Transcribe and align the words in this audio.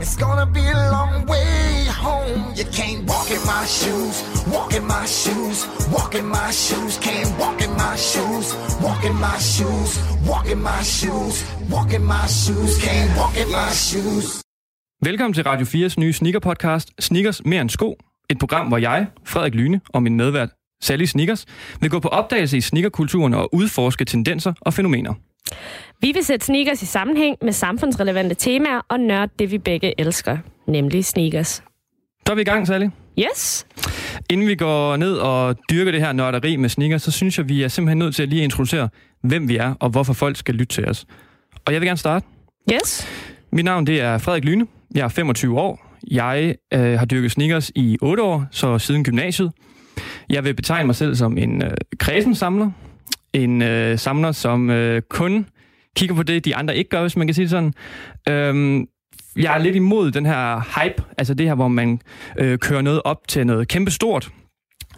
It's 0.00 0.14
gonna 0.14 0.46
be 0.46 0.60
a 0.60 0.90
long 0.92 1.26
way 1.26 1.84
home. 1.88 2.54
You 2.54 2.64
can't 2.66 3.04
walk 3.08 3.30
in 3.30 3.44
my 3.44 3.64
shoes. 3.66 4.22
Walk 4.46 4.72
in 4.72 4.86
my 4.86 5.04
shoes. 5.06 5.66
Walk 5.92 6.14
in 6.14 6.26
my 6.26 6.50
shoes. 6.52 6.98
Can't 6.98 7.36
walk 7.38 7.60
in 7.60 7.72
my 7.76 7.96
shoes. 7.96 8.54
Walk 8.80 9.04
in 9.04 9.14
my 9.16 9.38
shoes. 9.38 10.17
Walk 10.28 10.46
in 10.52 10.58
my 10.58 10.82
shoes. 10.82 11.36
Walk 11.72 11.92
in 11.94 12.02
my 12.02 12.26
shoes. 12.40 12.72
Can't 12.86 13.10
walk 13.20 13.34
in 13.42 13.48
my 13.58 13.70
shoes. 13.72 14.42
Velkommen 15.04 15.34
til 15.34 15.44
Radio 15.44 15.66
4's 15.66 15.94
nye 15.98 16.12
sneaker-podcast, 16.12 16.88
Sneakers 16.98 17.44
mere 17.44 17.60
end 17.60 17.70
sko. 17.70 17.96
Et 18.30 18.38
program, 18.38 18.68
hvor 18.68 18.78
jeg, 18.78 19.06
Frederik 19.24 19.54
Lyne, 19.54 19.80
og 19.88 20.02
min 20.02 20.16
medvært, 20.16 20.48
Sally 20.82 21.04
Sneakers, 21.04 21.46
vil 21.80 21.90
gå 21.90 22.00
på 22.00 22.08
opdagelse 22.08 22.56
i 22.56 22.60
sneakerkulturen 22.60 23.34
og 23.34 23.54
udforske 23.54 24.04
tendenser 24.04 24.52
og 24.60 24.74
fænomener. 24.74 25.14
Vi 26.00 26.12
vil 26.12 26.24
sætte 26.24 26.46
sneakers 26.46 26.82
i 26.82 26.86
sammenhæng 26.86 27.36
med 27.42 27.52
samfundsrelevante 27.52 28.34
temaer 28.34 28.80
og 28.88 29.00
nørde 29.00 29.32
det, 29.38 29.50
vi 29.50 29.58
begge 29.58 30.00
elsker, 30.00 30.38
nemlig 30.66 31.04
sneakers. 31.04 31.62
Så 32.26 32.32
er 32.32 32.34
vi 32.34 32.40
i 32.40 32.44
gang, 32.44 32.66
Sally. 32.66 32.86
Yes! 33.18 33.66
Inden 34.30 34.48
vi 34.48 34.54
går 34.54 34.96
ned 34.96 35.14
og 35.14 35.56
dyrker 35.70 35.92
det 35.92 36.00
her 36.00 36.12
nørderi 36.12 36.56
med 36.56 36.68
sneakers, 36.68 37.02
så 37.02 37.10
synes 37.10 37.38
jeg, 37.38 37.48
vi 37.48 37.62
er 37.62 37.68
simpelthen 37.68 37.98
nødt 37.98 38.14
til 38.14 38.22
at 38.22 38.28
lige 38.28 38.44
introducere, 38.44 38.88
hvem 39.22 39.48
vi 39.48 39.56
er 39.56 39.74
og 39.80 39.90
hvorfor 39.90 40.12
folk 40.12 40.36
skal 40.36 40.54
lytte 40.54 40.74
til 40.74 40.88
os. 40.88 41.06
Og 41.64 41.72
jeg 41.72 41.80
vil 41.80 41.86
gerne 41.86 41.98
starte. 41.98 42.26
Yes! 42.72 43.08
Mit 43.52 43.64
navn 43.64 43.86
det 43.86 44.00
er 44.00 44.18
Frederik 44.18 44.44
Lyne. 44.44 44.66
Jeg 44.94 45.04
er 45.04 45.08
25 45.08 45.58
år. 45.58 45.96
Jeg 46.10 46.54
øh, 46.74 46.98
har 46.98 47.06
dyrket 47.06 47.30
sneakers 47.30 47.70
i 47.74 47.98
8 48.02 48.22
år, 48.22 48.46
så 48.50 48.78
siden 48.78 49.04
gymnasiet. 49.04 49.52
Jeg 50.28 50.44
vil 50.44 50.54
betegne 50.54 50.86
mig 50.86 50.94
selv 50.96 51.14
som 51.14 51.38
en 51.38 51.62
øh, 51.62 51.70
kredsensamler. 51.98 52.70
En 53.32 53.62
øh, 53.62 53.98
samler, 53.98 54.32
som 54.32 54.70
øh, 54.70 55.02
kun 55.10 55.46
kigger 55.96 56.14
på 56.16 56.22
det, 56.22 56.44
de 56.44 56.56
andre 56.56 56.76
ikke 56.76 56.90
gør, 56.90 57.00
hvis 57.00 57.16
man 57.16 57.26
kan 57.26 57.34
sige 57.34 57.42
det 57.42 57.50
sådan. 57.50 57.74
Øhm, 58.28 58.86
jeg 59.38 59.54
er 59.54 59.58
lidt 59.58 59.76
imod 59.76 60.10
den 60.10 60.26
her 60.26 60.60
hype, 60.80 61.02
altså 61.18 61.34
det 61.34 61.46
her, 61.46 61.54
hvor 61.54 61.68
man 61.68 62.00
øh, 62.38 62.58
kører 62.58 62.82
noget 62.82 63.02
op 63.04 63.28
til 63.28 63.46
noget 63.46 63.68
kæmpestort. 63.68 64.30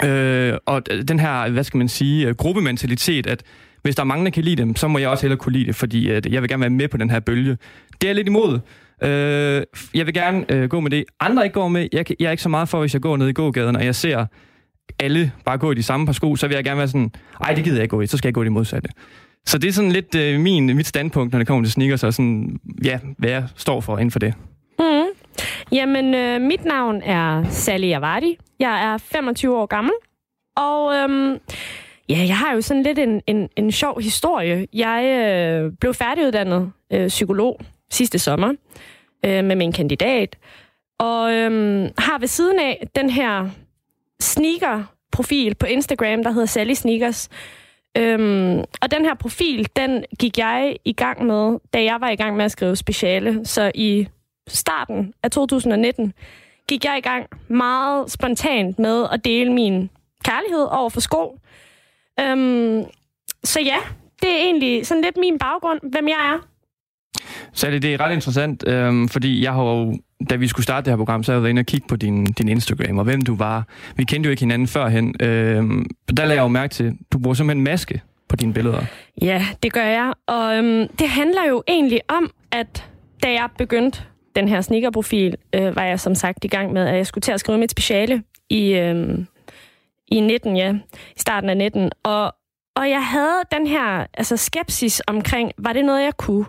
Øh, 0.04 0.54
og 0.66 0.82
den 1.08 1.20
her, 1.20 1.50
hvad 1.50 1.64
skal 1.64 1.78
man 1.78 1.88
sige, 1.88 2.28
øh, 2.28 2.34
gruppementalitet, 2.34 3.26
at 3.26 3.42
hvis 3.82 3.96
der 3.96 4.02
er 4.02 4.06
mange, 4.06 4.24
der 4.24 4.30
kan 4.30 4.44
lide 4.44 4.56
dem, 4.56 4.76
så 4.76 4.88
må 4.88 4.98
jeg 4.98 5.08
også 5.08 5.22
hellere 5.22 5.38
kunne 5.38 5.52
lide 5.52 5.66
det, 5.66 5.74
fordi 5.74 6.10
at 6.10 6.26
jeg 6.26 6.42
vil 6.42 6.50
gerne 6.50 6.60
være 6.60 6.70
med 6.70 6.88
på 6.88 6.96
den 6.96 7.10
her 7.10 7.20
bølge. 7.20 7.50
Det 7.92 8.04
er 8.04 8.08
jeg 8.08 8.14
lidt 8.14 8.28
imod. 8.28 8.58
Øh, 9.02 9.62
jeg 9.94 10.06
vil 10.06 10.14
gerne 10.14 10.44
øh, 10.48 10.68
gå 10.68 10.80
med 10.80 10.90
det. 10.90 11.04
Andre 11.20 11.44
ikke 11.44 11.54
går 11.54 11.68
med. 11.68 11.88
Jeg, 11.92 12.04
jeg 12.20 12.26
er 12.26 12.30
ikke 12.30 12.42
så 12.42 12.48
meget 12.48 12.68
for, 12.68 12.80
hvis 12.80 12.94
jeg 12.94 13.02
går 13.02 13.16
ned 13.16 13.28
i 13.28 13.32
gågaden, 13.32 13.76
og 13.76 13.84
jeg 13.84 13.94
ser 13.94 14.26
alle 14.98 15.32
bare 15.44 15.58
gå 15.58 15.72
i 15.72 15.74
de 15.74 15.82
samme 15.82 16.06
par 16.06 16.12
sko, 16.12 16.36
så 16.36 16.46
vil 16.46 16.54
jeg 16.54 16.64
gerne 16.64 16.78
være 16.78 16.88
sådan, 16.88 17.12
ej, 17.40 17.54
det 17.54 17.64
gider 17.64 17.76
jeg 17.76 17.82
ikke 17.82 17.96
gå 17.96 18.00
i, 18.00 18.06
så 18.06 18.16
skal 18.16 18.28
jeg 18.28 18.34
gå 18.34 18.42
i 18.42 18.44
det 18.44 18.52
modsatte. 18.52 18.90
Så 19.46 19.58
det 19.58 19.68
er 19.68 19.72
sådan 19.72 19.92
lidt 19.92 20.14
øh, 20.14 20.40
min, 20.40 20.76
mit 20.76 20.86
standpunkt, 20.86 21.32
når 21.32 21.38
det 21.38 21.46
kommer 21.46 21.64
til 21.64 21.72
sneakers, 21.72 22.04
og 22.04 22.14
sådan, 22.14 22.60
ja, 22.84 22.98
hvad 23.18 23.30
jeg 23.30 23.44
står 23.56 23.80
for 23.80 23.98
inden 23.98 24.10
for 24.10 24.18
det. 24.18 24.34
Mm. 24.78 25.04
Jamen, 25.72 26.14
øh, 26.14 26.40
mit 26.40 26.64
navn 26.64 27.02
er 27.02 27.44
Sally 27.50 27.92
Avardi. 27.92 28.38
Jeg 28.58 28.92
er 28.92 28.98
25 28.98 29.56
år 29.56 29.66
gammel. 29.66 29.92
Og 30.56 30.94
øhm, 30.96 31.38
ja, 32.08 32.24
jeg 32.28 32.36
har 32.36 32.54
jo 32.54 32.60
sådan 32.60 32.82
lidt 32.82 32.98
en, 32.98 33.22
en, 33.26 33.48
en 33.56 33.72
sjov 33.72 34.00
historie. 34.00 34.66
Jeg 34.72 35.04
øh, 35.04 35.72
blev 35.80 35.94
færdiguddannet 35.94 36.72
øh, 36.92 37.08
psykolog 37.08 37.60
sidste 37.90 38.18
sommer 38.18 38.54
øh, 39.26 39.44
med 39.44 39.56
min 39.56 39.72
kandidat. 39.72 40.36
Og 40.98 41.32
øhm, 41.32 41.88
har 41.98 42.18
ved 42.18 42.28
siden 42.28 42.58
af 42.58 42.88
den 42.96 43.10
her 43.10 43.48
sneaker-profil 44.20 45.54
på 45.54 45.66
Instagram, 45.66 46.22
der 46.22 46.30
hedder 46.30 46.46
Sally 46.46 46.74
Sneakers. 46.74 47.28
Øhm, 47.96 48.58
og 48.82 48.90
den 48.90 49.04
her 49.04 49.14
profil, 49.14 49.68
den 49.76 50.04
gik 50.18 50.38
jeg 50.38 50.76
i 50.84 50.92
gang 50.92 51.26
med, 51.26 51.58
da 51.72 51.82
jeg 51.82 52.00
var 52.00 52.10
i 52.10 52.16
gang 52.16 52.36
med 52.36 52.44
at 52.44 52.52
skrive 52.52 52.76
speciale. 52.76 53.46
Så 53.46 53.72
i 53.74 54.08
starten 54.48 55.14
af 55.22 55.30
2019 55.30 56.12
gik 56.68 56.84
jeg 56.84 56.98
i 56.98 57.00
gang 57.00 57.26
meget 57.48 58.10
spontant 58.10 58.78
med 58.78 59.06
at 59.12 59.24
dele 59.24 59.52
min 59.52 59.90
kærlighed 60.24 60.66
over 60.70 60.90
for 60.90 61.00
sko. 61.00 61.38
Øhm, 62.20 62.84
så 63.44 63.60
ja, 63.60 63.78
det 64.22 64.30
er 64.30 64.36
egentlig 64.36 64.86
sådan 64.86 65.02
lidt 65.02 65.16
min 65.16 65.38
baggrund, 65.38 65.80
hvem 65.82 66.08
jeg 66.08 66.32
er. 66.34 66.49
Så 67.52 67.70
det, 67.70 67.82
det 67.82 67.94
er 67.94 68.00
ret 68.00 68.12
interessant, 68.14 68.68
øhm, 68.68 69.08
fordi 69.08 69.44
jeg 69.44 69.52
har 69.52 69.62
jo, 69.62 69.98
da 70.30 70.36
vi 70.36 70.48
skulle 70.48 70.64
starte 70.64 70.84
det 70.84 70.92
her 70.92 70.96
program, 70.96 71.22
så 71.22 71.32
har 71.32 71.36
jeg 71.36 71.42
været 71.42 71.50
inde 71.50 71.60
og 71.60 71.66
kigge 71.66 71.86
på 71.88 71.96
din, 71.96 72.24
din 72.24 72.48
Instagram, 72.48 72.98
og 72.98 73.04
hvem 73.04 73.22
du 73.22 73.36
var. 73.36 73.66
Vi 73.96 74.04
kendte 74.04 74.26
jo 74.26 74.30
ikke 74.30 74.42
hinanden 74.42 74.68
førhen. 74.68 75.14
Øhm, 75.20 75.86
der 76.16 76.24
lagde 76.24 76.34
jeg 76.34 76.42
jo 76.42 76.48
mærke 76.48 76.74
til, 76.74 76.96
du 77.12 77.18
bruger 77.18 77.34
simpelthen 77.34 77.64
maske 77.64 78.00
på 78.28 78.36
dine 78.36 78.52
billeder. 78.52 78.84
Ja, 79.22 79.46
det 79.62 79.72
gør 79.72 79.84
jeg. 79.84 80.12
Og 80.26 80.56
øhm, 80.56 80.88
det 80.98 81.08
handler 81.08 81.48
jo 81.48 81.62
egentlig 81.68 82.00
om, 82.08 82.30
at 82.52 82.90
da 83.22 83.32
jeg 83.32 83.48
begyndte 83.58 84.02
den 84.36 84.48
her 84.48 84.60
sneakerprofil, 84.60 85.34
øh, 85.54 85.76
var 85.76 85.84
jeg 85.84 86.00
som 86.00 86.14
sagt 86.14 86.44
i 86.44 86.48
gang 86.48 86.72
med, 86.72 86.86
at 86.86 86.96
jeg 86.96 87.06
skulle 87.06 87.22
til 87.22 87.32
at 87.32 87.40
skrive 87.40 87.58
mit 87.58 87.70
speciale 87.70 88.22
i, 88.50 88.72
øhm, 88.72 89.26
i 90.08 90.20
19, 90.20 90.56
ja, 90.56 90.74
i 91.16 91.18
starten 91.18 91.50
af 91.50 91.56
19. 91.56 91.90
Og, 92.02 92.34
og 92.76 92.90
jeg 92.90 93.06
havde 93.06 93.42
den 93.52 93.66
her 93.66 94.06
altså 94.14 94.36
skepsis 94.36 95.02
omkring, 95.06 95.52
var 95.58 95.72
det 95.72 95.84
noget, 95.84 96.04
jeg 96.04 96.16
kunne? 96.16 96.46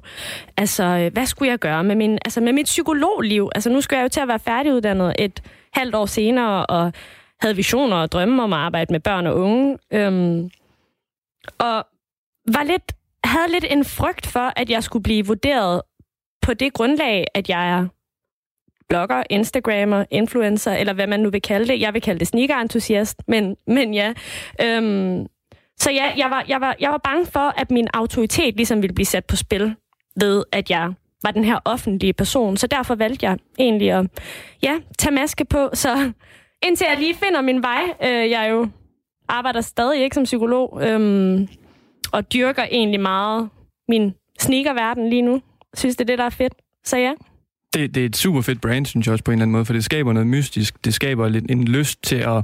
Altså, 0.57 0.83
øh, 0.83 1.13
hvad 1.13 1.25
skulle 1.25 1.49
jeg 1.49 1.59
gøre 1.59 1.83
med, 1.83 1.95
min, 1.95 2.13
altså, 2.25 2.41
med 2.41 2.53
mit 2.53 2.65
psykologliv? 2.65 3.49
Altså, 3.55 3.69
nu 3.69 3.81
skulle 3.81 3.97
jeg 3.97 4.03
jo 4.03 4.09
til 4.09 4.19
at 4.19 4.27
være 4.27 4.39
færdiguddannet 4.39 5.15
et 5.19 5.43
halvt 5.73 5.95
år 5.95 6.05
senere, 6.05 6.65
og 6.65 6.93
havde 7.41 7.55
visioner 7.55 7.97
og 7.97 8.11
drømme 8.11 8.43
om 8.43 8.53
at 8.53 8.59
arbejde 8.59 8.93
med 8.93 8.99
børn 8.99 9.27
og 9.27 9.35
unge. 9.35 9.77
Øhm, 9.93 10.49
og 11.59 11.85
var 12.47 12.63
lidt, 12.63 12.91
havde 13.23 13.51
lidt 13.51 13.65
en 13.69 13.85
frygt 13.85 14.27
for, 14.27 14.53
at 14.55 14.69
jeg 14.69 14.83
skulle 14.83 15.03
blive 15.03 15.25
vurderet 15.25 15.81
på 16.41 16.53
det 16.53 16.73
grundlag, 16.73 17.25
at 17.33 17.49
jeg 17.49 17.69
er 17.71 17.87
blogger, 18.89 19.23
instagrammer, 19.29 20.05
influencer, 20.11 20.73
eller 20.73 20.93
hvad 20.93 21.07
man 21.07 21.19
nu 21.19 21.29
vil 21.29 21.41
kalde 21.41 21.67
det. 21.67 21.81
Jeg 21.81 21.93
vil 21.93 22.01
kalde 22.01 22.19
det 22.19 22.27
sneaker-entusiast, 22.27 23.21
men, 23.27 23.57
men 23.67 23.93
ja. 23.93 24.13
Øhm, 24.61 25.27
så 25.81 25.91
ja, 25.91 26.11
jeg 26.17 26.29
var, 26.29 26.45
jeg, 26.47 26.61
var, 26.61 26.75
jeg 26.79 26.91
var 26.91 26.97
bange 26.97 27.25
for, 27.25 27.53
at 27.57 27.71
min 27.71 27.87
autoritet 27.93 28.55
ligesom 28.55 28.81
ville 28.81 28.93
blive 28.93 29.05
sat 29.05 29.25
på 29.25 29.35
spil 29.35 29.75
ved, 30.19 30.43
at 30.51 30.69
jeg 30.69 30.93
var 31.23 31.31
den 31.31 31.43
her 31.43 31.59
offentlige 31.65 32.13
person. 32.13 32.57
Så 32.57 32.67
derfor 32.67 32.95
valgte 32.95 33.25
jeg 33.25 33.37
egentlig 33.59 33.91
at 33.91 34.05
ja, 34.63 34.79
tage 34.97 35.15
maske 35.15 35.45
på. 35.45 35.69
Så 35.73 36.11
indtil 36.63 36.87
jeg 36.89 36.97
lige 36.99 37.15
finder 37.15 37.41
min 37.41 37.61
vej, 37.61 37.81
øh, 38.03 38.29
jeg 38.29 38.47
jo 38.51 38.67
arbejder 39.27 39.61
stadig 39.61 40.03
ikke 40.03 40.13
som 40.13 40.23
psykolog, 40.23 40.79
øhm, 40.83 41.47
og 42.11 42.33
dyrker 42.33 42.63
egentlig 42.71 42.99
meget 42.99 43.49
min 43.89 44.13
sneakerverden 44.39 45.09
lige 45.09 45.21
nu. 45.21 45.41
Synes, 45.73 45.95
det 45.95 46.03
er 46.03 46.07
det, 46.07 46.17
der 46.17 46.25
er 46.25 46.29
fedt. 46.29 46.53
Så 46.85 46.97
ja. 46.97 47.13
Det, 47.73 47.95
det 47.95 48.01
er 48.01 48.05
et 48.05 48.15
super 48.15 48.41
fedt 48.41 48.61
brand, 48.61 48.85
synes 48.85 49.07
jeg 49.07 49.13
også 49.13 49.23
på 49.23 49.31
en 49.31 49.35
eller 49.35 49.43
anden 49.43 49.51
måde, 49.51 49.65
for 49.65 49.73
det 49.73 49.83
skaber 49.83 50.13
noget 50.13 50.27
mystisk. 50.27 50.85
Det 50.85 50.93
skaber 50.93 51.29
lidt 51.29 51.51
en 51.51 51.63
lyst 51.63 52.03
til 52.03 52.15
at 52.15 52.43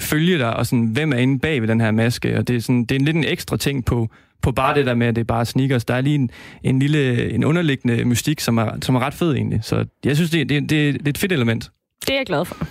følge 0.00 0.38
dig, 0.38 0.56
og 0.56 0.66
sådan, 0.66 0.86
hvem 0.86 1.12
er 1.12 1.16
inde 1.16 1.38
bag 1.38 1.60
ved 1.60 1.68
den 1.68 1.80
her 1.80 1.90
maske. 1.90 2.38
Og 2.38 2.48
det 2.48 2.56
er, 2.56 2.60
sådan, 2.60 2.84
det 2.84 2.90
er 2.90 2.98
en 2.98 3.04
lidt 3.04 3.16
en 3.16 3.24
ekstra 3.24 3.56
ting 3.56 3.84
på, 3.84 4.08
på 4.42 4.52
bare 4.52 4.74
det 4.74 4.86
der 4.86 4.94
med, 4.94 5.06
at 5.06 5.16
det 5.16 5.20
er 5.20 5.24
bare 5.24 5.46
sneakers. 5.46 5.84
Der 5.84 5.94
er 5.94 6.00
lige 6.00 6.14
en, 6.14 6.30
en 6.64 6.78
lille 6.78 7.30
en 7.32 7.44
underliggende 7.44 8.04
mystik, 8.04 8.40
som 8.40 8.58
er, 8.58 8.70
som 8.82 8.94
er 8.94 9.00
ret 9.00 9.14
fed 9.14 9.34
egentlig. 9.34 9.60
Så 9.62 9.84
jeg 10.04 10.16
synes, 10.16 10.30
det, 10.30 10.48
det, 10.48 10.62
det, 10.62 10.70
det 10.94 11.06
er 11.06 11.10
et 11.10 11.18
fedt 11.18 11.32
element. 11.32 11.70
Det 12.06 12.10
er 12.10 12.16
jeg 12.16 12.26
glad 12.26 12.44
for. 12.44 12.66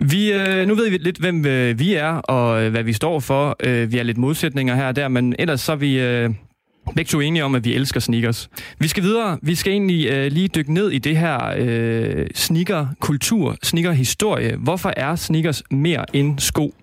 Vi, 0.00 0.32
øh, 0.32 0.66
nu 0.66 0.74
ved 0.74 0.90
vi 0.90 0.96
lidt, 0.96 1.18
hvem 1.18 1.46
øh, 1.46 1.78
vi 1.78 1.94
er, 1.94 2.12
og 2.12 2.62
øh, 2.62 2.70
hvad 2.70 2.82
vi 2.82 2.92
står 2.92 3.20
for. 3.20 3.56
Øh, 3.60 3.92
vi 3.92 3.96
har 3.96 4.04
lidt 4.04 4.18
modsætninger 4.18 4.74
her 4.74 4.86
og 4.86 4.96
der, 4.96 5.08
men 5.08 5.34
ellers 5.38 5.60
så 5.60 5.72
er 5.72 5.76
vi 5.76 6.00
øh, 6.00 6.30
begge 6.96 7.08
to 7.08 7.20
enige 7.20 7.44
om, 7.44 7.54
at 7.54 7.64
vi 7.64 7.74
elsker 7.74 8.00
sneakers. 8.00 8.50
Vi 8.78 8.88
skal 8.88 9.02
videre. 9.02 9.38
Vi 9.42 9.54
skal 9.54 9.72
egentlig 9.72 10.06
øh, 10.10 10.32
lige 10.32 10.48
dykke 10.48 10.74
ned 10.74 10.90
i 10.90 10.98
det 10.98 11.16
her 11.16 11.54
øh, 11.56 12.26
sneaker-kultur, 12.34 13.56
sneaker-historie. 13.62 14.56
Hvorfor 14.56 14.92
er 14.96 15.16
sneakers 15.16 15.62
mere 15.70 16.04
end 16.16 16.38
sko? 16.38 16.74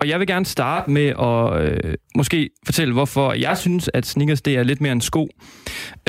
Og 0.00 0.08
jeg 0.08 0.18
vil 0.18 0.26
gerne 0.26 0.46
starte 0.46 0.90
med 0.90 1.06
at 1.06 1.62
øh, 1.62 1.94
måske 2.16 2.50
fortælle, 2.66 2.92
hvorfor 2.92 3.32
jeg 3.32 3.58
synes, 3.58 3.90
at 3.94 4.06
sneakers 4.06 4.42
det 4.42 4.56
er 4.56 4.62
lidt 4.62 4.80
mere 4.80 4.92
end 4.92 5.00
sko. 5.00 5.28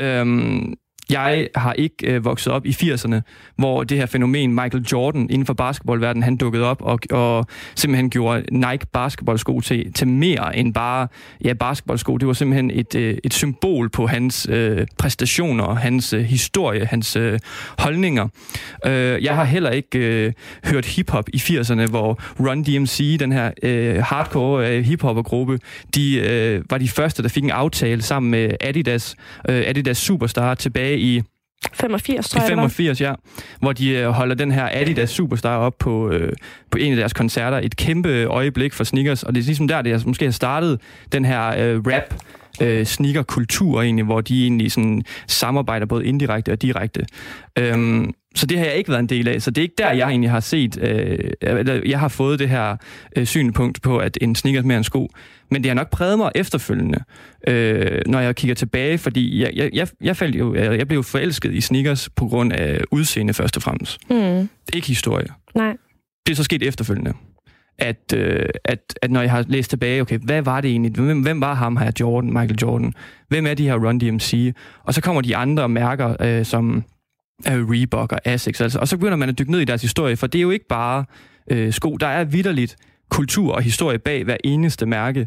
Øhm, 0.00 0.74
jeg 1.10 1.48
har 1.54 1.72
ikke 1.72 1.94
øh, 2.06 2.24
vokset 2.24 2.52
op 2.52 2.66
i 2.66 2.70
80'erne, 2.70 3.20
hvor 3.56 3.84
det 3.84 3.98
her 3.98 4.06
fænomen 4.06 4.54
Michael 4.54 4.84
Jordan 4.92 5.30
inden 5.30 5.46
for 5.46 5.54
basketballverdenen, 5.54 6.22
han 6.22 6.36
dukkede 6.36 6.64
op 6.64 6.82
og, 6.82 6.98
og 7.10 7.46
simpelthen 7.74 8.10
gjorde 8.10 8.44
Nike 8.50 8.86
basketballsko 8.92 9.60
til, 9.60 9.92
til 9.92 10.08
mere 10.08 10.56
end 10.56 10.74
bare 10.74 11.08
ja, 11.44 11.52
basketballsko. 11.52 12.16
Det 12.16 12.28
var 12.28 12.32
simpelthen 12.32 12.70
et, 12.70 12.94
øh, 12.94 13.18
et 13.24 13.34
symbol 13.34 13.88
på 13.88 14.06
hans 14.06 14.46
øh, 14.50 14.86
præstationer, 14.98 15.74
hans 15.74 16.12
øh, 16.12 16.20
historie, 16.20 16.86
hans 16.86 17.16
øh, 17.16 17.38
holdninger. 17.78 18.28
Øh, 18.86 19.24
jeg 19.24 19.34
har 19.34 19.44
heller 19.44 19.70
ikke 19.70 19.98
øh, 19.98 20.32
hørt 20.64 20.86
hiphop 20.86 21.28
i 21.32 21.36
80'erne, 21.36 21.86
hvor 21.86 22.20
Run 22.40 22.62
DMC, 22.62 23.18
den 23.18 23.32
her 23.32 23.50
øh, 23.62 24.02
hardcore 24.02 24.76
øh, 24.76 24.84
hiphoppergruppe, 24.84 25.58
de 25.94 26.18
øh, 26.18 26.64
var 26.70 26.78
de 26.78 26.88
første, 26.88 27.22
der 27.22 27.28
fik 27.28 27.44
en 27.44 27.50
aftale 27.50 28.02
sammen 28.02 28.30
med 28.30 28.50
Adidas, 28.60 29.16
øh, 29.48 29.62
Adidas 29.66 29.98
Superstar 29.98 30.54
tilbage 30.54 30.91
i 30.98 31.22
85, 31.72 32.28
tror 32.28 32.40
jeg, 32.40 32.48
det 32.48 32.56
var. 32.56 32.62
85, 32.62 33.00
ja. 33.00 33.14
Hvor 33.60 33.72
de 33.72 33.90
øh, 33.90 34.08
holder 34.08 34.34
den 34.34 34.52
her 34.52 34.68
Adidas 34.72 35.10
Superstar 35.10 35.56
op 35.56 35.78
på, 35.78 36.10
øh, 36.10 36.32
på 36.70 36.78
en 36.78 36.92
af 36.92 36.96
deres 36.96 37.12
koncerter. 37.12 37.58
Et 37.58 37.76
kæmpe 37.76 38.24
øjeblik 38.24 38.72
for 38.72 38.84
sneakers, 38.84 39.22
og 39.22 39.34
det 39.34 39.40
er 39.40 39.44
ligesom 39.44 39.68
der, 39.68 39.82
det 39.82 39.92
er, 39.92 40.00
måske 40.06 40.24
har 40.24 40.32
startet 40.32 40.80
den 41.12 41.24
her 41.24 41.46
øh, 41.48 41.80
rap 41.86 42.14
øh, 42.62 42.86
sneaker-kultur 42.86 43.82
egentlig, 43.82 44.04
hvor 44.04 44.20
de 44.20 44.42
egentlig 44.42 44.72
sådan 44.72 45.02
samarbejder 45.26 45.86
både 45.86 46.06
indirekte 46.06 46.52
og 46.52 46.62
direkte. 46.62 47.06
Øhm, 47.58 48.14
så 48.34 48.46
det 48.46 48.58
har 48.58 48.64
jeg 48.64 48.74
ikke 48.74 48.90
været 48.90 49.00
en 49.00 49.08
del 49.08 49.28
af, 49.28 49.42
så 49.42 49.50
det 49.50 49.60
er 49.60 49.62
ikke 49.62 49.74
der, 49.78 49.92
jeg 49.92 50.08
egentlig 50.08 50.30
har 50.30 50.40
set, 50.40 50.78
øh, 50.82 51.30
eller 51.40 51.80
jeg 51.86 52.00
har 52.00 52.08
fået 52.08 52.38
det 52.38 52.48
her 52.48 52.76
øh, 53.16 53.26
synspunkt 53.26 53.82
på, 53.82 53.98
at 53.98 54.18
en 54.20 54.34
sneaker 54.34 54.60
er 54.60 54.64
mere 54.64 54.78
en 54.78 54.84
sko. 54.84 55.10
Men 55.50 55.62
det 55.62 55.70
har 55.70 55.74
nok 55.74 55.90
præget 55.90 56.18
mig 56.18 56.32
efterfølgende, 56.34 56.98
øh, 57.48 58.00
når 58.06 58.20
jeg 58.20 58.36
kigger 58.36 58.54
tilbage, 58.54 58.98
fordi 58.98 59.42
jeg, 59.42 59.70
jeg, 59.72 59.88
jeg, 60.00 60.16
faldt 60.16 60.36
jo, 60.36 60.54
jeg 60.54 60.88
blev 60.88 61.04
forelsket 61.04 61.54
i 61.54 61.60
sneakers 61.60 62.08
på 62.08 62.26
grund 62.26 62.52
af 62.52 62.80
udseende 62.90 63.34
først 63.34 63.56
og 63.56 63.62
fremmest. 63.62 64.10
Mm. 64.10 64.48
Ikke 64.72 64.86
historie. 64.86 65.26
Nej. 65.54 65.76
Det 66.26 66.32
er 66.32 66.36
så 66.36 66.44
sket 66.44 66.62
efterfølgende. 66.62 67.12
At, 67.78 68.14
øh, 68.16 68.48
at, 68.64 68.98
at 69.02 69.10
når 69.10 69.20
jeg 69.20 69.30
har 69.30 69.44
læst 69.48 69.70
tilbage, 69.70 70.00
okay, 70.00 70.18
hvad 70.18 70.42
var 70.42 70.60
det 70.60 70.70
egentlig? 70.70 70.92
Hvem, 70.92 71.20
hvem 71.20 71.40
var 71.40 71.54
ham 71.54 71.76
her, 71.76 71.90
Jordan, 72.00 72.32
Michael 72.32 72.58
Jordan? 72.62 72.94
Hvem 73.28 73.46
er 73.46 73.54
de 73.54 73.64
her 73.64 73.86
Run 73.86 73.98
DMC? 73.98 74.54
Og 74.84 74.94
så 74.94 75.00
kommer 75.00 75.22
de 75.22 75.36
andre 75.36 75.68
mærker, 75.68 76.16
øh, 76.20 76.44
som 76.44 76.84
øh, 77.50 77.70
Reebok 77.70 78.12
og 78.12 78.18
Asics, 78.24 78.60
altså, 78.60 78.78
og 78.78 78.88
så 78.88 78.96
begynder 78.96 79.16
man 79.16 79.28
at 79.28 79.38
dykke 79.38 79.50
ned 79.52 79.60
i 79.60 79.64
deres 79.64 79.82
historie, 79.82 80.16
for 80.16 80.26
det 80.26 80.38
er 80.38 80.42
jo 80.42 80.50
ikke 80.50 80.68
bare 80.68 81.04
øh, 81.50 81.72
sko. 81.72 81.96
Der 81.96 82.06
er 82.06 82.24
vidderligt 82.24 82.76
kultur 83.10 83.52
og 83.54 83.62
historie 83.62 83.98
bag 83.98 84.24
hver 84.24 84.36
eneste 84.44 84.86
mærke. 84.86 85.26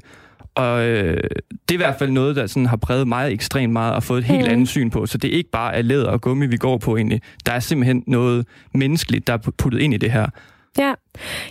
Og 0.56 0.84
øh, 0.88 1.14
det 1.18 1.70
er 1.70 1.74
i 1.74 1.78
hvert 1.78 1.96
fald 2.00 2.12
noget, 2.12 2.36
der 2.36 2.48
sådan 2.48 2.66
har 2.66 2.78
præget 2.78 3.08
mig 3.08 3.34
ekstremt 3.34 3.74
meget 3.74 3.94
og 3.96 4.04
fået 4.04 4.20
et 4.20 4.26
helt 4.26 4.46
Mm. 4.46 4.52
andet 4.52 4.68
syn 4.70 4.90
på. 4.90 5.06
Så 5.06 5.18
det 5.18 5.28
er 5.34 5.38
ikke 5.38 5.50
bare 5.52 5.76
af 5.76 5.88
læder 5.88 6.10
og 6.10 6.22
gummi, 6.22 6.46
vi 6.48 6.58
går 6.58 6.78
på 6.78 6.98
egentlig. 6.98 7.22
Der 7.46 7.52
er 7.52 7.60
simpelthen 7.60 8.04
noget 8.08 8.46
menneskeligt, 8.74 9.28
der 9.28 9.34
er 9.34 9.38
puttet 9.58 9.80
ind 9.82 9.94
i 9.94 9.98
det 9.98 10.12
her. 10.12 10.28
Ja. 10.78 10.94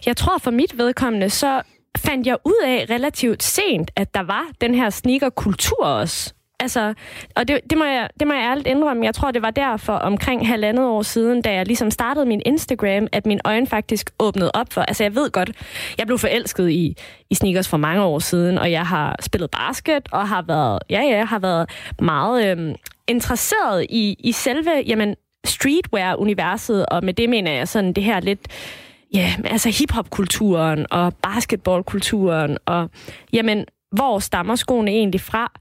Jeg 0.07 0.17
tror 0.17 0.39
for 0.39 0.51
mit 0.51 0.79
vedkommende, 0.79 1.31
så 1.31 1.63
fandt 1.99 2.27
jeg 2.27 2.37
ud 2.45 2.63
af 2.67 2.87
relativt 2.91 3.43
sent, 3.43 3.91
at 3.97 4.15
der 4.15 4.23
var 4.23 4.43
den 4.61 4.75
her 4.75 4.91
sneaker-kultur 4.91 5.85
også. 5.85 6.35
Altså, 6.65 6.95
og 7.37 7.49
det, 7.49 7.61
det, 7.71 7.79
må 7.79 7.85
jeg, 7.85 8.09
det 8.21 8.27
må 8.29 8.35
jeg 8.35 8.43
ærligt 8.43 8.67
indrømme. 8.67 9.05
Jeg 9.05 9.15
tror, 9.15 9.31
det 9.31 9.43
var 9.43 9.51
derfor 9.51 9.93
omkring 9.93 10.49
halvandet 10.49 10.85
år 10.85 11.03
siden, 11.03 11.43
da 11.43 11.53
jeg 11.55 11.67
ligesom 11.67 11.91
startede 11.91 12.27
min 12.27 12.43
Instagram, 12.47 13.07
at 13.13 13.27
min 13.27 13.41
øjne 13.45 13.67
faktisk 13.67 14.11
åbnede 14.19 14.51
op 14.55 14.73
for. 14.73 14.81
Altså, 14.81 15.05
jeg 15.05 15.15
ved 15.15 15.31
godt, 15.31 15.51
jeg 15.99 16.07
blev 16.07 16.19
forelsket 16.19 16.71
i, 16.71 16.97
i 17.31 17.35
sneakers 17.35 17.69
for 17.69 17.77
mange 17.77 18.03
år 18.03 18.19
siden, 18.19 18.59
og 18.59 18.71
jeg 18.71 18.87
har 18.87 19.17
spillet 19.21 19.51
basket, 19.51 20.09
og 20.13 20.29
har 20.29 20.43
været, 20.43 20.79
ja, 20.91 21.03
ja, 21.03 21.25
har 21.25 21.39
været 21.39 21.71
meget 22.01 22.47
øhm, 22.51 22.75
interesseret 23.09 23.87
i, 23.91 24.17
i 24.19 24.33
selve, 24.33 24.71
jamen, 24.87 25.15
streetwear-universet, 25.47 26.87
og 26.87 27.05
med 27.05 27.15
det 27.15 27.31
mener 27.31 27.53
jeg 27.53 27.69
sådan 27.69 27.93
det 27.93 28.05
her 28.05 28.21
lidt 28.21 28.41
ja, 29.15 29.35
altså 29.45 29.69
hiphop-kulturen 29.69 30.87
og 30.91 31.15
basketball-kulturen, 31.23 32.59
og 32.67 32.91
jamen, 33.33 33.65
hvor 33.95 34.19
stammer 34.19 34.55
skoene 34.55 34.91
egentlig 34.91 35.21
fra? 35.21 35.53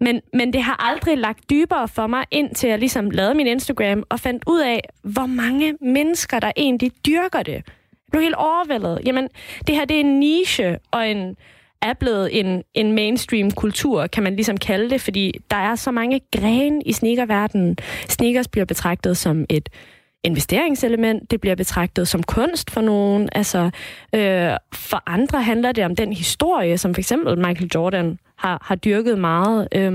Men, 0.00 0.20
men 0.32 0.52
det 0.52 0.62
har 0.62 0.86
aldrig 0.88 1.18
lagt 1.18 1.50
dybere 1.50 1.88
for 1.88 2.06
mig, 2.06 2.24
indtil 2.30 2.68
jeg 2.68 2.78
ligesom 2.78 3.10
lavede 3.10 3.34
min 3.34 3.46
Instagram 3.46 4.04
og 4.08 4.20
fandt 4.20 4.44
ud 4.46 4.60
af, 4.60 4.80
hvor 5.02 5.26
mange 5.26 5.74
mennesker, 5.80 6.40
der 6.40 6.52
egentlig 6.56 6.92
dyrker 7.06 7.42
det. 7.42 7.52
Jeg 7.52 8.10
blev 8.10 8.22
helt 8.22 8.34
overvældet. 8.34 9.00
Jamen, 9.06 9.28
det 9.66 9.74
her 9.74 9.84
det 9.84 9.96
er 9.96 10.00
en 10.00 10.20
niche 10.20 10.78
og 10.90 11.08
en, 11.08 11.36
er 11.82 11.92
blevet 11.92 12.40
en, 12.40 12.62
en 12.74 12.92
mainstream 12.92 13.50
kultur, 13.50 14.06
kan 14.06 14.22
man 14.22 14.36
ligesom 14.36 14.56
kalde 14.56 14.90
det, 14.90 15.00
fordi 15.00 15.40
der 15.50 15.56
er 15.56 15.74
så 15.74 15.90
mange 15.90 16.20
grene 16.36 16.82
i 16.86 16.92
sneakerverdenen. 16.92 17.76
Sneakers 18.08 18.48
bliver 18.48 18.64
betragtet 18.64 19.16
som 19.16 19.46
et 19.48 19.68
investeringselement, 20.24 21.30
det 21.30 21.40
bliver 21.40 21.54
betragtet 21.56 22.08
som 22.08 22.22
kunst 22.22 22.70
for 22.70 22.80
nogen. 22.80 23.28
Altså, 23.32 23.70
øh, 24.14 24.52
for 24.74 25.02
andre 25.06 25.42
handler 25.42 25.72
det 25.72 25.84
om 25.84 25.96
den 25.96 26.12
historie, 26.12 26.78
som 26.78 26.94
for 26.94 27.00
eksempel 27.00 27.38
Michael 27.38 27.70
Jordan 27.74 28.18
har, 28.40 28.62
har 28.64 28.74
dyrket 28.74 29.18
meget 29.18 29.68
øh, 29.74 29.92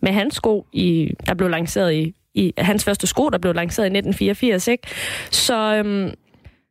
med 0.00 0.12
hans 0.12 0.34
sko, 0.34 0.66
i, 0.72 1.12
der 1.26 1.34
blev 1.34 1.48
lanceret 1.50 1.94
i, 1.94 2.14
i 2.34 2.52
hans 2.58 2.84
første 2.84 3.06
sko, 3.06 3.28
der 3.28 3.38
blev 3.38 3.54
lanceret 3.54 3.86
i 3.86 3.92
1984. 3.98 4.68
Ikke? 4.68 4.88
Så, 5.30 5.82
øh, 5.84 6.12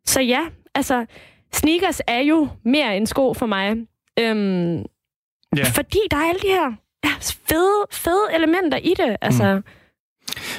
så 0.06 0.22
ja, 0.22 0.42
altså, 0.76 1.06
sneakers 1.54 2.02
er 2.08 2.20
jo 2.20 2.48
mere 2.64 2.98
end 2.98 3.08
sko 3.08 3.34
for 3.34 3.46
mig. 3.46 3.76
Øh, 4.20 4.80
Ja. 5.58 5.64
Fordi 5.64 6.00
der 6.12 6.18
er 6.18 6.22
alle 6.30 6.40
de 6.40 6.48
her 6.48 6.74
ja, 7.06 7.10
fede, 7.50 7.86
fede 7.92 8.28
elementer 8.34 8.78
i 8.78 8.94
det. 8.98 9.18
Altså, 9.22 9.56
mm. 9.56 9.64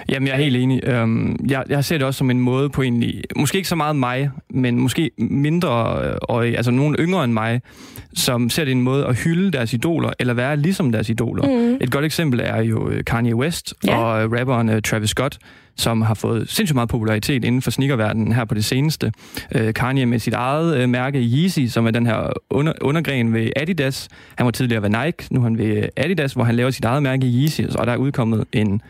Jamen, 0.08 0.26
jeg 0.28 0.34
er 0.34 0.38
helt 0.42 0.56
enig. 0.56 0.84
Øhm, 0.84 1.36
jeg, 1.48 1.64
jeg 1.68 1.84
ser 1.84 1.98
det 1.98 2.06
også 2.06 2.18
som 2.18 2.30
en 2.30 2.40
måde 2.40 2.70
på 2.70 2.82
egentlig, 2.82 3.22
måske 3.36 3.56
ikke 3.56 3.68
så 3.68 3.76
meget 3.76 3.96
mig, 3.96 4.30
men 4.50 4.78
måske 4.80 5.10
mindre, 5.18 6.04
øh, 6.04 6.16
og 6.22 6.46
altså 6.46 6.70
nogen 6.70 6.96
yngre 6.98 7.24
end 7.24 7.32
mig, 7.32 7.60
som 8.14 8.50
ser 8.50 8.64
det 8.64 8.72
en 8.72 8.82
måde 8.82 9.06
at 9.06 9.16
hylde 9.24 9.50
deres 9.50 9.72
idoler, 9.72 10.10
eller 10.18 10.34
være 10.34 10.56
ligesom 10.56 10.92
deres 10.92 11.08
idoler. 11.08 11.48
Mm. 11.70 11.78
Et 11.80 11.90
godt 11.90 12.04
eksempel 12.04 12.40
er 12.44 12.62
jo 12.62 12.88
øh, 12.90 13.04
Kanye 13.04 13.34
West 13.34 13.74
Ja. 13.86 13.98
og 13.98 14.24
øh, 14.24 14.32
rapperen 14.32 14.82
Travis 14.82 15.10
Scott, 15.10 15.38
som 15.76 16.02
har 16.02 16.14
fået 16.14 16.48
sindssygt 16.48 16.74
meget 16.74 16.88
popularitet 16.88 17.44
inden 17.44 17.62
for 17.62 17.70
sneakerverdenen 17.70 18.32
her 18.32 18.44
på 18.44 18.54
det 18.54 18.64
seneste. 18.64 19.12
Øh, 19.54 19.74
Kanye 19.74 20.06
med 20.06 20.18
sit 20.18 20.34
eget 20.34 20.76
øh, 20.76 20.88
mærke 20.88 21.18
Yeezy, 21.18 21.66
som 21.66 21.86
er 21.86 21.90
den 21.90 22.06
her 22.06 22.32
under, 22.50 22.72
undergren 22.80 23.34
ved 23.34 23.50
Adidas. 23.56 24.08
Han 24.36 24.44
var 24.44 24.50
tidligere 24.50 24.82
ved 24.82 24.90
Nike, 24.90 25.24
nu 25.30 25.40
er 25.40 25.44
han 25.44 25.58
ved 25.58 25.82
Adidas, 25.96 26.32
hvor 26.32 26.44
han 26.44 26.54
laver 26.54 26.70
sit 26.70 26.84
eget 26.84 27.02
mærke 27.02 27.26
Yeezy, 27.26 27.60
og 27.78 27.86
der 27.86 27.92
er 27.92 27.96
udkommet 27.96 28.44
en 28.52 28.80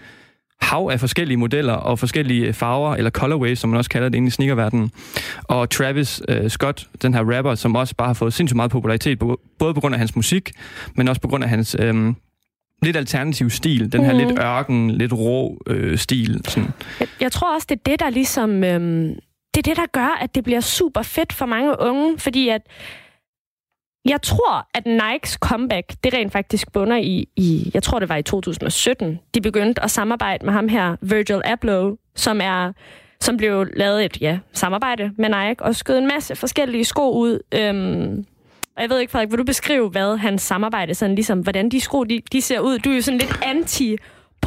hav 0.61 0.89
af 0.93 1.01
forskellige 1.01 1.37
modeller 1.37 1.73
og 1.73 1.99
forskellige 1.99 2.53
farver, 2.53 2.95
eller 2.97 3.11
colorways, 3.11 3.59
som 3.59 3.71
man 3.71 3.79
også 3.79 3.91
kalder 3.91 4.09
det 4.09 4.17
inde 4.17 4.29
i 4.29 4.31
sneakerverdenen. 4.31 4.91
Og 5.45 5.71
Travis 5.71 6.23
øh, 6.29 6.49
Scott, 6.51 6.89
den 7.03 7.15
her 7.15 7.37
rapper, 7.37 7.55
som 7.55 7.77
også 7.77 7.95
bare 7.95 8.07
har 8.09 8.15
fået 8.15 8.33
sindssygt 8.33 8.57
meget 8.57 8.71
popularitet, 8.71 9.19
både 9.59 9.75
på 9.75 9.81
grund 9.81 9.95
af 9.95 9.99
hans 9.99 10.17
musik, 10.17 10.51
men 10.95 11.09
også 11.09 11.21
på 11.21 11.29
grund 11.29 11.45
af 11.45 11.51
hans 11.51 11.77
øh, 11.81 12.15
lidt 12.83 12.97
alternativ 12.97 13.51
stil, 13.51 13.93
den 13.93 14.05
her 14.05 14.13
Mhm. 14.15 14.27
lidt 14.27 14.39
ørken, 14.39 14.91
lidt 14.91 15.13
rå 15.13 15.63
øh, 15.67 15.99
stil. 15.99 16.41
Sådan. 16.49 16.69
Jeg, 17.01 17.09
jeg 17.21 17.33
tror 17.33 17.55
også, 17.55 17.67
det 17.71 17.77
er 17.77 17.91
det, 17.91 18.01
der 18.01 18.11
ligesom... 18.11 18.65
Øhm, 18.65 19.15
det 19.55 19.67
er 19.67 19.71
det, 19.75 19.77
der 19.77 19.87
gør, 19.93 20.19
at 20.21 20.35
det 20.35 20.45
bliver 20.45 20.61
super 20.61 21.03
fedt 21.03 21.33
for 21.33 21.47
mange 21.47 21.81
unge, 21.81 22.19
fordi 22.19 22.49
at 22.49 22.61
jeg 24.09 24.23
tror, 24.23 24.69
at 24.75 24.87
Nikes 24.87 25.33
comeback, 25.33 25.93
det 26.05 26.15
rent 26.15 26.33
faktisk 26.33 26.73
bunder 26.73 26.97
i, 26.97 27.29
i, 27.37 27.71
jeg 27.75 27.83
tror 27.83 27.99
det 27.99 28.09
var 28.09 28.17
i 28.17 28.23
2017, 28.23 29.21
de 29.35 29.41
begyndte 29.41 29.83
at 29.85 29.91
samarbejde 29.91 30.45
med 30.45 30.53
ham 30.53 30.69
her, 30.69 30.97
Virgil 31.01 31.43
Abloh, 31.45 31.97
som 32.15 32.41
er 32.41 32.73
som 33.21 33.37
blev 33.37 33.67
lavet 33.77 34.05
et 34.05 34.21
ja, 34.21 34.39
samarbejde 34.53 35.13
med 35.19 35.29
Nike, 35.29 35.63
og 35.63 35.77
skød 35.77 35.99
en 35.99 36.07
masse 36.07 36.37
forskellige 36.37 36.85
sko 36.85 37.13
ud. 37.13 37.39
Øhm, 37.55 38.27
og 38.77 38.83
jeg 38.83 38.91
ved 38.91 38.99
ikke, 38.99 39.11
Frederik, 39.11 39.31
vil 39.31 39.39
du 39.39 39.45
beskrive, 39.45 39.89
hvad 39.89 40.17
hans 40.17 40.43
samarbejde, 40.43 40.95
sådan 40.95 41.15
ligesom, 41.15 41.41
hvordan 41.41 41.69
de 41.69 41.81
sko, 41.81 42.05
de, 42.05 42.21
de 42.33 42.43
ser 42.43 42.61
ud? 42.61 42.79
Du 42.79 42.91
er 42.91 42.95
jo 42.95 43.01
sådan 43.01 43.19
lidt 43.19 43.39
anti 43.43 43.97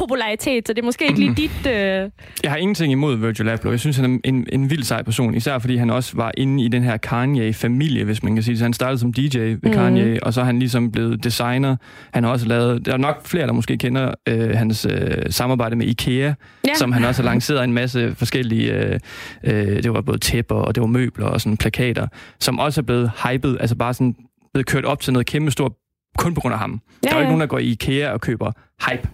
popularitet, 0.00 0.66
så 0.66 0.72
det 0.72 0.78
er 0.82 0.86
måske 0.86 1.06
ikke 1.06 1.20
lige 1.20 1.34
dit... 1.34 1.66
Øh... 1.66 2.10
Jeg 2.44 2.50
har 2.50 2.56
ingenting 2.56 2.92
imod 2.92 3.16
Virgil 3.16 3.48
Abloh. 3.48 3.72
Jeg 3.72 3.80
synes, 3.80 3.96
han 3.96 4.14
er 4.14 4.18
en, 4.24 4.46
en 4.52 4.70
vild 4.70 4.82
sej 4.82 5.02
person, 5.02 5.34
især 5.34 5.58
fordi 5.58 5.76
han 5.76 5.90
også 5.90 6.12
var 6.16 6.32
inde 6.36 6.64
i 6.64 6.68
den 6.68 6.82
her 6.82 6.96
Kanye-familie, 6.96 8.04
hvis 8.04 8.22
man 8.22 8.34
kan 8.34 8.42
sige 8.42 8.52
det. 8.52 8.58
Så 8.58 8.64
han 8.64 8.72
startede 8.72 8.98
som 8.98 9.12
DJ 9.12 9.38
ved 9.38 9.58
Mhm. 9.62 9.72
Kanye, 9.72 10.18
og 10.22 10.34
så 10.34 10.40
er 10.40 10.44
han 10.44 10.58
ligesom 10.58 10.92
blevet 10.92 11.24
designer. 11.24 11.76
Han 12.14 12.24
har 12.24 12.30
også 12.30 12.46
lavet, 12.46 12.86
der 12.86 12.92
er 12.92 12.96
nok 12.96 13.26
flere, 13.26 13.46
der 13.46 13.52
måske 13.52 13.76
kender 13.78 14.14
øh, 14.28 14.50
hans 14.50 14.86
øh, 14.90 15.12
samarbejde 15.30 15.76
med 15.76 15.86
IKEA, 15.86 16.12
Ja. 16.26 16.34
ja. 16.68 16.74
som 16.74 16.92
han 16.92 17.04
også 17.04 17.22
har 17.22 17.30
lanceret 17.30 17.64
en 17.64 17.72
masse 17.72 18.14
forskellige, 18.14 18.72
øh, 18.72 18.98
øh, 19.44 19.82
det 19.82 19.92
var 19.92 20.00
både 20.00 20.18
tæpper, 20.18 20.54
og 20.56 20.74
det 20.74 20.80
var 20.80 20.86
møbler 20.86 21.26
og 21.26 21.40
sådan 21.40 21.56
plakater, 21.56 22.06
som 22.40 22.58
også 22.58 22.80
er 22.80 22.84
blevet 22.84 23.10
hypet, 23.26 23.56
altså 23.60 23.76
bare 23.76 23.94
sådan 23.94 24.14
blevet 24.54 24.66
kørt 24.66 24.84
op 24.84 25.00
til 25.00 25.12
noget 25.12 25.26
kæmpe 25.26 25.50
stort, 25.50 25.72
kun 26.18 26.34
på 26.34 26.40
grund 26.40 26.52
af 26.54 26.58
ham. 26.60 26.80
Ja, 27.04 27.08
der 27.08 27.14
er 27.14 27.18
jo 27.18 27.20
ikke 27.20 27.24
ja. 27.24 27.28
nogen, 27.30 27.40
der 27.40 27.46
går 27.46 27.58
i 27.58 27.64
IKEA 27.64 28.12
og 28.12 28.20
køber 28.20 28.52
hype. 28.90 29.08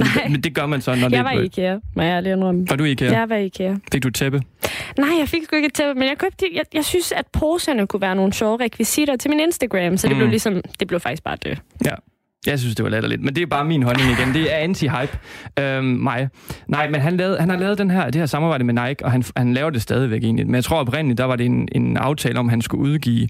Men, 0.00 0.06
Nej. 0.14 0.22
det, 0.22 0.32
men 0.32 0.40
det 0.40 0.54
gør 0.54 0.66
man 0.66 0.80
så, 0.80 0.94
når 0.94 1.08
det 1.08 1.16
Jeg 1.16 1.24
var 1.24 1.30
i 1.30 1.44
IKEA, 1.44 1.76
må 1.96 2.02
jeg 2.02 2.10
ærligt 2.10 2.32
indrømme. 2.36 2.66
Var 2.70 2.76
du 2.76 2.84
i 2.84 2.90
IKEA? 2.90 3.12
Jeg 3.18 3.28
var 3.28 3.36
i 3.36 3.44
IKEA. 3.46 3.74
Fik 3.92 4.02
du 4.02 4.08
et 4.08 4.14
tæppe? 4.14 4.42
Nej, 4.98 5.08
jeg 5.18 5.28
fik 5.28 5.44
sgu 5.44 5.56
ikke 5.56 5.66
et 5.66 5.74
tæppe, 5.74 5.94
men 6.00 6.08
jeg 6.08 6.18
købte, 6.18 6.46
jeg, 6.54 6.62
jeg 6.74 6.84
synes, 6.84 7.12
at 7.12 7.24
poserne 7.32 7.86
kunne 7.86 8.00
være 8.00 8.16
nogle 8.16 8.32
sjove 8.32 8.56
rekvisitter 8.60 9.16
til 9.16 9.30
min 9.30 9.40
Instagram, 9.40 9.96
så 9.96 10.08
det 10.08 10.16
Mm. 10.16 10.18
blev 10.18 10.28
ligesom, 10.30 10.60
det 10.80 10.88
blev 10.88 11.00
faktisk 11.00 11.22
bare 11.24 11.36
det. 11.44 11.58
Ja. 11.84 11.90
Jeg 12.46 12.58
synes, 12.58 12.74
det 12.76 12.84
var 12.84 12.90
latterligt. 12.90 13.22
Men 13.22 13.34
det 13.34 13.42
er 13.42 13.46
bare 13.46 13.64
min 13.64 13.82
holdning 13.82 14.10
igen. 14.10 14.34
Det 14.34 14.54
er 14.54 14.68
anti-hype. 14.68 15.18
Øhm, 15.62 15.84
mig. 15.84 16.28
Nej, 16.68 16.88
men 16.90 17.00
han, 17.00 17.16
lavede, 17.16 17.38
han 17.40 17.50
har 17.50 17.56
lavet 17.58 17.78
den 17.78 17.90
her, 17.90 18.04
det 18.06 18.14
her 18.14 18.26
samarbejde 18.26 18.64
med 18.64 18.74
Nike, 18.74 19.04
og 19.04 19.10
han, 19.12 19.24
han 19.36 19.54
laver 19.54 19.70
det 19.70 19.82
stadigvæk 19.82 20.24
egentlig. 20.24 20.46
Men 20.46 20.54
jeg 20.54 20.64
tror 20.64 20.78
oprindeligt, 20.78 21.18
der 21.18 21.24
var 21.24 21.36
det 21.36 21.46
en, 21.46 21.68
en 21.72 21.96
aftale 21.96 22.38
om, 22.38 22.46
at 22.46 22.50
han 22.50 22.62
skulle 22.62 22.82
udgive, 22.82 23.28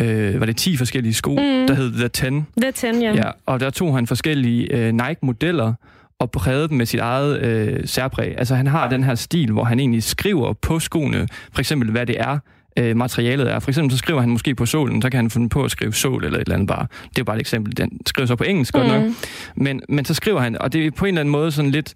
øh, 0.00 0.40
var 0.40 0.46
det 0.46 0.56
10 0.56 0.76
forskellige 0.76 1.14
sko, 1.14 1.30
mm. 1.30 1.66
der 1.66 1.74
hed 1.74 1.92
The 1.92 2.08
10. 2.08 2.24
The 2.62 2.72
10, 2.72 2.86
ja. 2.86 3.14
Ja, 3.14 3.30
og 3.46 3.60
der 3.60 3.70
tog 3.70 3.94
han 3.94 4.06
forskellige 4.06 4.72
øh, 4.76 4.92
Nike-modeller, 4.92 5.72
og 6.20 6.30
prægede 6.30 6.68
dem 6.68 6.76
med 6.76 6.86
sit 6.86 7.00
eget 7.00 7.42
øh, 7.42 7.80
særpræg. 7.84 8.34
Altså 8.38 8.54
han 8.54 8.66
har 8.66 8.88
den 8.88 9.04
her 9.04 9.14
stil, 9.14 9.52
hvor 9.52 9.64
han 9.64 9.80
egentlig 9.80 10.02
skriver 10.02 10.52
på 10.52 10.78
skoene, 10.78 11.28
for 11.52 11.60
eksempel 11.60 11.90
hvad 11.90 12.06
det 12.06 12.20
er, 12.20 12.38
øh, 12.78 12.96
materialet 12.96 13.52
er. 13.52 13.58
For 13.58 13.70
eksempel 13.70 13.90
så 13.90 13.98
skriver 13.98 14.20
han 14.20 14.30
måske 14.30 14.54
på 14.54 14.66
sålen, 14.66 15.02
så 15.02 15.10
kan 15.10 15.16
han 15.16 15.30
finde 15.30 15.48
på 15.48 15.64
at 15.64 15.70
skrive 15.70 15.94
sål 15.94 16.24
eller 16.24 16.38
et 16.38 16.42
eller 16.42 16.54
andet 16.54 16.68
bare. 16.68 16.86
Det 17.08 17.18
er 17.18 17.24
bare 17.24 17.36
et 17.36 17.40
eksempel. 17.40 17.76
Den 17.76 18.00
skriver 18.06 18.26
så 18.26 18.36
på 18.36 18.44
engelsk 18.44 18.74
mm. 18.74 18.80
godt 18.80 18.92
nok. 18.92 19.12
Men, 19.56 19.82
men 19.88 20.04
så 20.04 20.14
skriver 20.14 20.40
han, 20.40 20.58
og 20.62 20.72
det 20.72 20.86
er 20.86 20.90
på 20.90 21.04
en 21.04 21.08
eller 21.08 21.20
anden 21.20 21.32
måde 21.32 21.52
sådan 21.52 21.70
lidt 21.70 21.94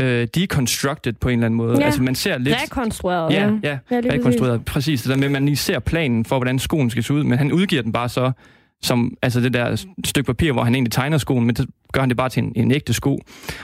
øh, 0.00 0.28
deconstructed 0.34 1.12
på 1.12 1.28
en 1.28 1.32
eller 1.32 1.46
anden 1.46 1.56
måde. 1.56 1.78
Ja. 1.78 1.84
Altså 1.84 2.02
man 2.02 2.14
ser 2.14 2.38
lidt... 2.38 2.56
Rekonstrueret. 2.62 3.32
Ja, 3.32 3.50
ja, 3.62 3.78
Ja, 3.90 4.00
rekonstrueret. 4.12 4.64
Præcis. 4.64 5.02
Det 5.02 5.10
der 5.10 5.16
med, 5.16 5.24
at 5.24 5.30
man 5.30 5.44
lige 5.44 5.56
ser 5.56 5.78
planen 5.78 6.24
for, 6.24 6.36
hvordan 6.36 6.58
skoen 6.58 6.90
skal 6.90 7.04
se 7.04 7.14
ud, 7.14 7.24
men 7.24 7.38
han 7.38 7.52
udgiver 7.52 7.82
den 7.82 7.92
bare 7.92 8.08
så 8.08 8.32
som 8.82 9.16
altså 9.22 9.40
det 9.40 9.54
der 9.54 9.84
stykke 10.04 10.26
papir, 10.26 10.52
hvor 10.52 10.64
han 10.64 10.74
egentlig 10.74 10.92
tegner 10.92 11.18
skoen, 11.18 11.46
men 11.46 11.56
så 11.56 11.66
gør 11.92 12.00
han 12.00 12.08
det 12.08 12.16
bare 12.16 12.28
til 12.28 12.42
en, 12.42 12.52
en 12.56 12.70
ægte 12.70 12.92
sko. 12.92 13.18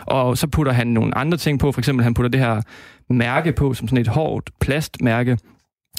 Og 0.07 0.39
så 0.39 0.47
putter 0.47 0.73
han 0.73 0.87
nogle 0.87 1.19
andre 1.19 1.39
ting 1.39 1.59
på, 1.59 1.73
for 1.73 1.81
eksempel 1.81 2.05
han 2.05 2.15
putter 2.15 2.31
det 2.31 2.41
her 2.41 2.63
mærke 3.09 3.53
på, 3.53 3.75
som 3.75 3.89
sådan 3.89 4.01
et 4.01 4.09
hårdt 4.09 4.51
plastmærke, 4.61 5.39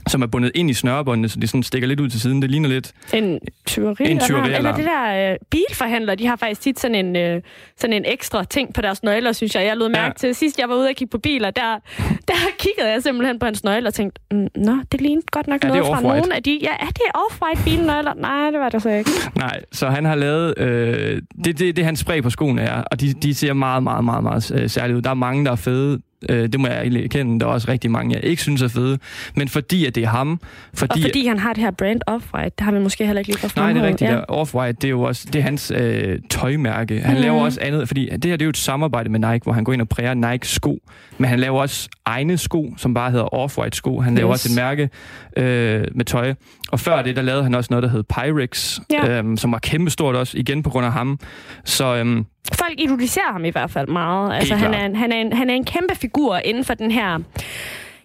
som 0.08 0.22
er 0.22 0.28
bundet 0.28 0.52
ind 0.56 0.70
i 0.70 0.74
snørebåndene, 0.74 1.30
så 1.30 1.40
det 1.40 1.50
sådan 1.50 1.64
stikker 1.64 1.88
lidt 1.88 2.00
ud 2.00 2.10
til 2.10 2.22
siden. 2.22 2.42
Det 2.42 2.52
ligner 2.52 2.70
lidt... 2.70 2.92
En 3.14 3.40
tyveri. 3.66 4.12
En 4.12 4.20
tyveri, 4.20 4.54
eller, 4.54 4.76
det 4.76 4.86
der 4.86 5.32
øh, 5.32 5.38
bilforhandler, 5.52 6.16
de 6.16 6.28
har 6.28 6.36
faktisk 6.36 6.62
tit 6.62 6.80
sådan 6.80 6.96
en, 7.06 7.16
øh, 7.16 7.42
sådan 7.78 7.94
en 7.94 8.04
ekstra 8.08 8.44
ting 8.44 8.74
på 8.74 8.82
deres 8.82 9.04
nøgler, 9.04 9.32
synes 9.32 9.56
jeg. 9.56 9.66
Jeg 9.66 9.78
lod 9.78 9.90
mærke 9.90 10.06
Ja. 10.06 10.12
til, 10.18 10.36
sidst 10.36 10.60
jeg 10.60 10.70
var 10.70 10.76
ude 10.76 10.88
og 10.90 10.96
kigge 10.96 11.12
på 11.12 11.18
biler, 11.18 11.52
der, 11.52 11.80
der 12.28 12.34
kiggede 12.60 12.92
jeg 12.92 13.04
simpelthen 13.04 13.40
på 13.40 13.46
hans 13.46 13.64
nøgler 13.64 13.90
og 13.90 13.94
tænkte, 13.94 14.22
mm, 14.32 14.48
nå, 14.56 14.78
det 14.92 15.02
lignede 15.02 15.26
godt 15.32 15.48
nok 15.48 15.64
Er 15.64 15.68
noget 15.68 15.86
fra 15.86 16.02
nogle 16.02 16.36
af 16.36 16.44
de... 16.44 16.60
Ja, 16.62 16.72
er 16.80 16.86
det 16.88 17.02
off-white 17.18 17.64
bilnøgler? 17.64 18.14
Nej, 18.14 18.52
det 18.52 18.60
var 18.60 18.70
det 18.70 18.82
så 18.82 18.90
ikke. 18.90 19.10
Nej, 19.36 19.62
så 19.72 19.90
han 19.90 20.06
har 20.06 20.16
lavet... 20.16 20.54
Øh, 20.60 21.22
det, 21.46 21.60
det, 21.60 21.76
det 21.76 21.86
hans 21.86 22.00
spray 22.00 22.22
på 22.22 22.30
skoene 22.30 22.62
er, 22.62 22.84
og 22.92 23.02
de, 23.02 23.14
de 23.14 23.34
ser 23.36 23.54
meget, 23.54 23.84
meget, 23.84 24.04
meget, 24.06 24.24
meget 24.24 24.52
øh, 24.56 24.70
særligt 24.70 24.98
ud. 24.98 25.02
Der 25.02 25.10
er 25.10 25.14
mange, 25.14 25.46
der 25.46 25.52
er 25.52 25.56
fede. 25.56 26.00
Øh, 26.30 26.50
det 26.50 26.60
må 26.60 26.68
jeg 26.68 26.82
egentlig 26.82 27.04
erkende. 27.04 27.40
Der 27.40 27.46
er 27.46 27.50
også 27.50 27.72
rigtig 27.72 27.92
mange, 27.92 28.16
jeg 28.16 28.24
ikke 28.24 28.42
synes 28.42 28.62
er 28.62 28.68
fede. 28.68 29.00
Men 29.36 29.48
fordi 29.48 29.86
at 29.86 29.96
det 29.96 30.04
er 30.04 30.08
ham... 30.08 30.40
Fordi, 30.74 31.00
Og 31.00 31.04
fordi 31.08 31.28
han 31.28 31.40
har 31.40 31.54
det 31.54 31.64
her 31.64 31.72
brand 31.72 32.02
off-white, 32.10 32.44
det 32.44 32.62
har 32.62 32.72
vi 32.72 32.80
måske 32.80 33.06
heller 33.06 33.20
ikke 33.20 33.30
lige 33.32 33.40
fået 33.40 33.56
Nej, 33.56 33.74
det 33.74 33.82
er 33.82 33.88
rigtigt. 33.88 34.12
Ja. 34.12 34.20
Off-White, 34.42 34.72
det 34.72 34.84
er 34.84 34.90
jo 34.90 35.02
også 35.02 35.28
det 35.34 35.40
er 35.40 35.44
hans 35.44 35.72
øh, 35.76 36.20
tøjmærke. 36.30 37.00
Han 37.02 37.16
mm. 37.16 37.22
laver 37.22 37.42
også 37.42 37.60
andet, 37.62 37.88
fordi 37.88 38.10
det 38.12 38.26
her 38.26 38.32
det 38.32 38.42
er 38.42 38.46
jo 38.46 38.50
et 38.50 38.58
samarbejde 38.58 39.10
med 39.10 39.20
Nike, 39.20 39.44
hvor 39.44 39.54
han 39.54 39.64
går 39.64 39.74
ind 39.74 39.82
og 39.82 39.90
præger 39.90 40.14
Nike 40.14 40.48
sko. 40.48 40.80
Men 41.18 41.30
han 41.30 41.40
laver 41.40 41.62
også 41.62 41.90
egne 42.06 42.38
sko, 42.38 42.74
som 42.78 42.94
bare 42.94 43.12
hedder 43.12 43.36
Off-White 43.36 43.70
sko. 43.74 44.00
Han 44.00 44.16
laver 44.16 44.32
Yes. 44.32 44.46
også 44.46 44.50
et 44.54 44.56
mærke 44.64 44.90
øh, 45.38 45.86
med 45.96 46.06
tøj. 46.06 46.34
Og 46.72 46.80
før 46.80 47.02
det, 47.02 47.16
der 47.16 47.22
lavede 47.22 47.44
han 47.44 47.56
også 47.56 47.68
noget, 47.72 47.84
der 47.84 47.90
hed 47.90 48.04
Pyrex, 48.04 48.80
Ja. 48.92 49.10
øhm, 49.10 49.38
som 49.38 49.52
var 49.52 49.60
kæmpestort 49.60 50.16
også, 50.16 50.38
igen 50.38 50.64
på 50.64 50.70
grund 50.70 50.86
af 50.86 50.92
ham. 50.92 51.20
Så 51.66 51.96
øhm, 51.96 52.26
Folk 52.54 52.74
idoliserer 52.78 53.32
ham 53.32 53.46
i 53.46 53.50
hvert 53.50 53.72
fald 53.72 53.88
meget. 53.88 54.36
Altså, 54.36 54.56
han, 54.56 54.74
er 54.74 54.86
en, 54.86 54.96
han, 54.96 55.12
er 55.12 55.18
en, 55.22 55.34
han 55.34 55.50
er 55.50 55.54
en 55.54 55.66
kæmpe 55.66 55.96
figur 55.96 56.38
inden 56.38 56.64
for 56.66 56.74
den 56.74 56.92
her... 56.92 57.20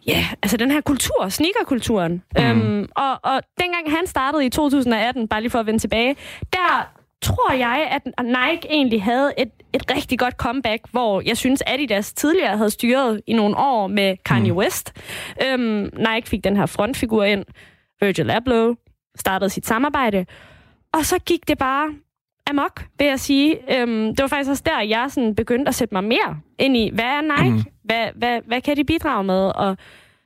Ja, 0.06 0.26
altså 0.42 0.56
den 0.56 0.70
her 0.70 0.80
kultur, 0.80 1.28
sneakerkulturen. 1.28 2.22
Mm. 2.38 2.42
Øhm, 2.44 2.88
og, 2.96 3.10
og 3.22 3.40
dengang 3.60 3.90
han 3.90 4.06
startede 4.06 4.46
i 4.46 4.48
2018, 4.48 5.28
bare 5.28 5.40
lige 5.40 5.50
for 5.50 5.58
at 5.58 5.66
vende 5.66 5.78
tilbage, 5.78 6.16
der 6.52 6.90
tror 7.22 7.52
jeg, 7.52 7.88
at 7.90 8.24
Nike 8.24 8.66
egentlig 8.70 9.02
havde 9.02 9.32
et, 9.38 9.48
et 9.72 9.82
rigtig 9.96 10.18
godt 10.18 10.34
comeback, 10.34 10.82
hvor 10.90 11.22
jeg 11.26 11.36
synes, 11.36 11.62
Adidas 11.66 12.12
tidligere 12.12 12.56
havde 12.56 12.70
styret 12.70 13.20
i 13.26 13.32
nogle 13.32 13.56
år 13.56 13.86
med 13.86 14.16
Kanye 14.24 14.50
mm. 14.52 14.56
West. 14.56 14.92
Øhm, 15.46 15.90
Nike 15.96 16.28
fik 16.28 16.44
den 16.44 16.56
her 16.56 16.66
frontfigur 16.66 17.24
ind, 17.24 17.44
Virgil 18.02 18.30
Abloh, 18.30 18.76
startede 19.16 19.50
sit 19.50 19.66
samarbejde, 19.66 20.26
og 20.92 21.04
så 21.04 21.18
gik 21.26 21.48
det 21.48 21.58
bare 21.58 21.88
amok, 22.50 22.84
vil 22.98 23.06
jeg 23.06 23.20
sige. 23.20 23.80
Øhm, 23.80 24.16
det 24.16 24.22
var 24.22 24.28
faktisk 24.28 24.50
også 24.50 24.62
der, 24.66 24.80
jeg 24.80 25.06
sådan 25.10 25.34
begyndte 25.34 25.68
at 25.68 25.74
sætte 25.74 25.94
mig 25.94 26.04
mere 26.04 26.40
ind 26.58 26.76
i, 26.76 26.90
hvad 26.94 27.04
er 27.04 27.20
Nike? 27.20 27.54
Mm. 27.54 27.62
Hvad, 27.84 28.08
hvad, 28.16 28.40
hvad 28.46 28.60
kan 28.60 28.76
de 28.76 28.84
bidrage 28.84 29.24
med? 29.24 29.52
Og 29.54 29.76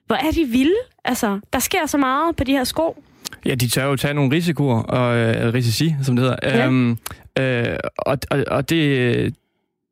hvor 0.07 0.17
er 0.17 0.31
de 0.31 0.45
vilde? 0.45 0.77
Altså, 1.05 1.41
der 1.53 1.59
sker 1.59 1.87
så 1.87 1.99
meget 1.99 2.37
på 2.37 2.45
de 2.45 2.53
her 2.53 2.65
sko. 2.65 3.03
ja, 3.47 3.55
de 3.55 3.69
tør 3.69 3.85
jo 3.85 3.97
tage 3.97 4.15
nogle 4.15 4.33
risikoer, 4.37 4.83
og 4.83 5.17
øh, 5.17 5.55
risici, 5.55 5.95
som 6.03 6.17
det 6.17 6.25
hedder. 6.25 6.37
Ja. 6.43 6.67
Øhm, 6.67 6.99
øh, 7.39 7.77
og, 7.99 8.19
og, 8.31 8.45
og 8.47 8.71
det... 8.71 9.35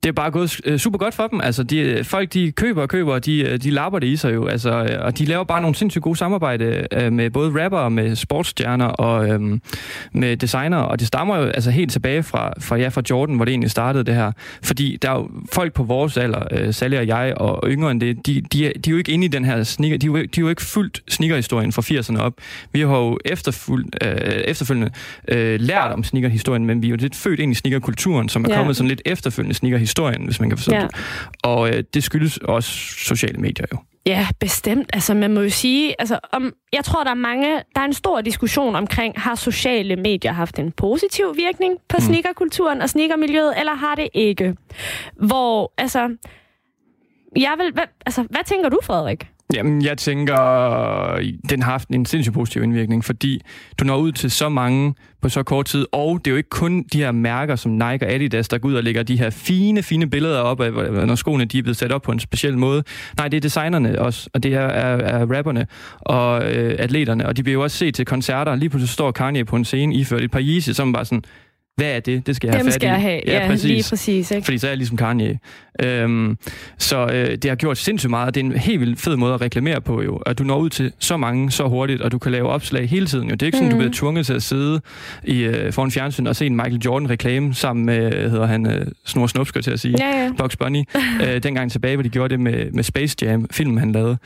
Det 0.04 0.08
er 0.10 0.12
bare 0.12 0.30
gået 0.30 0.60
øh, 0.64 0.78
super 0.78 0.98
godt 0.98 1.14
for 1.14 1.26
dem. 1.26 1.40
Altså, 1.40 1.62
de, 1.62 2.00
folk 2.04 2.32
de 2.32 2.52
køber 2.52 2.82
og 2.82 2.88
køber, 2.88 3.12
og 3.12 3.24
de, 3.24 3.40
øh, 3.40 3.58
de 3.58 3.70
lapper 3.70 3.98
det 3.98 4.06
i 4.06 4.16
sig 4.16 4.34
jo. 4.34 4.46
Altså, 4.46 4.70
øh, 4.70 5.04
og 5.04 5.18
de 5.18 5.24
laver 5.24 5.44
bare 5.44 5.60
nogle 5.60 5.74
sindssygt 5.74 6.02
gode 6.02 6.16
samarbejde 6.16 6.86
øh, 6.92 7.12
med 7.12 7.30
både 7.30 7.64
rapper, 7.64 7.88
med 7.88 8.16
sportsstjerner 8.16 8.86
og 8.86 9.28
øh, 9.28 9.40
med 10.12 10.36
designer. 10.36 10.76
Og 10.76 10.98
det 11.00 11.06
stammer 11.06 11.36
jo 11.36 11.42
altså 11.44 11.70
helt 11.70 11.92
tilbage 11.92 12.22
fra, 12.22 12.52
fra, 12.60 12.76
ja, 12.76 12.88
fra 12.88 13.02
Jordan, 13.10 13.36
hvor 13.36 13.44
det 13.44 13.52
egentlig 13.52 13.70
startede 13.70 14.04
det 14.04 14.14
her. 14.14 14.32
Fordi 14.62 14.98
der 15.02 15.10
er 15.10 15.14
jo 15.14 15.30
folk 15.52 15.72
på 15.72 15.82
vores 15.82 16.16
alder, 16.16 16.42
øh, 16.50 16.74
Sally 16.74 16.96
og 16.96 17.06
jeg, 17.06 17.32
og 17.36 17.68
yngre 17.68 17.90
end 17.90 18.00
det, 18.00 18.26
de, 18.26 18.40
de, 18.52 18.66
er, 18.66 18.72
de 18.84 18.90
er 18.90 18.92
jo 18.92 18.96
ikke 18.98 19.12
inde 19.12 19.24
i 19.24 19.28
den 19.28 19.44
her 19.44 19.62
sneaker. 19.62 19.96
De 19.98 20.06
er 20.06 20.10
jo, 20.10 20.16
ikke- 20.16 20.32
de 20.34 20.40
er 20.40 20.42
jo 20.42 20.48
ikke 20.48 20.62
fyldt 20.62 21.02
sneakerhistorien 21.08 21.72
fra 21.72 21.82
80'erne 21.82 22.18
op. 22.20 22.32
Vi 22.72 22.80
har 22.80 22.98
jo 22.98 23.18
efterfulgt, 23.24 23.96
øh, 24.04 24.10
efterfølgende 24.24 24.90
øh, 25.28 25.60
lært 25.60 25.92
om 25.92 26.04
sneakerhistorien, 26.04 26.66
men 26.66 26.82
vi 26.82 26.86
er 26.86 26.90
jo 26.90 26.96
lidt 26.96 27.16
født 27.16 27.40
ind 27.40 27.52
i 27.52 27.54
sneakerkulturen, 27.54 28.28
som 28.28 28.44
er 28.44 28.48
Ja. 28.50 28.56
kommet 28.56 28.76
sådan 28.76 28.88
lidt 28.88 29.02
efterfølgende 29.04 29.54
sneakerhistorien, 29.54 29.93
hvis 30.02 30.40
man 30.40 30.50
kan 30.50 30.58
forstå 30.58 30.74
Ja. 30.74 30.80
det. 30.80 30.90
Og 31.42 31.68
øh, 31.68 31.84
det 31.94 32.04
skyldes 32.04 32.38
også 32.38 32.70
sociale 32.98 33.38
medier 33.38 33.66
jo. 33.72 33.78
Ja, 34.06 34.26
bestemt. 34.40 34.90
Altså, 34.92 35.14
man 35.14 35.34
må 35.34 35.40
jo 35.40 35.48
sige, 35.50 35.94
altså, 36.00 36.18
om, 36.32 36.52
jeg 36.72 36.84
tror, 36.84 37.04
der 37.04 37.10
er 37.10 37.14
mange, 37.14 37.50
der 37.74 37.80
er 37.80 37.84
en 37.84 37.92
stor 37.92 38.20
diskussion 38.20 38.76
omkring, 38.76 39.20
har 39.20 39.34
sociale 39.34 39.96
medier 39.96 40.32
haft 40.32 40.58
en 40.58 40.72
positiv 40.72 41.24
virkning 41.36 41.76
på 41.88 41.96
mm. 41.98 42.04
sneakerkulturen 42.04 42.80
og 42.82 42.90
sneakermiljøet, 42.90 43.58
eller 43.58 43.74
har 43.74 43.94
det 43.94 44.08
ikke? 44.14 44.56
Hvor, 45.16 45.72
altså, 45.78 46.16
jeg 47.36 47.54
vil, 47.58 47.72
hvad, 47.72 47.84
altså, 48.06 48.22
hvad 48.22 48.44
tænker 48.46 48.68
du, 48.68 48.78
Frederik? 48.82 49.28
Jamen, 49.52 49.82
jeg 49.82 49.98
tænker, 49.98 50.40
øh, 51.14 51.24
den 51.50 51.62
har 51.62 51.70
haft 51.70 51.88
en 51.88 52.06
sindssygt 52.06 52.34
positiv 52.34 52.62
indvirkning, 52.62 53.04
fordi 53.04 53.40
du 53.78 53.84
når 53.84 53.96
ud 53.96 54.12
til 54.12 54.30
så 54.30 54.48
mange 54.48 54.94
på 55.22 55.28
så 55.28 55.42
kort 55.42 55.66
tid, 55.66 55.86
og 55.92 56.18
det 56.18 56.26
er 56.26 56.30
jo 56.30 56.36
ikke 56.36 56.48
kun 56.50 56.82
de 56.82 56.98
her 56.98 57.12
mærker 57.12 57.56
som 57.56 57.72
Nike 57.72 58.06
og 58.06 58.12
Adidas, 58.12 58.48
der 58.48 58.58
går 58.58 58.68
ud 58.68 58.74
og 58.74 58.84
lægger 58.84 59.02
de 59.02 59.18
her 59.18 59.30
fine, 59.30 59.82
fine 59.82 60.10
billeder 60.10 60.38
op 60.38 60.60
af, 60.60 60.72
når 61.06 61.14
skoene 61.14 61.44
de 61.44 61.58
er 61.58 61.62
blevet 61.62 61.76
sat 61.76 61.92
op 61.92 62.02
på 62.02 62.12
en 62.12 62.20
speciel 62.20 62.58
måde. 62.58 62.82
Nej, 63.16 63.28
det 63.28 63.36
er 63.36 63.40
designerne 63.40 63.98
også, 63.98 64.30
og 64.34 64.42
det 64.42 64.54
er, 64.54 64.60
er, 64.60 64.96
er 64.96 65.36
rapperne 65.36 65.66
og 66.00 66.52
øh, 66.52 66.76
atleterne, 66.78 67.26
og 67.26 67.36
de 67.36 67.42
bliver 67.42 67.54
jo 67.54 67.62
også 67.62 67.76
set 67.76 67.94
til 67.94 68.04
koncerter. 68.04 68.54
Lige 68.54 68.70
pludselig 68.70 68.88
står 68.88 69.10
Kanye 69.10 69.44
på 69.44 69.56
en 69.56 69.64
scene 69.64 69.94
iført 69.94 70.22
et 70.22 70.30
par 70.30 70.40
Yeezy, 70.42 70.70
som 70.70 70.92
bare 70.92 71.04
sådan, 71.04 71.24
hvad 71.76 71.86
er 71.96 72.00
det? 72.00 72.26
Det 72.26 72.36
skal 72.36 72.46
jeg 72.46 72.54
have 72.54 72.58
Dem 72.58 72.66
fat 72.66 72.74
skal 72.74 72.86
i. 72.86 72.90
jeg 72.90 73.00
have. 73.00 73.20
Ja, 73.26 73.46
præcis. 73.46 73.64
lige 73.64 73.84
præcis. 73.90 74.30
Ikke? 74.30 74.44
Fordi 74.44 74.58
så 74.58 74.66
er 74.66 74.70
jeg 74.70 74.76
ligesom 74.78 74.96
Kanye. 74.96 75.38
Øhm, 75.82 76.38
så 76.78 77.06
øh, 77.12 77.28
det 77.30 77.44
har 77.44 77.54
gjort 77.54 77.78
sindssygt 77.78 78.10
meget. 78.10 78.34
Det 78.34 78.40
er 78.40 78.44
en 78.44 78.52
helt 78.52 78.80
vildt 78.80 79.00
fed 79.00 79.16
måde 79.16 79.34
at 79.34 79.40
reklamere 79.40 79.80
på 79.80 80.02
jo. 80.02 80.16
At 80.16 80.38
du 80.38 80.44
når 80.44 80.56
ud 80.58 80.70
til 80.70 80.92
så 80.98 81.16
mange 81.16 81.50
så 81.50 81.68
hurtigt, 81.68 82.02
og 82.02 82.12
du 82.12 82.18
kan 82.18 82.32
lave 82.32 82.48
opslag 82.48 82.88
hele 82.88 83.06
tiden. 83.06 83.28
Jo. 83.28 83.32
Det 83.34 83.42
er 83.42 83.46
ikke 83.46 83.58
sådan, 83.58 83.68
Mhm. 83.68 83.76
du 83.78 83.78
bliver 83.78 83.92
tvunget 83.92 84.26
til 84.26 84.32
at 84.34 84.42
sidde 84.42 84.80
i, 85.24 85.42
øh, 85.42 85.72
foran 85.72 85.90
fjernsyn 85.90 86.26
og 86.26 86.36
se 86.36 86.46
en 86.46 86.56
Michael 86.56 86.80
Jordan-reklame 86.84 87.54
sammen 87.54 87.86
med, 87.86 88.30
hedder 88.30 88.46
han, 88.46 88.66
øh, 88.70 88.86
Snor 89.06 89.26
Snup, 89.26 89.46
til 89.62 89.70
at 89.70 89.80
sige. 89.80 89.96
Ja, 89.98 90.22
ja. 90.22 90.30
Bugs 90.38 90.56
Bunny. 90.56 90.82
øh, 91.28 91.42
dengang 91.42 91.72
tilbage, 91.72 91.96
hvor 91.96 92.02
de 92.02 92.08
gjorde 92.08 92.28
det 92.32 92.40
med, 92.40 92.70
med 92.72 92.82
Space 92.84 93.16
Jam, 93.22 93.46
filmen 93.52 93.78
han 93.78 93.92
lavede. 93.92 94.16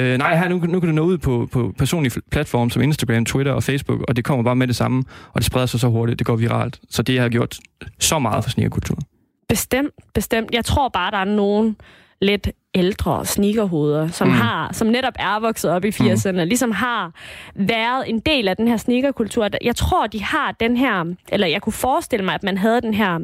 Øh, 0.00 0.18
nej, 0.18 0.36
her, 0.36 0.48
nu, 0.48 0.58
nu 0.58 0.80
kan 0.80 0.88
du 0.88 0.94
nå 0.94 1.02
ud 1.02 1.18
på, 1.18 1.48
på 1.52 1.74
personlige 1.78 2.22
platforme 2.30 2.70
som 2.70 2.82
Instagram, 2.82 3.24
Twitter 3.24 3.52
og 3.52 3.62
Facebook, 3.62 4.00
og 4.08 4.16
det 4.16 4.24
kommer 4.24 4.44
bare 4.44 4.56
med 4.56 4.66
det 4.66 4.76
samme, 4.76 5.04
og 5.32 5.34
det 5.40 5.44
spreder 5.44 5.66
sig 5.66 5.80
så 5.80 5.88
hurtigt, 5.88 6.18
det 6.18 6.26
går 6.26 6.36
viralt. 6.36 6.80
Så 6.90 7.02
det 7.02 7.18
har 7.20 7.28
gjort 7.28 7.58
så 8.00 8.18
meget 8.18 8.44
for 8.44 8.50
sneakerkulturen. 8.50 9.02
Bestemt, 9.48 9.90
bestemt. 10.14 10.50
Jeg 10.54 10.64
tror 10.64 10.88
bare, 10.88 11.10
der 11.10 11.16
er 11.18 11.24
nogen 11.24 11.76
lidt 12.20 12.48
ældre 12.74 13.24
sneakerhoveder, 13.26 14.08
som 14.08 14.28
Mm. 14.28 14.34
har, 14.34 14.72
som 14.72 14.86
netop 14.86 15.12
er 15.18 15.40
vokset 15.40 15.70
op 15.70 15.84
i 15.84 15.88
80'erne, 15.88 16.44
ligesom 16.44 16.70
har 16.70 17.12
været 17.54 18.04
en 18.10 18.20
del 18.20 18.48
af 18.48 18.56
den 18.56 18.68
her 18.68 18.76
sneakerkultur. 18.76 19.48
Jeg 19.64 19.76
tror, 19.76 20.06
de 20.06 20.22
har 20.22 20.52
den 20.60 20.76
her, 20.76 21.14
eller 21.32 21.46
jeg 21.46 21.62
kunne 21.62 21.72
forestille 21.72 22.24
mig, 22.24 22.34
at 22.34 22.42
man 22.42 22.58
havde 22.58 22.80
den 22.80 22.94
her 22.94 23.18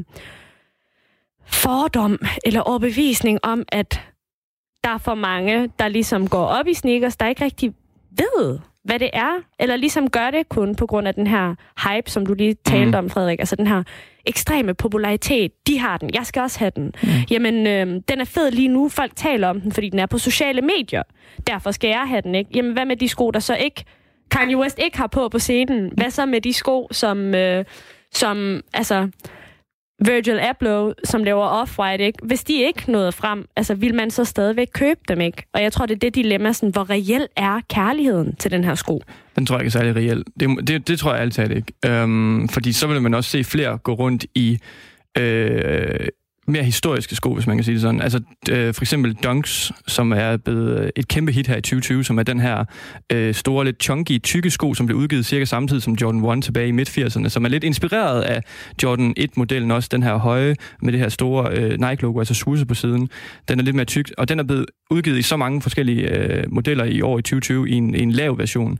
fordom 1.46 2.18
eller 2.44 2.60
overbevisning 2.60 3.38
om, 3.42 3.62
at 3.68 4.00
der 4.84 4.90
er 4.90 4.98
for 4.98 5.14
mange, 5.14 5.70
der 5.78 5.88
ligesom 5.88 6.28
går 6.28 6.44
op 6.46 6.66
i 6.68 6.74
sneakers, 6.74 7.16
der 7.16 7.26
ikke 7.28 7.44
rigtig 7.44 7.72
ved, 8.10 8.58
hvad 8.84 8.98
det 8.98 9.10
er, 9.12 9.30
eller 9.60 9.76
ligesom 9.76 10.10
gør 10.10 10.30
det 10.30 10.48
kun 10.48 10.74
på 10.76 10.86
grund 10.86 11.08
af 11.08 11.14
den 11.14 11.26
her 11.26 11.54
hype, 11.88 12.10
som 12.10 12.26
du 12.26 12.34
lige 12.34 12.54
talte 12.64 12.86
Mm. 12.86 12.94
om, 12.94 13.10
Frederik. 13.10 13.38
Altså 13.40 13.56
den 13.56 13.66
her 13.66 13.82
ekstreme 14.26 14.74
popularitet. 14.74 15.52
De 15.66 15.78
har 15.78 15.96
den. 15.96 16.10
Jeg 16.14 16.26
skal 16.26 16.42
også 16.42 16.58
have 16.58 16.72
den. 16.76 16.92
Mm. 17.02 17.08
Jamen, 17.30 17.66
øh, 17.66 17.86
den 18.08 18.20
er 18.20 18.24
fed 18.24 18.50
lige 18.50 18.68
nu. 18.68 18.88
Folk 18.88 19.16
taler 19.16 19.48
om 19.48 19.60
den, 19.60 19.72
fordi 19.72 19.88
den 19.88 19.98
er 19.98 20.06
på 20.06 20.18
sociale 20.18 20.60
medier. 20.62 21.02
Derfor 21.46 21.70
skal 21.70 21.88
jeg 21.88 22.04
have 22.08 22.20
den, 22.22 22.34
ikke? 22.34 22.50
Jamen, 22.54 22.72
hvad 22.72 22.84
med 22.84 22.96
de 22.96 23.08
sko, 23.08 23.30
der 23.30 23.40
så 23.40 23.54
ikke 23.56 23.84
Kanye 24.30 24.56
West 24.56 24.78
ikke 24.84 24.98
har 24.98 25.06
på 25.06 25.28
på 25.28 25.38
scenen? 25.38 25.90
Hvad 25.96 26.10
så 26.10 26.26
med 26.26 26.40
de 26.40 26.52
sko, 26.52 26.88
som, 26.90 27.34
øh, 27.34 27.64
som 28.12 28.60
altså, 28.74 29.08
Virgil 30.06 30.40
Abloh, 30.40 30.92
som 31.04 31.24
laver 31.24 31.62
Off-White, 31.62 32.02
ikke? 32.02 32.18
hvis 32.22 32.44
de 32.44 32.62
ikke 32.62 32.92
nåede 32.92 33.12
frem, 33.12 33.46
altså 33.56 33.74
vil 33.74 33.94
man 33.94 34.10
så 34.10 34.24
stadigvæk 34.24 34.68
købe 34.72 35.00
dem, 35.08 35.20
ikke? 35.20 35.42
Og 35.54 35.62
jeg 35.62 35.72
tror, 35.72 35.86
det 35.86 35.94
er 35.94 35.98
det 35.98 36.14
dilemma, 36.14 36.52
sådan, 36.52 36.72
hvor 36.72 36.90
reelt 36.90 37.30
er 37.36 37.60
kærligheden 37.68 38.36
til 38.36 38.50
den 38.50 38.64
her 38.64 38.74
sko? 38.74 39.02
Den 39.36 39.46
tror 39.46 39.56
jeg 39.56 39.60
ikke 39.62 39.68
er 39.68 39.80
særlig 39.82 39.96
reelt. 39.96 40.28
Det, 40.40 40.68
det, 40.68 40.88
det 40.88 40.98
tror 40.98 41.12
jeg 41.12 41.20
altid 41.20 41.50
ikke. 41.50 41.72
Øhm, 41.86 42.48
fordi 42.48 42.72
så 42.72 42.86
vil 42.86 43.02
man 43.02 43.14
også 43.14 43.30
se 43.30 43.44
flere 43.44 43.78
gå 43.78 43.92
rundt 43.92 44.26
i 44.34 44.58
øh, 45.18 46.08
mere 46.46 46.64
historiske 46.64 47.14
sko, 47.14 47.34
hvis 47.34 47.46
man 47.46 47.56
kan 47.56 47.64
sige 47.64 47.72
det 47.72 47.82
sådan. 47.82 48.00
Altså 48.00 48.20
øh, 48.50 48.74
for 48.74 48.82
eksempel 48.82 49.14
Dunks, 49.14 49.72
som 49.86 50.12
er 50.12 50.36
blevet 50.36 50.80
øh, 50.80 50.90
et 50.96 51.08
kæmpe 51.08 51.32
hit 51.32 51.46
her 51.46 51.56
i 51.56 51.60
2020, 51.60 52.04
som 52.04 52.18
er 52.18 52.22
den 52.22 52.40
her 52.40 52.64
øh, 53.12 53.34
store, 53.34 53.64
lidt 53.64 53.82
chunky, 53.82 54.22
tykke 54.22 54.50
sko, 54.50 54.74
som 54.74 54.86
blev 54.86 54.98
udgivet 54.98 55.26
cirka 55.26 55.44
samtidig 55.44 55.82
som 55.82 55.94
Jordan 55.94 56.38
1 56.38 56.44
tilbage 56.44 56.68
i 56.68 56.70
midt-80'erne, 56.70 57.28
som 57.28 57.44
er 57.44 57.48
lidt 57.48 57.64
inspireret 57.64 58.22
af 58.22 58.42
Jordan 58.82 59.14
1-modellen 59.18 59.70
også, 59.70 59.88
den 59.92 60.02
her 60.02 60.16
høje 60.16 60.56
med 60.82 60.92
det 60.92 61.00
her 61.00 61.08
store 61.08 61.58
øh, 61.58 61.80
Nike-logo, 61.80 62.18
altså 62.18 62.34
suse 62.34 62.66
på 62.66 62.74
siden. 62.74 63.08
Den 63.48 63.58
er 63.58 63.62
lidt 63.62 63.76
mere 63.76 63.86
tyk, 63.86 64.12
og 64.18 64.28
den 64.28 64.38
er 64.38 64.44
blevet 64.44 64.66
udgivet 64.90 65.18
i 65.18 65.22
så 65.22 65.36
mange 65.36 65.62
forskellige 65.62 66.08
øh, 66.08 66.44
modeller 66.48 66.84
i 66.84 67.00
år 67.00 67.18
i 67.18 67.22
2020 67.22 67.68
i 67.68 67.72
en, 67.72 67.94
i 67.94 68.02
en 68.02 68.12
lav 68.12 68.38
version. 68.38 68.78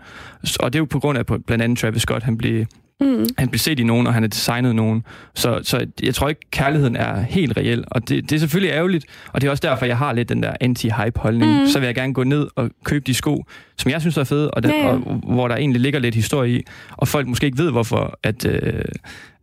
Og 0.60 0.72
det 0.72 0.78
er 0.78 0.80
jo 0.80 0.84
på 0.84 1.00
grund 1.00 1.18
af 1.18 1.26
blandt 1.26 1.64
andet 1.64 1.78
Travis 1.78 2.02
Scott, 2.02 2.22
han 2.22 2.38
blev 2.38 2.66
Mm. 3.00 3.26
Han 3.38 3.48
bliver 3.48 3.58
set 3.58 3.80
i 3.80 3.84
nogen, 3.84 4.06
og 4.06 4.14
han 4.14 4.22
har 4.22 4.28
designet 4.28 4.74
nogen. 4.74 5.04
Så, 5.34 5.60
så 5.62 5.86
jeg 6.02 6.14
tror 6.14 6.28
ikke, 6.28 6.40
kærligheden 6.50 6.96
er 6.96 7.20
helt 7.20 7.56
reel. 7.56 7.84
Og 7.86 8.08
det, 8.08 8.30
det 8.30 8.36
er 8.36 8.40
selvfølgelig 8.40 8.74
ærgerligt, 8.74 9.06
og 9.32 9.40
det 9.40 9.46
er 9.46 9.50
også 9.50 9.68
derfor, 9.68 9.86
jeg 9.86 9.98
har 9.98 10.12
lidt 10.12 10.28
den 10.28 10.42
der 10.42 10.52
anti-hype-holdning. 10.60 11.60
Mm. 11.60 11.66
Så 11.66 11.78
vil 11.78 11.86
jeg 11.86 11.94
gerne 11.94 12.14
gå 12.14 12.24
ned 12.24 12.48
og 12.56 12.70
købe 12.84 13.04
de 13.06 13.14
sko, 13.14 13.44
som 13.78 13.90
jeg 13.90 14.00
synes 14.00 14.16
er 14.16 14.24
fede, 14.24 14.50
og, 14.50 14.62
den, 14.62 14.70
ja, 14.70 14.86
ja. 14.86 14.92
og 14.92 14.98
hvor 15.14 15.48
der 15.48 15.56
egentlig 15.56 15.80
ligger 15.80 16.00
lidt 16.00 16.14
historie 16.14 16.58
i, 16.58 16.62
og 16.90 17.08
folk 17.08 17.26
måske 17.26 17.46
ikke 17.46 17.58
ved, 17.58 17.70
hvorfor, 17.70 18.18
at, 18.22 18.46
øh, 18.46 18.84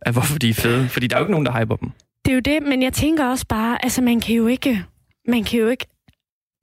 at 0.00 0.12
hvorfor 0.12 0.38
de 0.38 0.48
er 0.48 0.54
fede. 0.54 0.88
Fordi 0.88 1.06
der 1.06 1.16
er 1.16 1.20
jo 1.20 1.24
ikke 1.24 1.32
nogen, 1.32 1.46
der 1.46 1.60
hyper 1.60 1.76
dem. 1.76 1.90
Det 2.24 2.30
er 2.30 2.34
jo 2.34 2.40
det, 2.40 2.68
men 2.68 2.82
jeg 2.82 2.92
tænker 2.92 3.26
også 3.26 3.46
bare, 3.48 3.84
altså 3.84 4.02
man 4.02 4.20
kan 4.20 4.34
jo 4.34 4.46
ikke, 4.46 4.84
man 5.28 5.44
kan 5.44 5.60
jo 5.60 5.68
ikke 5.68 5.86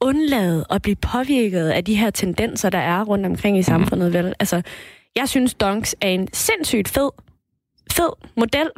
undlade 0.02 0.66
at 0.70 0.82
blive 0.82 0.96
påvirket 0.96 1.70
af 1.70 1.86
de 1.86 1.96
her 1.96 2.10
tendenser, 2.10 2.70
der 2.70 2.78
er 2.78 3.04
rundt 3.04 3.26
omkring 3.26 3.58
i 3.58 3.60
mhm. 3.60 3.64
samfundet, 3.64 4.14
vel? 4.14 4.34
Altså, 4.40 4.62
jeg 5.18 5.30
synes, 5.30 5.54
Dunks 5.54 5.96
er 6.02 6.10
en 6.10 6.34
sindssygt 6.34 6.88
fed, 6.88 7.10
fed 7.92 8.10
model. 8.38 8.70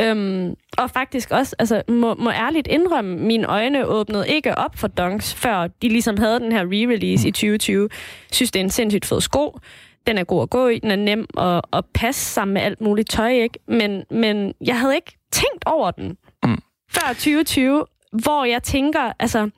Øhm, 0.00 0.54
og 0.78 0.90
faktisk 0.90 1.30
også, 1.30 1.56
altså, 1.58 1.82
må, 1.88 2.14
må 2.14 2.30
ærligt 2.30 2.66
indrømme, 2.66 3.16
mine 3.16 3.46
øjne 3.46 3.86
åbnede 3.86 4.28
ikke 4.28 4.58
op 4.58 4.76
for 4.76 4.88
Dunks, 4.88 5.34
før 5.34 5.66
de 5.66 5.88
ligesom 5.88 6.16
havde 6.18 6.40
den 6.40 6.52
her 6.52 6.64
re-release 6.64 7.28
i 7.28 7.30
2020. 7.30 7.88
Synes, 8.32 8.50
det 8.50 8.60
er 8.60 8.64
en 8.64 8.70
sindssygt 8.70 9.06
fed 9.06 9.20
sko. 9.20 9.58
Den 10.06 10.18
er 10.18 10.24
god 10.24 10.42
at 10.42 10.50
gå 10.50 10.68
i, 10.68 10.78
den 10.78 10.90
er 10.90 10.96
nem 10.96 11.26
at, 11.38 11.62
at 11.72 11.84
passe 11.94 12.20
sammen 12.20 12.54
med 12.54 12.62
alt 12.62 12.80
muligt 12.80 13.10
tøj, 13.10 13.30
ikke? 13.30 13.58
Men, 13.68 14.04
men 14.10 14.54
jeg 14.60 14.80
havde 14.80 14.94
ikke 14.94 15.18
tænkt 15.32 15.64
over 15.66 15.90
den 15.90 16.16
mm. 16.44 16.58
før 16.90 17.08
2020, 17.08 17.84
hvor 18.12 18.44
jeg 18.44 18.62
tænker, 18.62 19.12
altså, 19.18 19.50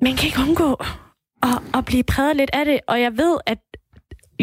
man 0.00 0.16
kan 0.16 0.26
ikke 0.26 0.40
undgå 0.48 0.72
at, 1.42 1.62
at 1.74 1.84
blive 1.84 2.02
præget 2.02 2.36
lidt 2.36 2.50
af 2.52 2.64
det, 2.64 2.80
og 2.86 3.00
jeg 3.00 3.16
ved, 3.16 3.38
at 3.46 3.58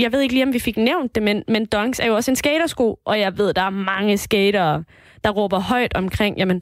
jeg 0.02 0.12
ved 0.12 0.22
ikke 0.22 0.34
lige, 0.34 0.44
om 0.44 0.54
vi 0.54 0.60
fik 0.60 0.78
nævnt 0.78 1.16
det, 1.16 1.24
men, 1.24 1.44
men 1.48 1.66
Dunks 1.66 2.00
er 2.00 2.08
jo 2.08 2.16
også 2.16 2.32
en 2.32 2.36
skatersko, 2.36 3.00
og 3.06 3.20
jeg 3.20 3.38
ved, 3.38 3.54
der 3.54 3.62
er 3.62 3.70
mange 3.70 4.18
skatere, 4.18 4.84
der 5.24 5.30
råber 5.30 5.60
højt 5.60 5.94
omkring, 5.96 6.38
jamen, 6.38 6.62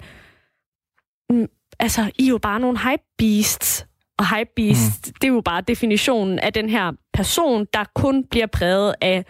mm, 1.30 1.48
altså, 1.80 2.12
I 2.20 2.26
er 2.26 2.30
jo 2.30 2.38
bare 2.38 2.60
nogle 2.60 2.80
hype 2.80 3.04
beasts, 3.18 3.88
og 4.20 4.38
hype 4.38 4.50
beasts, 4.56 5.08
mm. 5.08 5.14
det 5.22 5.28
er 5.28 5.34
jo 5.34 5.42
bare 5.42 5.62
definitionen 5.62 6.40
af 6.40 6.54
den 6.54 6.70
her 6.70 6.92
person, 7.14 7.68
der 7.74 7.84
kun 7.96 8.24
bliver 8.24 8.48
præget 8.48 8.96
af, 9.02 9.26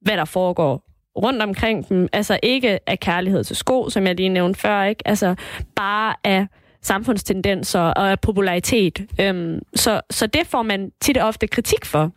hvad 0.00 0.16
der 0.16 0.24
foregår 0.24 0.86
rundt 1.16 1.42
omkring 1.42 1.88
dem. 1.88 2.08
Altså 2.12 2.38
ikke 2.42 2.78
af 2.86 3.00
kærlighed 3.00 3.44
til 3.44 3.56
sko, 3.56 3.90
som 3.90 4.06
jeg 4.06 4.16
lige 4.16 4.28
nævnte 4.28 4.60
før, 4.60 4.82
ikke? 4.82 5.08
Altså 5.08 5.34
bare 5.76 6.14
af 6.24 6.46
samfundstendenser 6.82 7.80
og 7.80 8.10
af 8.10 8.20
popularitet. 8.20 9.06
Øhm, 9.20 9.58
så, 9.74 10.00
så 10.10 10.26
det 10.26 10.46
får 10.46 10.62
man 10.62 10.90
tit 11.00 11.16
og 11.16 11.28
ofte 11.28 11.46
kritik 11.46 11.84
for. 11.84 12.10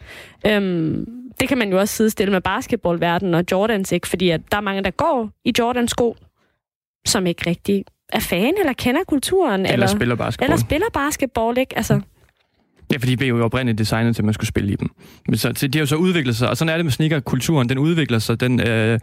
Øhm, 0.45 1.05
det 1.39 1.47
kan 1.47 1.57
man 1.57 1.71
jo 1.71 1.79
også 1.79 1.95
sidestille 1.95 2.31
med 2.31 2.41
basketballverdenen 2.41 3.33
og 3.33 3.43
Jordans, 3.51 3.91
ikke? 3.91 4.07
Fordi 4.07 4.29
at 4.29 4.41
der 4.51 4.57
er 4.57 4.61
mange, 4.61 4.83
der 4.83 4.91
går 4.91 5.29
i 5.45 5.53
Jordans 5.59 5.91
sko, 5.91 6.15
som 7.07 7.27
ikke 7.27 7.49
rigtig 7.49 7.85
er 8.13 8.19
fan 8.19 8.53
eller 8.59 8.73
kender 8.73 9.01
kulturen. 9.07 9.61
Eller, 9.61 9.73
eller 9.73 9.87
spiller 9.87 10.15
basketball. 10.15 10.51
Eller 10.51 10.57
spiller 10.57 10.87
basketball, 10.93 11.57
ikke? 11.57 11.77
Altså, 11.77 12.01
Ja, 12.93 12.97
fordi 12.97 13.11
de 13.11 13.17
blev 13.17 13.27
jo 13.27 13.45
oprindeligt 13.45 13.77
designet 13.77 14.15
til, 14.15 14.21
at 14.21 14.25
man 14.25 14.33
skulle 14.33 14.47
spille 14.47 14.71
i 14.71 14.75
dem. 14.75 14.89
Men 15.27 15.37
så, 15.37 15.51
de 15.51 15.77
har 15.77 15.79
jo 15.79 15.85
så 15.85 15.95
udviklet 15.95 16.35
sig, 16.35 16.49
og 16.49 16.57
sådan 16.57 16.73
er 16.73 16.77
det 16.77 16.85
med 16.85 16.91
sneakerkulturen. 16.91 17.69
Den 17.69 17.77
udvikler 17.77 18.19
sig, 18.19 18.39
den, 18.39 18.59
øh, 18.67 18.99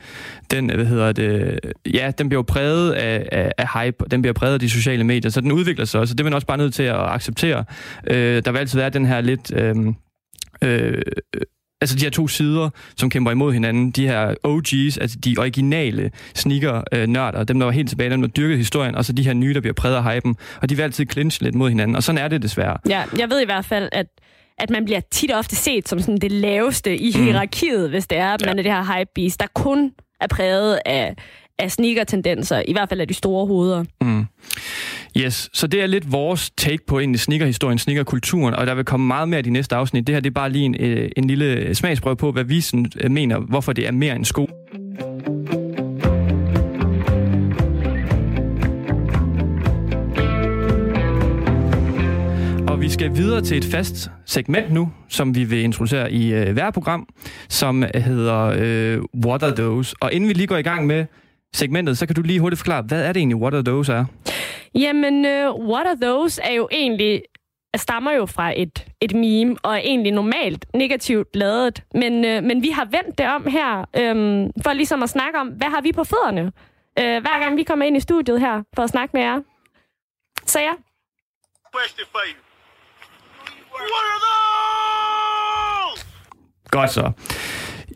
den 0.50 0.70
hvad 0.74 0.84
hedder 0.84 1.12
det, 1.12 1.60
ja, 1.94 2.12
den 2.18 2.28
bliver 2.28 2.38
jo 2.38 2.42
præget 2.42 2.92
af, 2.92 3.28
af, 3.32 3.52
af 3.58 3.84
hype, 3.84 4.04
den 4.10 4.22
bliver 4.22 4.32
præget 4.32 4.54
af 4.54 4.60
de 4.60 4.70
sociale 4.70 5.04
medier, 5.04 5.30
så 5.30 5.40
den 5.40 5.52
udvikler 5.52 5.84
sig 5.84 6.00
også, 6.00 6.12
og 6.12 6.18
det 6.18 6.24
er 6.24 6.24
man 6.24 6.34
også 6.34 6.46
bare 6.46 6.58
nødt 6.58 6.74
til 6.74 6.82
at 6.82 6.96
acceptere. 6.96 7.64
Øh, 8.06 8.42
der 8.44 8.52
vil 8.52 8.58
altid 8.58 8.78
være 8.78 8.90
den 8.90 9.06
her 9.06 9.20
lidt... 9.20 9.52
Øh, 9.54 9.76
øh, 10.62 11.02
altså 11.80 11.96
de 11.96 12.02
her 12.02 12.10
to 12.10 12.28
sider, 12.28 12.70
som 12.96 13.10
kæmper 13.10 13.30
imod 13.30 13.52
hinanden, 13.52 13.90
de 13.90 14.06
her 14.06 14.34
OG's, 14.46 15.00
altså 15.00 15.18
de 15.24 15.36
originale 15.38 16.10
sneaker-nørder, 16.34 17.44
dem 17.44 17.58
der 17.58 17.64
var 17.64 17.72
helt 17.72 17.88
tilbage, 17.88 18.10
dem 18.10 18.20
der 18.20 18.28
dyrkede 18.28 18.58
historien, 18.58 18.94
og 18.94 19.04
så 19.04 19.12
de 19.12 19.22
her 19.22 19.32
nye, 19.32 19.54
der 19.54 19.60
bliver 19.60 19.74
præget 19.74 19.96
af 19.96 20.14
hypen, 20.14 20.36
og 20.62 20.70
de 20.70 20.76
vil 20.76 20.82
altid 20.82 21.06
clinche 21.12 21.44
lidt 21.44 21.54
mod 21.54 21.68
hinanden, 21.68 21.96
og 21.96 22.02
sådan 22.02 22.18
er 22.18 22.28
det 22.28 22.42
desværre. 22.42 22.76
Ja, 22.88 23.04
jeg 23.18 23.30
ved 23.30 23.40
i 23.40 23.44
hvert 23.44 23.64
fald, 23.64 23.88
at 23.92 24.06
at 24.58 24.70
man 24.70 24.84
bliver 24.84 25.00
tit 25.10 25.30
og 25.30 25.38
ofte 25.38 25.56
set 25.56 25.88
som 25.88 26.00
sådan 26.00 26.18
det 26.18 26.32
laveste 26.32 26.96
i 26.96 27.12
mm. 27.16 27.22
hierarkiet, 27.24 27.90
hvis 27.90 28.06
det 28.06 28.18
er, 28.18 28.28
at 28.34 28.46
man 28.46 28.54
ja. 28.54 28.58
er 28.58 28.62
det 28.62 28.72
her 28.72 28.98
hype 28.98 29.10
beast, 29.14 29.40
der 29.40 29.46
kun 29.54 29.92
er 30.20 30.26
præget 30.26 30.78
af, 30.86 31.14
af 31.58 31.72
sneaker-tendenser, 31.72 32.62
i 32.68 32.72
hvert 32.72 32.88
fald 32.88 33.00
af 33.00 33.08
de 33.08 33.14
store 33.14 33.46
hoveder. 33.46 33.84
Mm. 34.00 34.26
Yes, 35.18 35.50
så 35.52 35.66
det 35.66 35.82
er 35.82 35.86
lidt 35.86 36.12
vores 36.12 36.50
take 36.50 36.86
på 36.86 36.98
egentlig 36.98 37.20
sneakerhistorien, 37.20 37.78
sneakerkulturen, 37.78 38.54
og 38.54 38.66
der 38.66 38.74
vil 38.74 38.84
komme 38.84 39.06
meget 39.06 39.28
mere 39.28 39.40
i 39.40 39.42
de 39.42 39.50
næste 39.50 39.76
afsnit. 39.76 40.06
Det 40.06 40.14
her 40.14 40.20
det 40.20 40.30
er 40.30 40.34
bare 40.34 40.50
lige 40.50 40.64
en, 40.64 40.76
øh, 40.80 41.10
en 41.16 41.26
lille 41.26 41.74
smagsprøve 41.74 42.16
på, 42.16 42.32
hvad 42.32 42.44
vi 42.44 42.60
sådan, 42.60 42.86
øh, 43.00 43.10
mener, 43.10 43.38
hvorfor 43.38 43.72
det 43.72 43.86
er 43.86 43.92
mere 43.92 44.16
end 44.16 44.24
sko. 44.24 44.48
Og 52.68 52.80
vi 52.80 52.88
skal 52.88 53.16
videre 53.16 53.40
til 53.40 53.56
et 53.56 53.64
fast 53.64 54.10
segment 54.26 54.72
nu, 54.72 54.92
som 55.08 55.34
vi 55.34 55.44
vil 55.44 55.62
introducere 55.62 56.12
i 56.12 56.34
øh, 56.34 56.52
hver 56.52 56.70
program, 56.70 57.08
som 57.48 57.84
hedder 57.94 58.54
øh, 58.58 59.00
What 59.26 59.42
are 59.42 59.56
those? 59.56 59.96
Og 60.00 60.12
inden 60.12 60.28
vi 60.28 60.34
lige 60.34 60.46
går 60.46 60.56
i 60.56 60.62
gang 60.62 60.86
med 60.86 61.04
segmentet, 61.54 61.98
så 61.98 62.06
kan 62.06 62.14
du 62.14 62.22
lige 62.22 62.40
hurtigt 62.40 62.58
forklare, 62.58 62.82
hvad 62.82 63.04
er 63.04 63.12
det 63.12 63.20
egentlig 63.20 63.36
What 63.36 63.54
are 63.54 63.64
those 63.64 63.92
er? 63.92 64.04
Jamen, 64.78 65.24
uh, 65.24 65.68
What 65.68 65.86
are 65.86 65.96
those 66.02 66.42
er 66.42 66.52
jo 66.52 66.68
egentlig 66.72 67.22
stammer 67.76 68.12
jo 68.12 68.26
fra 68.26 68.60
et, 68.60 68.86
et 69.00 69.14
meme, 69.14 69.56
og 69.62 69.74
er 69.74 69.78
egentlig 69.78 70.12
normalt 70.12 70.66
negativt 70.74 71.36
lavet. 71.36 71.82
Men, 71.94 72.12
uh, 72.12 72.44
men 72.44 72.62
vi 72.62 72.68
har 72.68 72.84
vendt 72.84 73.18
det 73.18 73.26
om 73.26 73.46
her, 73.46 73.78
um, 73.78 74.50
for 74.62 74.72
ligesom 74.72 75.02
at 75.02 75.10
snakke 75.10 75.38
om, 75.38 75.48
hvad 75.48 75.68
har 75.68 75.80
vi 75.80 75.92
på 75.92 76.04
fødderne? 76.04 76.42
Uh, 77.00 77.22
hver 77.22 77.40
gang 77.40 77.56
vi 77.56 77.62
kommer 77.62 77.84
ind 77.84 77.96
i 77.96 78.00
studiet 78.00 78.40
her, 78.40 78.62
for 78.74 78.82
at 78.82 78.90
snakke 78.90 79.10
med 79.16 79.22
jer. 79.22 79.40
Så 80.46 80.60
ja. 80.60 80.72
Godt 86.70 86.90
så. 86.90 87.12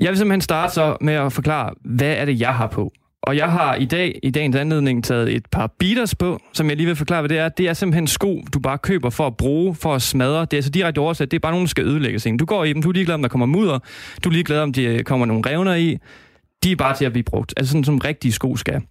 Jeg 0.01 0.09
vil 0.09 0.19
simpelthen 0.19 0.41
starte 0.41 0.75
så 0.75 0.97
med 1.01 1.15
at 1.15 1.33
forklare, 1.33 1.75
hvad 1.85 2.17
er 2.17 2.25
det, 2.25 2.41
jeg 2.41 2.55
har 2.55 2.67
på. 2.67 2.93
Og 3.23 3.37
jeg 3.37 3.51
har 3.51 3.75
i 3.75 3.85
dag, 3.85 4.19
i 4.23 4.31
dagens 4.31 4.57
anledning, 4.57 5.05
taget 5.05 5.35
et 5.35 5.47
par 5.47 5.75
beaters 5.79 6.15
på, 6.15 6.41
som 6.53 6.69
jeg 6.69 6.77
lige 6.77 6.87
vil 6.87 6.97
forklare, 6.97 7.21
hvad 7.21 7.29
det 7.29 7.39
er. 7.39 7.49
Det 7.49 7.69
er 7.69 7.73
simpelthen 7.73 8.07
sko, 8.07 8.43
du 8.55 8.59
bare 8.59 8.79
køber 8.79 9.11
for 9.11 9.27
at 9.27 9.37
bruge, 9.37 9.75
for 9.75 9.95
at 9.95 10.03
smadre. 10.03 10.41
Det 10.41 10.53
er 10.53 10.57
altså 10.57 10.71
direkte 10.71 10.99
oversat. 10.99 11.31
Det 11.31 11.37
er 11.37 11.41
bare 11.41 11.53
nogen, 11.53 11.65
der 11.65 11.69
skal 11.69 12.21
sig. 12.21 12.39
Du 12.39 12.45
går 12.45 12.65
i 12.65 12.73
dem, 12.73 12.83
du 12.83 12.89
er 12.89 12.93
ligeglad, 12.93 13.15
om 13.15 13.23
der 13.23 13.29
kommer 13.29 13.47
mudder. 13.47 13.79
Du 14.25 14.29
er 14.29 14.33
ligeglad, 14.33 14.61
om 14.61 14.73
de 14.73 14.85
øh, 14.85 15.03
kommer 15.03 15.27
nogle 15.27 15.43
revner 15.47 15.75
i. 15.75 15.99
De 16.65 16.73
er 16.73 16.77
bare 16.77 16.97
til 16.97 17.05
at 17.05 17.13
blive 17.13 17.25
brugt. 17.25 17.55
Altså 17.57 17.71
sådan, 17.71 17.85
som 17.85 17.99
rigtige 17.99 18.33
sko 18.33 18.57
skal. 18.57 18.83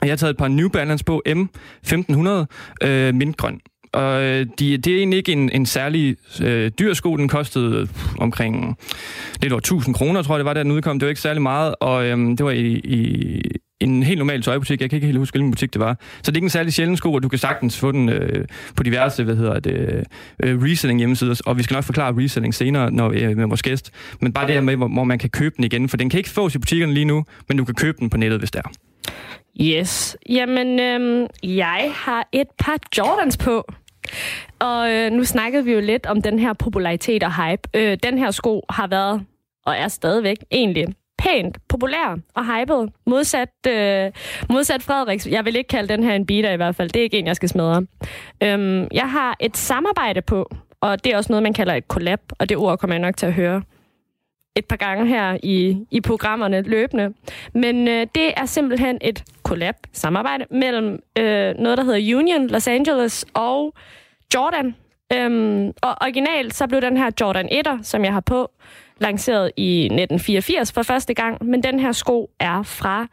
Og 0.00 0.06
jeg 0.06 0.10
har 0.10 0.16
taget 0.16 0.30
et 0.30 0.36
par 0.36 0.48
New 0.48 0.68
Balance 0.68 1.04
på 1.04 1.22
M1500 1.28 2.86
øh, 2.86 3.14
mintgrøn. 3.14 3.60
Og 3.92 4.22
øh, 4.22 4.46
de, 4.58 4.76
det 4.76 4.92
er 4.92 4.98
egentlig 4.98 5.16
ikke 5.16 5.32
en, 5.32 5.50
en 5.50 5.66
særlig 5.66 6.16
øh, 6.42 6.70
dyr 6.78 6.94
sko. 6.94 7.16
Den 7.16 7.28
kostede 7.28 7.88
omkring 8.18 8.78
lidt 9.42 9.52
over 9.52 9.60
1000 9.60 9.94
kroner, 9.94 10.22
tror 10.22 10.34
jeg 10.34 10.38
det 10.38 10.46
var, 10.46 10.54
da 10.54 10.62
den 10.62 10.70
udkom. 10.70 10.98
Det 10.98 11.06
var 11.06 11.10
ikke 11.10 11.20
særlig 11.20 11.42
meget, 11.42 11.74
og 11.80 12.06
øhm, 12.06 12.36
det 12.36 12.46
var 12.46 12.52
i, 12.52 12.72
i 12.84 13.42
en 13.80 14.02
helt 14.02 14.18
normal 14.18 14.42
tøjbutik. 14.42 14.80
Jeg 14.80 14.90
kan 14.90 14.96
ikke 14.96 15.06
helt 15.06 15.18
huske, 15.18 15.32
hvilken 15.32 15.50
butik 15.50 15.72
det 15.72 15.80
var. 15.80 15.96
Så 16.22 16.30
det 16.30 16.36
er 16.36 16.36
ikke 16.36 16.46
en 16.46 16.50
særlig 16.50 16.72
sjælden 16.72 16.96
sko, 16.96 17.12
og 17.12 17.22
du 17.22 17.28
kan 17.28 17.38
sagtens 17.38 17.78
få 17.78 17.92
den 17.92 18.08
øh, 18.08 18.44
på 18.76 18.82
diverse 18.82 19.24
hvad 19.24 19.36
hedder 19.36 19.60
det, 19.60 20.04
øh, 20.42 20.62
reselling 20.62 20.98
hjemmesider. 21.00 21.40
Og 21.46 21.58
vi 21.58 21.62
skal 21.62 21.74
nok 21.74 21.84
forklare 21.84 22.14
reselling 22.18 22.54
senere 22.54 22.90
når, 22.90 23.12
øh, 23.14 23.36
med 23.36 23.46
vores 23.46 23.62
gæst. 23.62 23.90
Men 24.20 24.32
bare 24.32 24.46
det 24.46 24.54
her 24.54 24.60
med, 24.60 24.76
hvor, 24.76 24.88
hvor 24.88 25.04
man 25.04 25.18
kan 25.18 25.30
købe 25.30 25.54
den 25.56 25.64
igen. 25.64 25.88
For 25.88 25.96
den 25.96 26.10
kan 26.10 26.18
ikke 26.18 26.30
fås 26.30 26.54
i 26.54 26.58
butikkerne 26.58 26.94
lige 26.94 27.04
nu, 27.04 27.24
men 27.48 27.56
du 27.56 27.64
kan 27.64 27.74
købe 27.74 27.98
den 27.98 28.10
på 28.10 28.16
nettet, 28.16 28.38
hvis 28.38 28.50
det 28.50 28.62
er. 28.64 28.70
Yes. 29.60 30.16
Jamen, 30.28 30.80
øhm, 30.80 31.26
jeg 31.42 31.90
har 31.94 32.28
et 32.32 32.46
par 32.58 32.78
Jordans 32.98 33.36
på. 33.36 33.64
Og 34.58 34.92
øh, 34.92 35.12
nu 35.12 35.24
snakkede 35.24 35.64
vi 35.64 35.72
jo 35.72 35.80
lidt 35.80 36.06
om 36.06 36.22
den 36.22 36.38
her 36.38 36.52
popularitet 36.52 37.22
og 37.22 37.44
hype. 37.44 37.62
Øh, 37.74 37.98
den 38.02 38.18
her 38.18 38.30
sko 38.30 38.64
har 38.70 38.86
været, 38.86 39.22
og 39.66 39.76
er 39.76 39.88
stadigvæk 39.88 40.36
egentlig, 40.50 40.86
pænt 41.18 41.58
populær 41.68 42.18
og 42.34 42.44
hyped. 42.44 42.88
Modsat, 43.06 43.48
øh, 43.66 44.12
modsat 44.50 44.82
Frederiks. 44.82 45.26
Jeg 45.26 45.44
vil 45.44 45.56
ikke 45.56 45.68
kalde 45.68 45.88
den 45.88 46.02
her 46.02 46.14
en 46.14 46.26
beater 46.26 46.52
i 46.52 46.56
hvert 46.56 46.76
fald. 46.76 46.90
Det 46.90 47.00
er 47.00 47.04
ikke 47.04 47.18
en, 47.18 47.26
jeg 47.26 47.36
skal 47.36 47.48
smadre. 47.48 47.86
Øhm, 48.42 48.88
jeg 48.92 49.10
har 49.10 49.36
et 49.40 49.56
samarbejde 49.56 50.22
på, 50.22 50.50
og 50.80 51.04
det 51.04 51.12
er 51.12 51.16
også 51.16 51.32
noget, 51.32 51.42
man 51.42 51.54
kalder 51.54 51.74
et 51.74 51.84
collab, 51.84 52.20
og 52.38 52.48
det 52.48 52.56
ord 52.56 52.78
kommer 52.78 52.94
jeg 52.94 53.00
nok 53.00 53.16
til 53.16 53.26
at 53.26 53.32
høre 53.32 53.62
et 54.56 54.64
par 54.64 54.76
gange 54.76 55.06
her 55.06 55.38
i, 55.42 55.86
i 55.90 56.00
programmerne 56.00 56.62
løbende. 56.62 57.14
Men 57.54 57.88
øh, 57.88 58.06
det 58.14 58.32
er 58.36 58.46
simpelthen 58.46 58.98
et 59.00 59.24
collab-samarbejde 59.42 60.44
mellem 60.50 61.02
øh, 61.18 61.54
noget, 61.58 61.78
der 61.78 61.84
hedder 61.84 62.16
Union 62.16 62.46
Los 62.46 62.68
Angeles 62.68 63.26
og 63.34 63.74
Jordan. 64.34 64.74
Øhm, 65.12 65.66
og 65.82 65.94
originalt 66.00 66.54
så 66.54 66.66
blev 66.66 66.80
den 66.80 66.96
her 66.96 67.10
Jordan 67.20 67.48
1'er, 67.52 67.82
som 67.82 68.04
jeg 68.04 68.12
har 68.12 68.20
på, 68.20 68.50
lanceret 68.98 69.52
i 69.56 69.84
1984 69.84 70.72
for 70.72 70.82
første 70.82 71.14
gang, 71.14 71.44
men 71.44 71.62
den 71.62 71.80
her 71.80 71.92
sko 71.92 72.30
er 72.40 72.62
fra 72.62 73.06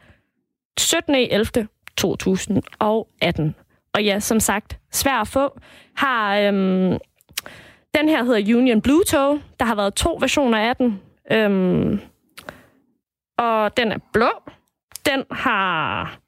17.11. 0.80 1.66
2018. 1.96 3.54
Og 3.94 4.04
ja, 4.04 4.20
som 4.20 4.40
sagt, 4.40 4.78
svær 4.92 5.20
at 5.20 5.28
få. 5.28 5.58
Har, 5.96 6.38
øhm, 6.38 6.98
den 7.94 8.08
her 8.08 8.24
hedder 8.24 8.56
Union 8.56 8.80
Blue 8.80 9.04
Toe. 9.04 9.42
Der 9.60 9.66
har 9.66 9.74
været 9.74 9.94
to 9.94 10.16
versioner 10.20 10.58
af 10.58 10.76
den. 10.76 11.00
Øhm, 11.32 12.00
og 13.38 13.76
den 13.76 13.92
er 13.92 13.98
blå. 14.12 14.30
Den 15.06 15.24
har 15.30 16.18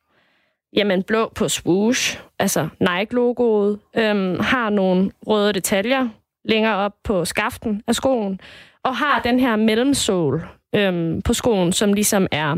jamen, 0.72 1.02
blå 1.02 1.32
på 1.34 1.48
swoosh, 1.48 2.20
altså 2.38 2.68
Nike-logoet. 2.80 3.78
Øhm, 3.96 4.40
har 4.40 4.70
nogle 4.70 5.10
røde 5.26 5.52
detaljer 5.52 6.08
længere 6.44 6.76
op 6.76 6.92
på 7.04 7.24
skaften 7.24 7.82
af 7.86 7.94
skoen. 7.94 8.40
Og 8.88 8.96
har 8.96 9.20
den 9.20 9.40
her 9.40 9.56
mellemsål 9.56 10.48
øhm, 10.74 11.22
på 11.22 11.34
skoen, 11.34 11.72
som 11.72 11.92
ligesom 11.92 12.26
er 12.30 12.56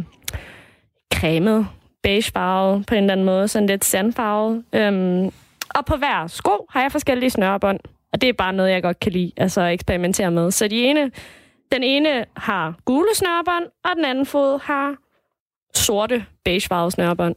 cremet, 1.15 1.67
beigefarvet 2.03 2.87
på 2.87 2.95
en 2.95 3.01
eller 3.01 3.13
anden 3.13 3.27
måde, 3.27 3.49
sådan 3.49 3.69
lidt 3.69 3.85
sandfarvet. 3.85 4.65
Øhm, 4.73 5.27
og 5.75 5.85
på 5.87 5.97
hver 5.97 6.27
sko 6.27 6.67
har 6.71 6.83
jeg 6.83 6.93
forskellige 6.93 7.31
snørebånd. 7.31 7.81
Og 8.13 8.21
det 8.21 8.29
er 8.29 8.33
bare 8.33 8.53
noget, 8.53 8.71
jeg 8.71 8.83
godt 8.83 9.01
kan 9.01 9.13
lide, 9.13 9.33
altså 9.37 9.61
at 9.61 9.73
eksperimentere 9.73 10.31
med. 10.31 10.51
Så 10.51 10.69
de 10.69 10.85
ene 10.85 11.11
den 11.73 11.83
ene 11.83 12.25
har 12.37 12.75
gule 12.85 13.15
snørebånd, 13.15 13.65
og 13.85 13.91
den 13.97 14.05
anden 14.05 14.27
fod 14.27 14.61
har 14.63 14.97
sorte 15.75 16.25
beigefarvede 16.45 16.91
snørebånd. 16.91 17.37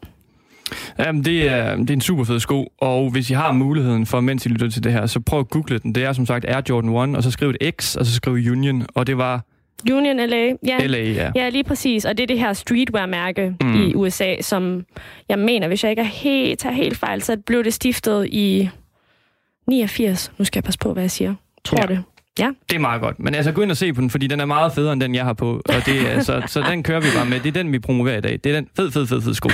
Jamen, 0.99 1.26
det 1.26 1.49
er, 1.49 1.76
det 1.76 1.89
er 1.89 1.93
en 1.93 2.02
super 2.02 2.23
fed 2.23 2.39
sko, 2.39 2.73
og 2.78 3.12
hvis 3.12 3.30
I 3.30 3.34
har 3.34 3.52
muligheden 3.52 4.06
for, 4.06 4.21
mens 4.21 4.45
I 4.45 4.49
lytter 4.49 4.69
til 4.69 4.84
det 4.84 4.91
her, 4.91 5.06
så 5.06 5.19
prøv 5.19 5.39
at 5.39 5.49
google 5.49 5.80
den. 5.80 5.95
Det 5.95 6.04
er 6.04 6.13
som 6.13 6.26
sagt 6.26 6.45
Air 6.45 6.62
Jordan 6.69 7.10
1, 7.10 7.17
og 7.17 7.23
så 7.23 7.32
skriv 7.32 7.49
et 7.49 7.73
X, 7.82 7.95
og 7.95 8.06
så 8.06 8.13
skriv 8.13 8.34
Union, 8.34 8.86
og 8.95 9.08
det 9.08 9.17
var... 9.17 9.45
Union 9.91 10.17
LA. 10.17 10.54
Ja. 10.67 10.88
LA, 10.88 10.97
ja. 10.97 11.32
Ja, 11.36 11.49
lige 11.49 11.63
præcis. 11.63 12.06
Og 12.06 12.17
det 12.17 12.23
er 12.23 12.28
det 12.28 12.39
her 12.39 12.54
streetwear-mærke 12.54 13.56
mm. 13.62 13.82
i 13.82 13.95
USA, 13.95 14.41
som 14.41 14.86
jeg 15.30 15.39
mener, 15.39 15.67
hvis 15.67 15.84
jeg 15.84 15.89
ikke 15.89 16.02
er 16.02 16.06
helt, 16.06 16.60
tager 16.60 16.76
helt 16.76 16.97
fejl, 16.97 17.21
så 17.21 17.38
blev 17.45 17.63
det 17.63 17.73
stiftet 17.73 18.28
i 18.32 18.69
89. 19.67 20.32
Nu 20.38 20.45
skal 20.45 20.58
jeg 20.58 20.63
passe 20.63 20.80
på, 20.80 20.93
hvad 20.93 21.04
jeg 21.04 21.12
siger. 21.12 21.36
Tror 21.65 21.82
ja. 21.82 21.88
det. 21.88 22.04
Ja. 22.39 22.50
Det 22.69 22.76
er 22.76 22.80
meget 22.80 23.02
godt. 23.02 23.19
Men 23.19 23.36
altså, 23.36 23.52
gå 23.52 23.62
ind 23.62 23.72
og 23.72 23.78
se 23.78 23.93
på 23.93 24.02
den, 24.02 24.10
fordi 24.10 24.28
den 24.28 24.39
er 24.39 24.46
meget 24.46 24.74
federe, 24.74 24.93
end 24.93 25.02
den, 25.02 25.15
jeg 25.15 25.26
har 25.26 25.34
på. 25.34 25.62
Og 25.65 25.86
det, 25.86 26.12
er, 26.12 26.22
så, 26.22 26.43
så 26.48 26.62
den 26.62 26.84
kører 26.84 27.00
vi 27.00 27.08
bare 27.15 27.26
med. 27.26 27.39
Det 27.39 27.48
er 27.48 27.63
den, 27.63 27.72
vi 27.72 27.80
promoverer 27.80 28.17
i 28.17 28.22
dag. 28.22 28.39
Det 28.43 28.52
er 28.52 28.56
den 28.56 28.67
fed, 28.76 28.91
fed, 28.91 29.08
fed, 29.08 29.22
fed 29.22 29.34
sko. 29.34 29.50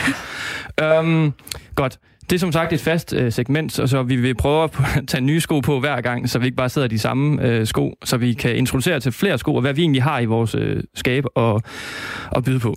um, 1.00 1.34
godt. 1.76 2.00
Det 2.30 2.36
er 2.36 2.40
som 2.40 2.52
sagt 2.52 2.74
et 2.74 2.82
fast 2.82 3.14
uh, 3.14 3.32
segment, 3.32 3.72
så, 3.72 3.88
så 3.88 4.04
vi 4.04 4.16
vil 4.16 4.36
prøve 4.36 4.64
at 4.64 4.72
tage 5.08 5.22
nye 5.22 5.42
sko 5.42 5.60
på 5.60 5.80
hver 5.80 6.02
gang, 6.02 6.30
så 6.30 6.40
vi 6.40 6.46
ikke 6.46 6.56
bare 6.56 6.70
sidder 6.70 6.88
de 6.88 7.00
samme 7.00 7.60
uh, 7.60 7.68
sko, 7.68 7.96
så 8.04 8.18
vi 8.18 8.34
kan 8.34 8.56
introducere 8.56 9.00
til 9.00 9.12
flere 9.12 9.38
sko, 9.38 9.56
og 9.56 9.62
hvad 9.62 9.74
vi 9.74 9.82
egentlig 9.82 10.04
har 10.04 10.20
i 10.20 10.26
vores 10.26 10.56
uh, 10.56 10.62
skab 10.96 11.24
og, 11.36 11.62
og 12.32 12.44
byde 12.44 12.60
på. 12.60 12.76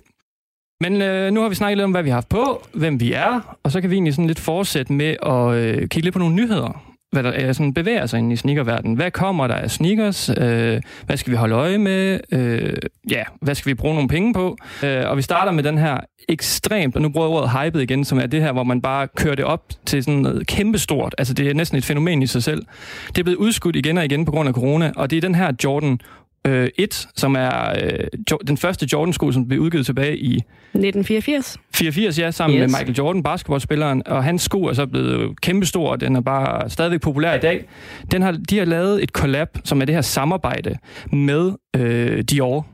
Men 0.81 1.01
øh, 1.01 1.31
nu 1.31 1.41
har 1.41 1.49
vi 1.49 1.55
snakket 1.55 1.77
lidt 1.77 1.85
om, 1.85 1.91
hvad 1.91 2.03
vi 2.03 2.09
har 2.09 2.15
haft 2.15 2.29
på, 2.29 2.67
hvem 2.73 2.99
vi 2.99 3.13
er, 3.13 3.57
og 3.63 3.71
så 3.71 3.81
kan 3.81 3.89
vi 3.89 3.95
egentlig 3.95 4.13
sådan 4.13 4.27
lidt 4.27 4.39
fortsætte 4.39 4.93
med 4.93 5.15
at 5.25 5.55
øh, 5.55 5.77
kigge 5.77 6.01
lidt 6.01 6.13
på 6.13 6.19
nogle 6.19 6.35
nyheder 6.35 6.92
hvad 7.13 7.23
der 7.23 7.31
er, 7.31 7.53
sådan 7.53 7.73
bevæger 7.73 8.05
sig 8.05 8.19
ind 8.19 8.33
i 8.33 8.35
sneakerverdenen. 8.35 8.95
Hvad 8.95 9.11
kommer 9.11 9.47
der 9.47 9.55
af 9.55 9.71
sneakers? 9.71 10.29
Øh, 10.29 10.81
hvad 11.05 11.17
skal 11.17 11.31
vi 11.31 11.37
holde 11.37 11.55
øje 11.55 11.77
med? 11.77 12.19
Øh, 12.31 12.73
ja, 13.11 13.23
hvad 13.41 13.55
skal 13.55 13.69
vi 13.69 13.73
bruge 13.73 13.93
nogle 13.93 14.09
penge 14.09 14.33
på? 14.33 14.57
Øh, 14.83 15.09
og 15.09 15.17
vi 15.17 15.21
starter 15.21 15.51
med 15.51 15.63
den 15.63 15.77
her 15.77 15.97
ekstremt, 16.29 16.95
og 16.95 17.01
nu 17.01 17.09
bruger 17.09 17.27
jeg 17.27 17.35
ordet 17.35 17.49
hyped 17.49 17.81
igen, 17.81 18.05
som 18.05 18.19
er 18.19 18.25
det 18.25 18.41
her, 18.41 18.51
hvor 18.51 18.63
man 18.63 18.81
bare 18.81 19.07
kører 19.07 19.35
det 19.35 19.45
op 19.45 19.63
til 19.85 20.03
sådan 20.03 20.19
noget 20.19 20.47
kæmpestort. 20.47 21.15
Altså 21.17 21.33
det 21.33 21.49
er 21.49 21.53
næsten 21.53 21.77
et 21.77 21.85
fænomen 21.85 22.23
i 22.23 22.27
sig 22.27 22.43
selv. 22.43 22.65
Det 23.07 23.17
er 23.17 23.23
blevet 23.23 23.37
udskudt 23.37 23.75
igen 23.75 23.97
og 23.97 24.05
igen 24.05 24.25
på 24.25 24.31
grund 24.31 24.49
af 24.49 24.55
corona, 24.55 24.91
og 24.95 25.09
det 25.09 25.17
er 25.17 25.21
den 25.21 25.35
her 25.35 25.51
Jordan 25.63 25.99
øh, 26.47 26.69
1, 26.77 27.07
som 27.15 27.35
er 27.35 27.69
øh, 27.69 28.37
den 28.47 28.57
første 28.57 28.87
Jordan-sko, 28.93 29.31
som 29.31 29.47
blev 29.47 29.59
udgivet 29.59 29.85
tilbage 29.85 30.17
i... 30.17 30.35
1984. 30.35 31.57
84, 31.75 32.19
ja, 32.19 32.31
sammen 32.31 32.59
yes. 32.59 32.61
med 32.61 32.79
Michael 32.79 32.95
Jordan, 32.97 33.23
basketballspilleren, 33.23 34.07
og 34.07 34.23
hans 34.23 34.41
sko 34.41 34.63
er 34.63 34.73
så 34.73 34.85
blevet 34.85 35.41
kæmpestor, 35.41 35.91
og 35.91 36.01
den 36.01 36.15
er 36.15 36.21
bare 36.21 36.69
stadigvæk 36.69 37.01
populær 37.01 37.33
i 37.33 37.39
dag. 37.39 37.65
Den 38.11 38.21
har, 38.21 38.31
de 38.49 38.57
har 38.57 38.65
lavet 38.65 39.03
et 39.03 39.09
collab, 39.09 39.47
som 39.63 39.81
er 39.81 39.85
det 39.85 39.95
her 39.95 40.01
samarbejde 40.01 40.77
med 41.11 41.51
øh, 41.75 42.21
Dior. 42.21 42.67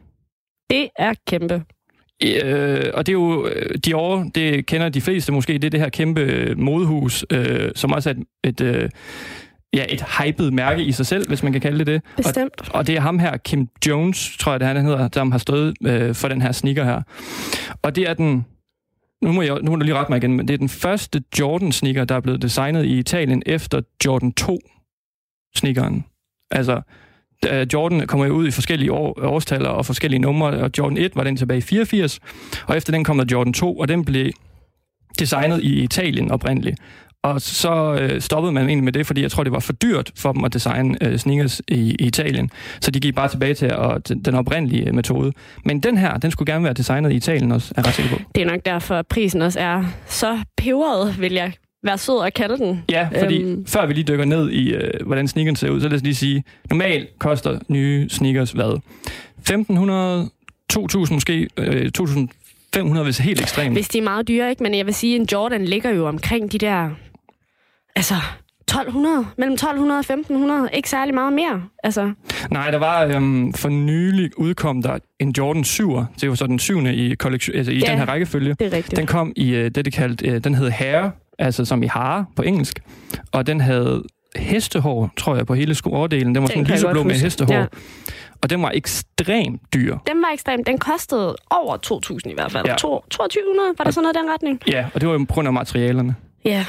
Det 0.69 0.89
er 0.99 1.13
kæmpe. 1.27 1.63
Øh, 2.23 2.86
og 2.93 3.05
det 3.05 3.12
er 3.12 3.13
jo 3.13 3.47
øh, 3.47 3.75
Dior, 3.86 4.29
det 4.36 4.65
kender 4.65 4.89
de 4.89 5.01
fleste 5.01 5.32
måske, 5.32 5.53
det 5.53 5.63
er 5.63 5.69
det 5.69 5.79
her 5.79 5.89
kæmpe 5.89 6.55
modehus, 6.58 7.25
øh, 7.32 7.71
som 7.75 7.91
også 7.91 8.10
er 8.10 8.13
et, 8.13 8.23
et 8.43 8.62
øh, 8.62 8.89
ja, 9.73 9.86
et 9.89 10.05
hyped 10.19 10.51
mærke 10.51 10.84
i 10.84 10.91
sig 10.91 11.05
selv, 11.05 11.27
hvis 11.27 11.43
man 11.43 11.51
kan 11.51 11.62
kalde 11.62 11.79
det 11.79 11.88
det. 11.88 12.01
Bestemt. 12.17 12.62
Og, 12.69 12.75
og 12.75 12.88
det 12.88 12.95
er 12.95 12.99
ham 12.99 13.19
her, 13.19 13.38
Kim 13.38 13.69
Jones, 13.88 14.38
tror 14.39 14.51
jeg 14.51 14.60
det 14.60 14.67
han 14.67 14.86
hedder, 14.86 15.10
som 15.13 15.32
har 15.32 15.39
stået 15.39 15.73
øh, 15.86 16.15
for 16.15 16.27
den 16.27 16.41
her 16.41 16.51
sneaker 16.51 16.84
her. 16.84 17.01
Og 17.82 17.95
det 17.95 18.10
er 18.10 18.13
den, 18.13 18.45
nu 19.21 19.32
må, 19.32 19.41
jeg, 19.41 19.58
nu 19.62 19.71
må 19.71 19.75
du 19.75 19.84
lige 19.84 19.95
rette 19.95 20.12
mig 20.12 20.17
igen, 20.17 20.34
men 20.34 20.47
det 20.47 20.53
er 20.53 20.58
den 20.58 20.69
første 20.69 21.23
Jordan 21.39 21.71
sneaker, 21.71 22.05
der 22.05 22.15
er 22.15 22.19
blevet 22.19 22.41
designet 22.41 22.86
i 22.86 22.99
Italien 22.99 23.43
efter 23.45 23.82
Jordan 24.05 24.32
2 24.32 24.60
sneakeren. 25.55 26.05
Altså, 26.51 26.82
Jordan 27.73 28.08
kommer 28.08 28.25
jo 28.25 28.34
ud 28.34 28.47
i 28.47 28.51
forskellige 28.51 28.91
år, 28.91 29.19
årstal 29.21 29.65
og 29.65 29.86
forskellige 29.86 30.19
numre, 30.19 30.47
og 30.47 30.71
Jordan 30.77 30.97
1 30.97 31.15
var 31.15 31.23
den 31.23 31.36
tilbage 31.38 31.58
i 31.58 31.62
84, 31.62 32.19
og 32.67 32.77
efter 32.77 32.91
den 32.91 33.03
kom 33.03 33.17
der 33.17 33.25
Jordan 33.32 33.53
2, 33.53 33.77
og 33.77 33.88
den 33.88 34.05
blev 34.05 34.32
designet 35.19 35.63
i 35.63 35.84
Italien 35.84 36.32
oprindeligt. 36.32 36.79
Og 37.23 37.41
så 37.41 37.97
øh, 38.01 38.21
stoppede 38.21 38.53
man 38.53 38.67
egentlig 38.67 38.84
med 38.84 38.93
det, 38.93 39.08
fordi 39.08 39.21
jeg 39.21 39.32
tror, 39.32 39.43
det 39.43 39.51
var 39.51 39.60
for 39.60 39.73
dyrt 39.73 40.12
for 40.15 40.32
dem 40.32 40.43
at 40.43 40.53
designe 40.53 40.97
øh, 41.01 41.17
sneakers 41.17 41.62
i, 41.67 41.95
i 41.99 42.05
Italien. 42.05 42.49
Så 42.82 42.91
de 42.91 42.99
gik 42.99 43.15
bare 43.15 43.27
tilbage 43.27 43.53
til 43.53 43.65
at, 43.65 44.10
den 44.25 44.36
oprindelige 44.36 44.91
metode. 44.91 45.32
Men 45.65 45.79
den 45.79 45.97
her, 45.97 46.17
den 46.17 46.32
skulle 46.32 46.53
gerne 46.53 46.63
være 46.63 46.73
designet 46.73 47.12
i 47.12 47.15
Italien 47.15 47.51
også, 47.51 47.73
er 47.77 47.88
ret 47.88 47.93
sikker 47.93 48.15
på. 48.15 48.21
Det 48.36 48.41
er 48.41 48.45
nok 48.45 48.65
derfor, 48.65 48.95
at 48.95 49.08
prisen 49.08 49.41
også 49.41 49.60
er 49.60 49.84
så 50.08 50.39
peberet, 50.58 51.21
vil 51.21 51.34
jeg 51.34 51.51
være 51.84 51.97
sød 51.97 52.25
at 52.25 52.34
kalde 52.34 52.58
den. 52.58 52.84
Ja, 52.89 53.08
fordi 53.19 53.41
øhm. 53.41 53.65
før 53.65 53.86
vi 53.86 53.93
lige 53.93 54.03
dykker 54.03 54.25
ned 54.25 54.49
i, 54.49 54.73
øh, 54.73 55.05
hvordan 55.05 55.27
sneakeren 55.27 55.55
ser 55.55 55.69
ud, 55.69 55.82
så 55.82 55.88
lad 55.88 55.95
os 55.95 56.03
lige 56.03 56.15
sige, 56.15 56.43
normalt 56.69 57.19
koster 57.19 57.60
nye 57.67 58.10
sneakers 58.10 58.51
hvad? 58.51 58.79
1500, 59.38 60.29
2000 60.69 61.15
måske, 61.15 61.47
øh, 61.58 61.91
2500 61.91 63.03
hvis 63.03 63.17
helt 63.17 63.41
ekstremt. 63.41 63.75
Hvis 63.75 63.89
de 63.89 63.97
er 63.97 64.03
meget 64.03 64.27
dyre, 64.27 64.49
ikke? 64.49 64.63
Men 64.63 64.75
jeg 64.75 64.86
vil 64.86 64.93
sige, 64.93 65.15
en 65.15 65.27
Jordan 65.32 65.65
ligger 65.65 65.89
jo 65.89 66.08
omkring 66.08 66.51
de 66.51 66.58
der 66.58 66.89
altså 67.99 68.15
1200, 68.69 69.25
mellem 69.38 69.53
1200 69.53 69.97
og 69.97 69.99
1500, 69.99 70.69
ikke 70.73 70.89
særlig 70.89 71.13
meget 71.13 71.33
mere. 71.33 71.63
Altså. 71.83 72.12
Nej, 72.51 72.71
der 72.71 72.77
var 72.77 73.05
øhm, 73.05 73.53
for 73.53 73.69
nylig 73.69 74.39
udkom 74.39 74.81
der 74.81 74.97
en 75.19 75.33
Jordan 75.38 75.63
7'er, 75.63 76.03
det 76.21 76.29
var 76.29 76.35
så 76.35 76.47
den 76.47 76.59
syvende 76.59 76.95
i, 76.95 77.15
kollektion, 77.15 77.55
altså 77.55 77.71
i 77.71 77.79
ja, 77.79 77.91
den 77.91 77.97
her 77.97 78.05
rækkefølge. 78.05 78.53
det 78.59 78.67
er 78.67 78.77
rigtigt. 78.77 78.97
Den 78.97 79.07
kom 79.07 79.33
i 79.35 79.49
øh, 79.55 79.71
det, 79.71 79.85
det 79.85 79.93
kaldte, 79.93 80.27
øh, 80.27 80.43
den 80.43 80.55
hed 80.55 80.69
Hair, 80.69 81.09
altså 81.39 81.65
som 81.65 81.83
i 81.83 81.88
hare 81.88 82.25
på 82.35 82.41
engelsk, 82.41 82.79
og 83.31 83.47
den 83.47 83.62
havde 83.62 84.03
hestehår, 84.35 85.12
tror 85.17 85.35
jeg, 85.35 85.45
på 85.45 85.53
hele 85.53 85.75
skooverdelen. 85.75 86.35
Den 86.35 86.41
var 86.41 86.47
den 86.47 86.65
sådan 86.65 86.75
lyseblå 86.75 87.03
med 87.03 87.15
hestehår. 87.15 87.53
Ja. 87.53 87.65
Og 88.41 88.49
den 88.49 88.62
var 88.62 88.71
ekstremt 88.73 89.62
dyr. 89.73 89.97
Den 90.07 90.21
var 90.21 90.33
ekstremt. 90.33 90.67
Den 90.67 90.77
kostede 90.77 91.35
over 91.49 91.77
2.000 92.25 92.29
i 92.29 92.33
hvert 92.33 92.51
fald. 92.51 92.65
Ja. 92.65 92.75
2200, 92.75 93.73
var 93.77 93.83
der 93.83 93.91
sådan 93.91 94.03
noget 94.03 94.15
i 94.15 94.19
den 94.19 94.33
retning? 94.33 94.62
Ja, 94.67 94.85
og 94.93 95.01
det 95.01 95.09
var 95.09 95.13
jo 95.13 95.19
på 95.19 95.33
grund 95.33 95.47
af 95.47 95.53
materialerne. 95.53 96.15
Ja. 96.45 96.65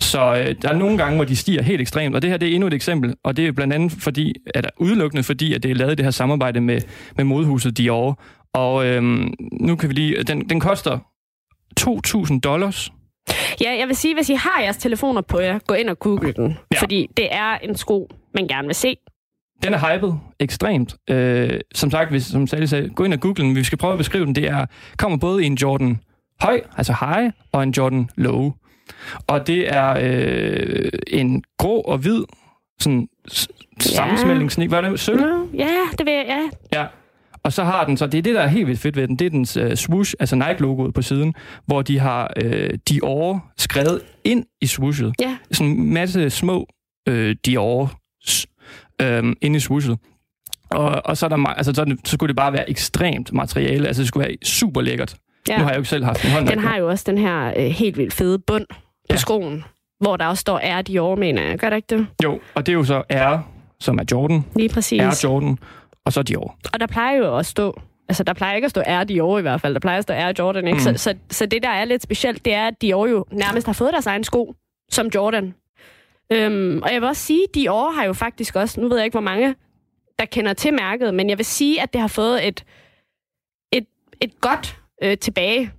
Så 0.00 0.34
øh, 0.34 0.54
der 0.62 0.68
er 0.68 0.76
nogle 0.76 0.98
gange, 0.98 1.16
hvor 1.16 1.24
de 1.24 1.36
stiger 1.36 1.62
helt 1.62 1.80
ekstremt, 1.80 2.14
og 2.14 2.22
det 2.22 2.30
her 2.30 2.36
det 2.36 2.48
er 2.48 2.54
endnu 2.54 2.66
et 2.66 2.74
eksempel, 2.74 3.14
og 3.24 3.36
det 3.36 3.46
er 3.46 3.52
blandt 3.52 3.72
andet 3.72 3.92
fordi, 3.92 4.34
at 4.54 4.70
udelukkende 4.78 5.22
fordi, 5.22 5.54
at 5.54 5.62
det 5.62 5.70
er 5.70 5.74
lavet 5.74 5.98
det 5.98 6.06
her 6.06 6.10
samarbejde 6.10 6.60
med, 6.60 6.80
med 7.16 7.24
modehuset 7.24 7.78
Dior. 7.78 8.20
Og 8.54 8.86
øh, 8.86 9.02
nu 9.60 9.76
kan 9.76 9.88
vi 9.88 9.94
lige, 9.94 10.22
den, 10.22 10.48
den 10.48 10.60
koster 10.60 10.98
2.000 11.80 12.40
dollars. 12.40 12.92
Ja, 13.60 13.76
jeg 13.78 13.88
vil 13.88 13.96
sige, 13.96 14.14
hvis 14.14 14.28
I 14.28 14.34
har 14.34 14.60
jeres 14.62 14.76
telefoner 14.76 15.20
på 15.20 15.40
jer, 15.40 15.58
gå 15.58 15.74
ind 15.74 15.88
og 15.88 15.98
google 15.98 16.32
den, 16.32 16.56
ja. 16.74 16.80
fordi 16.80 17.10
det 17.16 17.34
er 17.34 17.58
en 17.58 17.76
sko, 17.76 18.08
man 18.34 18.48
gerne 18.48 18.66
vil 18.66 18.74
se. 18.74 18.96
Den 19.62 19.74
er 19.74 19.78
hyped 19.78 20.12
ekstremt. 20.40 20.94
Øh, 21.10 21.60
som 21.74 21.90
sagt, 21.90 22.10
hvis, 22.10 22.24
som 22.24 22.46
Sally 22.46 22.64
sagde, 22.64 22.88
gå 22.88 23.04
ind 23.04 23.12
og 23.12 23.20
google 23.20 23.44
den. 23.44 23.56
Vi 23.56 23.64
skal 23.64 23.78
prøve 23.78 23.92
at 23.92 23.98
beskrive 23.98 24.26
den. 24.26 24.34
Det 24.34 24.44
er, 24.48 24.66
kommer 24.96 25.18
både 25.18 25.42
i 25.42 25.46
en 25.46 25.54
Jordan 25.54 26.00
høj, 26.40 26.60
altså 26.76 26.96
high, 27.00 27.32
og 27.52 27.62
en 27.62 27.70
Jordan 27.70 28.08
low. 28.16 28.52
Og 29.26 29.46
det 29.46 29.74
er 29.74 29.96
øh, 30.00 30.90
en 31.06 31.44
grå 31.58 31.80
og 31.80 31.98
hvid 31.98 32.24
sådan 32.80 33.08
sammensmeltningssnik. 33.80 34.68
Hvad 34.68 34.78
er 34.78 34.90
det? 34.90 35.00
Sølv? 35.00 35.20
Ja, 35.54 35.78
det 35.98 36.06
vil 36.06 36.12
jeg, 36.12 36.48
ja. 36.72 36.80
Ja. 36.80 36.86
Og 37.42 37.52
så 37.52 37.64
har 37.64 37.84
den 37.84 37.96
så, 37.96 38.06
det 38.06 38.18
er 38.18 38.22
det, 38.22 38.34
der 38.34 38.40
er 38.40 38.46
helt 38.46 38.66
vildt 38.66 38.80
fedt 38.80 38.96
ved 38.96 39.08
den, 39.08 39.16
det 39.16 39.26
er 39.26 39.30
dens 39.30 39.56
uh, 39.56 39.72
swoosh, 39.74 40.14
altså 40.20 40.36
Nike-logoet 40.36 40.94
på 40.94 41.02
siden, 41.02 41.34
hvor 41.66 41.82
de 41.82 41.98
har 41.98 42.32
uh, 42.44 42.50
Dior 42.88 43.44
skrevet 43.58 44.02
ind 44.24 44.44
i 44.60 44.66
swooshet. 44.66 45.12
Ja. 45.20 45.36
Sådan 45.52 45.72
en 45.72 45.92
masse 45.92 46.30
små 46.30 46.66
uh, 47.10 47.30
Dior 47.46 47.92
uh, 49.02 49.32
inde 49.42 49.56
i 49.56 49.60
swooshet. 49.60 49.98
Og, 50.70 51.02
og 51.04 51.16
så, 51.16 51.26
er 51.26 51.28
der, 51.28 51.46
altså, 51.46 51.72
så, 51.74 51.96
så 52.04 52.12
skulle 52.12 52.28
det 52.28 52.36
bare 52.36 52.52
være 52.52 52.70
ekstremt 52.70 53.32
materiale, 53.32 53.86
altså 53.86 54.02
det 54.02 54.08
skulle 54.08 54.26
være 54.28 54.36
super 54.44 54.80
lækkert. 54.80 55.16
Ja. 55.48 55.56
Nu 55.58 55.62
har 55.62 55.70
jeg 55.70 55.76
jo 55.76 55.80
ikke 55.80 55.88
selv 55.88 56.04
haft 56.04 56.24
en 56.24 56.30
hånd. 56.30 56.46
Den 56.48 56.58
har 56.58 56.76
jo 56.76 56.88
også 56.88 57.04
den 57.06 57.18
her 57.18 57.52
øh, 57.56 57.64
helt 57.64 57.96
vildt 57.96 58.14
fede 58.14 58.38
bund 58.38 58.66
på 58.70 58.76
Ja. 59.10 59.16
skoen, 59.16 59.64
hvor 60.00 60.16
der 60.16 60.26
også 60.26 60.40
står 60.40 60.60
R 60.78 60.82
Dior, 60.82 61.14
mener 61.14 61.42
jeg. 61.42 61.58
Gør 61.58 61.70
der 61.70 61.76
ikke 61.76 61.96
det? 61.96 62.06
Jo, 62.24 62.40
og 62.54 62.66
det 62.66 62.72
er 62.72 62.76
jo 62.76 62.84
så 62.84 63.02
R, 63.12 63.38
som 63.80 63.98
er 63.98 64.04
Jordan, 64.12 64.44
Lige 64.56 64.68
præcis. 64.68 65.00
R 65.02 65.24
Jordan, 65.28 65.58
og 66.06 66.12
så 66.12 66.22
Dior. 66.22 66.56
Og 66.72 66.80
der 66.80 66.86
plejer 66.86 67.16
jo 67.16 67.36
at 67.38 67.46
stå... 67.46 67.80
Altså, 68.08 68.24
der 68.24 68.32
plejer 68.32 68.54
ikke 68.54 68.64
at 68.64 68.70
stå 68.70 68.80
R 68.86 69.04
Dior 69.04 69.38
i 69.38 69.42
hvert 69.42 69.60
fald. 69.60 69.74
Der 69.74 69.80
plejer 69.80 69.98
at 69.98 70.02
stå 70.04 70.14
R 70.14 70.32
Jordan, 70.38 70.66
ikke? 70.66 70.76
Mm. 70.76 70.80
Så, 70.80 70.92
så, 70.96 71.14
så 71.30 71.46
det, 71.46 71.62
der 71.62 71.68
er 71.68 71.84
lidt 71.84 72.02
specielt, 72.02 72.44
det 72.44 72.54
er, 72.54 72.66
at 72.66 72.74
Dior 72.82 73.06
jo 73.06 73.24
nærmest 73.32 73.66
har 73.66 73.72
fået 73.72 73.92
deres 73.92 74.06
egen 74.06 74.24
sko, 74.24 74.54
som 74.90 75.06
Jordan. 75.14 75.54
Øhm, 76.32 76.82
og 76.82 76.92
jeg 76.92 77.00
vil 77.00 77.08
også 77.08 77.22
sige, 77.22 77.42
at 77.48 77.54
Dior 77.54 77.90
har 77.90 78.04
jo 78.04 78.12
faktisk 78.12 78.56
også... 78.56 78.80
Nu 78.80 78.88
ved 78.88 78.96
jeg 78.96 79.04
ikke, 79.04 79.14
hvor 79.14 79.20
mange, 79.20 79.54
der 80.18 80.24
kender 80.24 80.52
til 80.52 80.74
mærket, 80.74 81.14
men 81.14 81.30
jeg 81.30 81.38
vil 81.38 81.46
sige, 81.46 81.82
at 81.82 81.92
det 81.92 82.00
har 82.00 82.08
fået 82.08 82.48
et, 82.48 82.64
et, 83.72 83.86
et 84.20 84.40
godt 84.40 84.79
øh, 85.02 85.18
tilbage... 85.18 85.70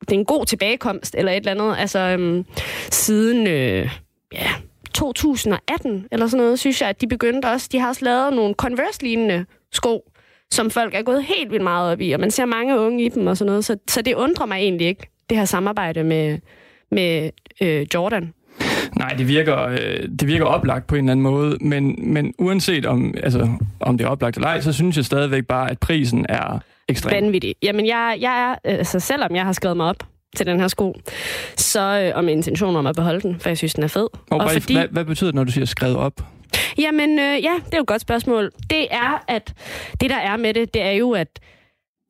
Det 0.00 0.12
er 0.12 0.18
en 0.18 0.24
god 0.24 0.46
tilbagekomst, 0.46 1.14
eller 1.18 1.32
et 1.32 1.36
eller 1.36 1.50
andet. 1.50 1.76
Altså, 1.78 1.98
øhm, 1.98 2.44
siden... 2.90 3.46
Øh, 3.46 3.90
ja, 4.32 4.50
2018 4.94 6.06
eller 6.12 6.26
sådan 6.26 6.44
noget, 6.44 6.58
synes 6.58 6.80
jeg, 6.80 6.88
at 6.88 7.00
de 7.00 7.06
begyndte 7.06 7.46
også... 7.46 7.68
De 7.72 7.78
har 7.78 7.88
også 7.88 8.04
lavet 8.04 8.32
nogle 8.32 8.54
Converse-lignende 8.54 9.44
sko, 9.72 10.10
som 10.50 10.70
folk 10.70 10.94
er 10.94 11.02
gået 11.02 11.24
helt 11.24 11.50
vildt 11.50 11.64
meget 11.64 11.92
op 11.92 12.00
i, 12.00 12.12
og 12.12 12.20
man 12.20 12.30
ser 12.30 12.44
mange 12.44 12.78
unge 12.78 13.04
i 13.04 13.08
dem 13.08 13.26
og 13.26 13.36
sådan 13.36 13.46
noget, 13.46 13.64
så, 13.64 13.76
så 13.88 14.02
det 14.02 14.14
undrer 14.14 14.46
mig 14.46 14.56
egentlig 14.56 14.86
ikke, 14.86 15.10
det 15.30 15.38
her 15.38 15.44
samarbejde 15.44 16.04
med, 16.04 16.38
med 16.90 17.30
øh, 17.60 17.86
Jordan. 17.94 18.32
Nej, 18.96 19.08
det 19.18 19.28
virker, 19.28 19.66
øh, 19.66 20.08
det 20.20 20.26
virker 20.26 20.44
oplagt 20.44 20.86
på 20.86 20.94
en 20.94 21.04
eller 21.04 21.12
anden 21.12 21.22
måde, 21.22 21.56
men, 21.60 22.12
men 22.12 22.34
uanset 22.38 22.86
om, 22.86 23.14
altså, 23.22 23.48
om 23.80 23.98
det 23.98 24.04
er 24.04 24.08
oplagt 24.08 24.36
eller 24.36 24.48
ej, 24.48 24.60
så 24.60 24.72
synes 24.72 24.96
jeg 24.96 25.04
stadigvæk 25.04 25.46
bare, 25.46 25.70
at 25.70 25.78
prisen 25.78 26.26
er 26.28 26.58
ekstrem. 26.90 27.14
Vanvittigt. 27.14 27.58
Jamen, 27.62 27.86
jeg, 27.86 28.16
jeg 28.20 28.50
er, 28.50 28.70
altså 28.70 29.00
selvom 29.00 29.36
jeg 29.36 29.44
har 29.44 29.52
skrevet 29.52 29.76
mig 29.76 29.86
op 29.86 30.06
til 30.36 30.46
den 30.46 30.60
her 30.60 30.68
sko, 30.68 30.94
så 31.56 32.12
øh, 32.16 32.24
med 32.24 32.32
intention 32.32 32.76
om 32.76 32.86
at 32.86 32.96
beholde 32.96 33.20
den, 33.20 33.40
for 33.40 33.48
jeg 33.48 33.58
synes, 33.58 33.74
den 33.74 33.84
er 33.84 33.88
fed. 33.88 34.06
Og, 34.30 34.38
og 34.38 34.50
fordi, 34.50 34.74
hvad, 34.74 34.86
hvad 34.90 35.04
betyder 35.04 35.30
det, 35.30 35.34
når 35.34 35.44
du 35.44 35.52
siger 35.52 35.64
skrevet 35.64 35.96
op? 35.96 36.20
Jamen, 36.78 37.18
øh, 37.18 37.24
ja, 37.24 37.54
det 37.66 37.72
er 37.72 37.76
jo 37.76 37.80
et 37.80 37.86
godt 37.86 38.02
spørgsmål. 38.02 38.50
Det 38.70 38.86
er, 38.90 39.24
at 39.28 39.54
det, 40.00 40.10
der 40.10 40.16
er 40.16 40.36
med 40.36 40.54
det, 40.54 40.74
det 40.74 40.82
er 40.82 40.90
jo, 40.90 41.10
at 41.12 41.40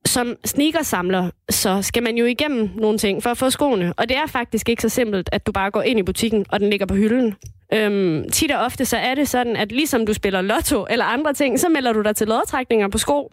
som 0.06 0.36
sneakersamler, 0.44 1.30
så 1.50 1.82
skal 1.82 2.02
man 2.02 2.16
jo 2.16 2.24
igennem 2.24 2.70
nogle 2.74 2.98
ting 2.98 3.22
for 3.22 3.30
at 3.30 3.38
få 3.38 3.50
skoene. 3.50 3.92
Og 3.96 4.08
det 4.08 4.16
er 4.16 4.26
faktisk 4.26 4.68
ikke 4.68 4.82
så 4.82 4.88
simpelt, 4.88 5.28
at 5.32 5.46
du 5.46 5.52
bare 5.52 5.70
går 5.70 5.82
ind 5.82 5.98
i 5.98 6.02
butikken, 6.02 6.46
og 6.48 6.60
den 6.60 6.70
ligger 6.70 6.86
på 6.86 6.94
hylden. 6.94 7.36
Øhm, 7.72 8.30
tit 8.30 8.50
og 8.50 8.64
ofte 8.64 8.84
så 8.84 8.96
er 8.96 9.14
det 9.14 9.28
sådan, 9.28 9.56
at 9.56 9.72
ligesom 9.72 10.06
du 10.06 10.12
spiller 10.12 10.40
lotto 10.40 10.86
eller 10.90 11.04
andre 11.04 11.32
ting, 11.32 11.60
så 11.60 11.68
melder 11.68 11.92
du 11.92 12.02
dig 12.02 12.16
til 12.16 12.26
lodtrækninger 12.26 12.88
på 12.88 12.98
sko, 12.98 13.32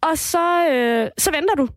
og 0.00 0.18
så, 0.18 0.68
øh, 0.68 1.10
så 1.18 1.30
venter 1.30 1.54
du 1.54 1.68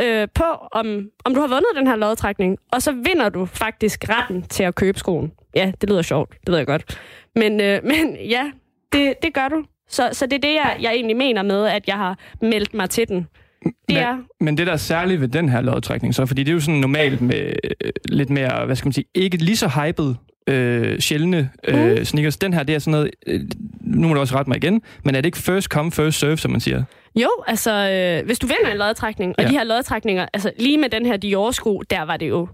øh, 0.00 0.28
på, 0.34 0.44
om, 0.72 1.08
om 1.24 1.34
du 1.34 1.40
har 1.40 1.48
vundet 1.48 1.68
den 1.76 1.86
her 1.86 1.96
lodtrækning, 1.96 2.58
og 2.72 2.82
så 2.82 2.92
vinder 2.92 3.28
du 3.28 3.46
faktisk 3.46 4.08
retten 4.08 4.42
til 4.42 4.62
at 4.62 4.74
købe 4.74 4.98
skoen. 4.98 5.32
Ja, 5.54 5.72
det 5.80 5.88
lyder 5.88 6.02
sjovt, 6.02 6.30
det 6.40 6.48
ved 6.50 6.58
jeg 6.58 6.66
godt. 6.66 6.98
Men, 7.34 7.60
øh, 7.60 7.84
men 7.90 8.16
ja, 8.16 8.50
det, 8.92 9.14
det 9.22 9.34
gør 9.34 9.48
du. 9.48 9.64
Så, 9.88 10.08
så 10.12 10.26
det 10.26 10.32
er 10.32 10.38
det, 10.40 10.54
jeg, 10.54 10.76
jeg 10.80 10.92
egentlig 10.92 11.16
mener 11.16 11.42
med, 11.42 11.66
at 11.66 11.82
jeg 11.86 11.96
har 11.96 12.18
meldt 12.42 12.74
mig 12.74 12.90
til 12.90 13.08
den. 13.08 13.26
Det 13.64 13.72
Men, 13.88 13.96
er, 13.96 14.18
men 14.40 14.58
det, 14.58 14.66
der 14.66 14.72
er 14.72 14.76
særligt 14.76 15.20
ved 15.20 15.28
den 15.28 15.48
her 15.48 15.60
lodtrækning, 15.60 16.14
så, 16.14 16.26
fordi 16.26 16.42
det 16.42 16.48
er 16.50 16.54
jo 16.54 16.60
sådan 16.60 16.80
normalt 16.80 17.20
med 17.20 17.52
øh, 17.64 17.92
lidt 18.08 18.30
mere, 18.30 18.66
hvad 18.66 18.76
skal 18.76 18.86
man 18.86 18.92
sige, 18.92 19.04
ikke 19.14 19.36
lige 19.36 19.56
så 19.56 19.68
hyped, 19.68 20.14
øh, 20.48 21.00
sjældne 21.00 21.50
øh, 21.64 21.96
Mm. 21.98 22.04
sneakers. 22.04 22.36
Den 22.36 22.52
her, 22.54 22.62
det 22.62 22.74
er 22.74 22.78
sådan 22.78 22.90
noget, 22.92 23.10
øh, 23.26 23.40
nu 23.80 24.08
må 24.08 24.14
du 24.14 24.20
også 24.20 24.34
rette 24.34 24.50
mig 24.50 24.56
igen, 24.56 24.82
men 25.04 25.14
er 25.14 25.20
det 25.20 25.26
ikke 25.26 25.38
first 25.38 25.68
come, 25.68 25.92
first 25.92 26.18
serve, 26.18 26.36
som 26.38 26.50
man 26.50 26.60
siger? 26.60 26.82
jo, 27.16 27.28
altså, 27.46 27.72
øh, 27.72 28.26
hvis 28.26 28.38
du 28.38 28.46
vinder 28.46 28.70
en 28.72 28.78
lodtrækning, 28.78 29.34
og 29.38 29.44
Ja. 29.44 29.48
de 29.50 29.54
her 29.54 29.64
lodtrækninger, 29.64 30.26
altså 30.34 30.52
lige 30.58 30.78
med 30.78 30.88
den 30.88 31.06
her 31.06 31.16
Dior-sko, 31.16 31.82
der 31.90 32.02
var 32.02 32.16
det 32.16 32.28
jo 32.28 32.48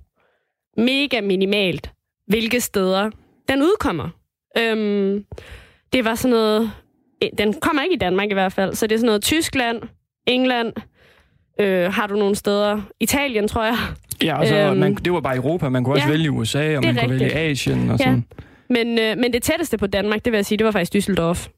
mega 0.77 1.21
minimalt, 1.21 1.91
hvilke 2.27 2.61
steder 2.61 3.11
den 3.49 3.63
udkommer. 3.63 4.09
Øhm, 4.59 5.25
det 5.93 6.05
var 6.05 6.15
sådan 6.15 6.31
noget, 6.31 6.71
den 7.39 7.55
kommer 7.55 7.83
ikke 7.83 7.95
i 7.95 7.99
Danmark 7.99 8.31
i 8.31 8.35
hvert 8.35 8.53
fald, 8.53 8.75
så 8.75 8.87
det 8.87 8.95
er 8.95 8.99
sådan 8.99 9.07
noget 9.07 9.23
Tyskland, 9.23 9.83
England, 10.27 10.73
øh, 11.61 11.93
har 11.93 12.07
du 12.07 12.17
nogle 12.17 12.35
steder, 12.37 12.81
Italien, 13.01 13.49
tror 13.49 13.65
jeg. 13.65 13.77
Ja, 14.23 14.39
og 14.39 14.47
så, 14.47 14.57
Øhm, 14.57 14.77
man, 14.77 14.95
det 14.95 15.13
var 15.13 15.21
bare 15.21 15.37
Europa. 15.37 15.69
Man 15.69 15.85
kunne 15.85 15.95
også 15.95 16.07
ja, 16.07 16.11
vælge 16.13 16.31
USA, 16.31 16.77
og 16.77 16.83
man 16.85 16.97
er 16.97 17.01
kunne 17.01 17.11
vælge 17.11 17.25
rigtigt. 17.25 17.41
Asien 17.51 17.91
og 17.91 17.99
Ja. 17.99 18.05
sådan. 18.05 18.25
Men, 18.71 18.99
øh, 18.99 19.19
men 19.19 19.33
det 19.33 19.43
tætteste 19.43 19.79
på 19.79 19.87
Danmark, 19.87 20.25
det 20.25 20.33
vil 20.33 20.39
jeg 20.39 20.47
sige, 20.47 20.59
det 20.59 20.65
var 20.65 20.71
faktisk 20.71 21.09
Düsseldorf 21.09 21.49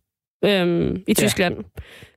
øhm, 0.44 1.02
i 1.08 1.14
Tyskland. 1.14 1.56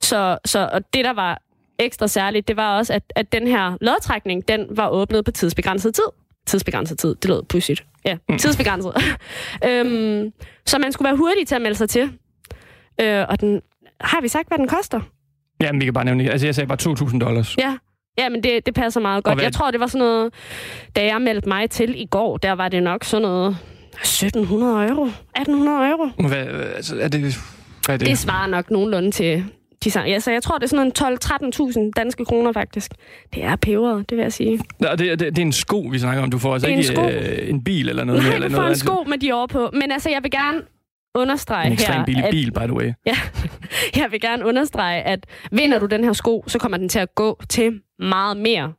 Så, 0.02 0.38
så 0.46 0.70
og 0.74 0.94
det, 0.94 1.06
der 1.06 1.14
var 1.14 1.42
ekstra 1.80 2.08
særligt, 2.08 2.48
det 2.48 2.58
var 2.58 2.78
også, 2.78 2.94
at, 2.94 3.04
at 3.16 3.32
den 3.32 3.48
her 3.48 3.78
lodtrækning, 3.82 4.48
den 4.48 4.66
var 4.70 4.90
åbnet 4.90 5.26
på 5.26 5.32
tidsbegrænset 5.32 5.96
tid. 5.96 6.04
Tidsbegrænset 6.48 7.00
tid, 7.00 7.16
det 7.16 7.26
lød 7.30 7.44
pudsigt. 7.44 7.86
Ja, 8.06 8.18
Mm. 8.30 8.38
tidsbegrænset. 8.38 8.94
øhm, 9.70 10.32
så 10.66 10.78
man 10.80 10.92
skulle 10.92 11.06
være 11.08 11.18
hurtig 11.18 11.48
til 11.48 11.56
at 11.56 11.62
melde 11.62 11.78
sig 11.78 11.90
til. 11.90 12.12
Øh, 13.02 13.26
og 13.30 13.42
den, 13.42 13.62
har 14.02 14.22
vi 14.22 14.28
sagt, 14.28 14.48
hvad 14.48 14.58
den 14.58 14.68
koster? 14.68 15.00
Jamen, 15.62 15.82
vi 15.82 15.86
kan 15.86 15.94
bare 15.94 16.06
nævne. 16.06 16.32
Altså, 16.32 16.48
jeg 16.48 16.56
sagde 16.56 16.68
bare 16.68 16.78
2.000 17.12 17.20
dollars. 17.20 17.58
Ja, 17.58 17.78
ja 18.18 18.30
men 18.30 18.44
det, 18.44 18.66
det 18.66 18.74
passer 18.74 19.02
meget 19.02 19.24
godt. 19.24 19.36
hvad- 19.36 19.44
Jeg 19.44 19.54
tror, 19.54 19.72
det 19.72 19.80
var 19.80 19.88
sådan 19.88 20.08
noget, 20.08 20.34
da 20.96 21.06
jeg 21.06 21.22
meldte 21.22 21.50
mig 21.50 21.70
til 21.70 22.02
i 22.02 22.06
går, 22.06 22.38
der 22.38 22.52
var 22.52 22.70
det 22.70 22.84
nok 22.84 23.04
sådan 23.04 23.22
noget 23.22 23.58
1700 24.02 24.88
euro, 24.90 25.04
1800 25.06 25.90
euro. 25.90 26.28
Hvad, 26.28 26.46
altså, 26.76 27.00
er 27.00 27.08
det... 27.08 27.22
Hvad 27.86 27.96
er 27.96 27.98
det? 27.98 28.08
Det 28.08 28.18
svarer 28.18 28.48
nok 28.48 28.72
nogenlunde 28.72 29.12
til 29.12 29.46
de 29.84 29.92
samme. 29.92 30.10
Ja, 30.10 30.20
så 30.20 30.32
jeg 30.32 30.44
tror, 30.44 30.58
det 30.58 30.64
er 30.64 30.68
sådan 30.68 30.86
en 30.86 31.18
12-13.000 31.86 31.92
danske 31.96 32.26
kroner, 32.26 32.52
faktisk. 32.52 32.92
Det 33.34 33.44
er 33.44 33.56
peberet, 33.56 34.10
det 34.10 34.16
vil 34.18 34.22
jeg 34.24 34.34
sige. 34.34 34.60
Nå, 34.80 34.88
det, 34.92 35.00
det, 35.00 35.20
det 35.20 35.38
er 35.38 35.42
en 35.46 35.52
sko, 35.54 35.80
vi 35.92 36.00
snakker 36.00 36.24
om. 36.24 36.32
Du 36.32 36.38
får 36.38 36.54
altså 36.54 36.68
er 36.68 36.72
en 36.72 36.78
ikke 36.78 36.88
sko. 36.94 37.02
øh, 37.10 37.50
en 37.50 37.64
bil 37.64 37.90
eller 37.90 38.04
noget. 38.04 38.24
Nej, 38.24 38.34
eller 38.34 38.48
du 38.48 38.54
får 38.54 38.62
noget. 38.62 38.74
en 38.74 38.80
sko 38.80 39.04
med 39.08 39.18
de 39.18 39.34
over 39.34 39.48
på. 39.48 39.70
Men 39.74 39.92
altså, 39.92 40.10
jeg 40.10 40.20
vil 40.24 40.32
gerne 40.32 40.62
understrege 41.18 41.66
En 41.66 41.72
her, 41.72 41.74
ekstremt 41.74 42.06
billig 42.06 42.24
at, 42.24 42.32
bil, 42.32 42.52
by 42.52 42.60
the 42.60 42.74
way. 42.74 42.94
Ja, 43.06 43.18
jeg 44.02 44.08
vil 44.12 44.22
gerne 44.22 44.46
understrege, 44.46 45.02
at 45.02 45.26
vinder 45.52 45.80
du 45.80 45.86
den 45.86 46.04
her 46.04 46.14
sko, 46.14 46.44
så 46.48 46.60
kommer 46.60 46.78
den 46.78 46.90
til 46.90 47.00
at 47.00 47.16
gå 47.16 47.42
til 47.50 47.80
meget 48.00 48.38
mere 48.38 48.74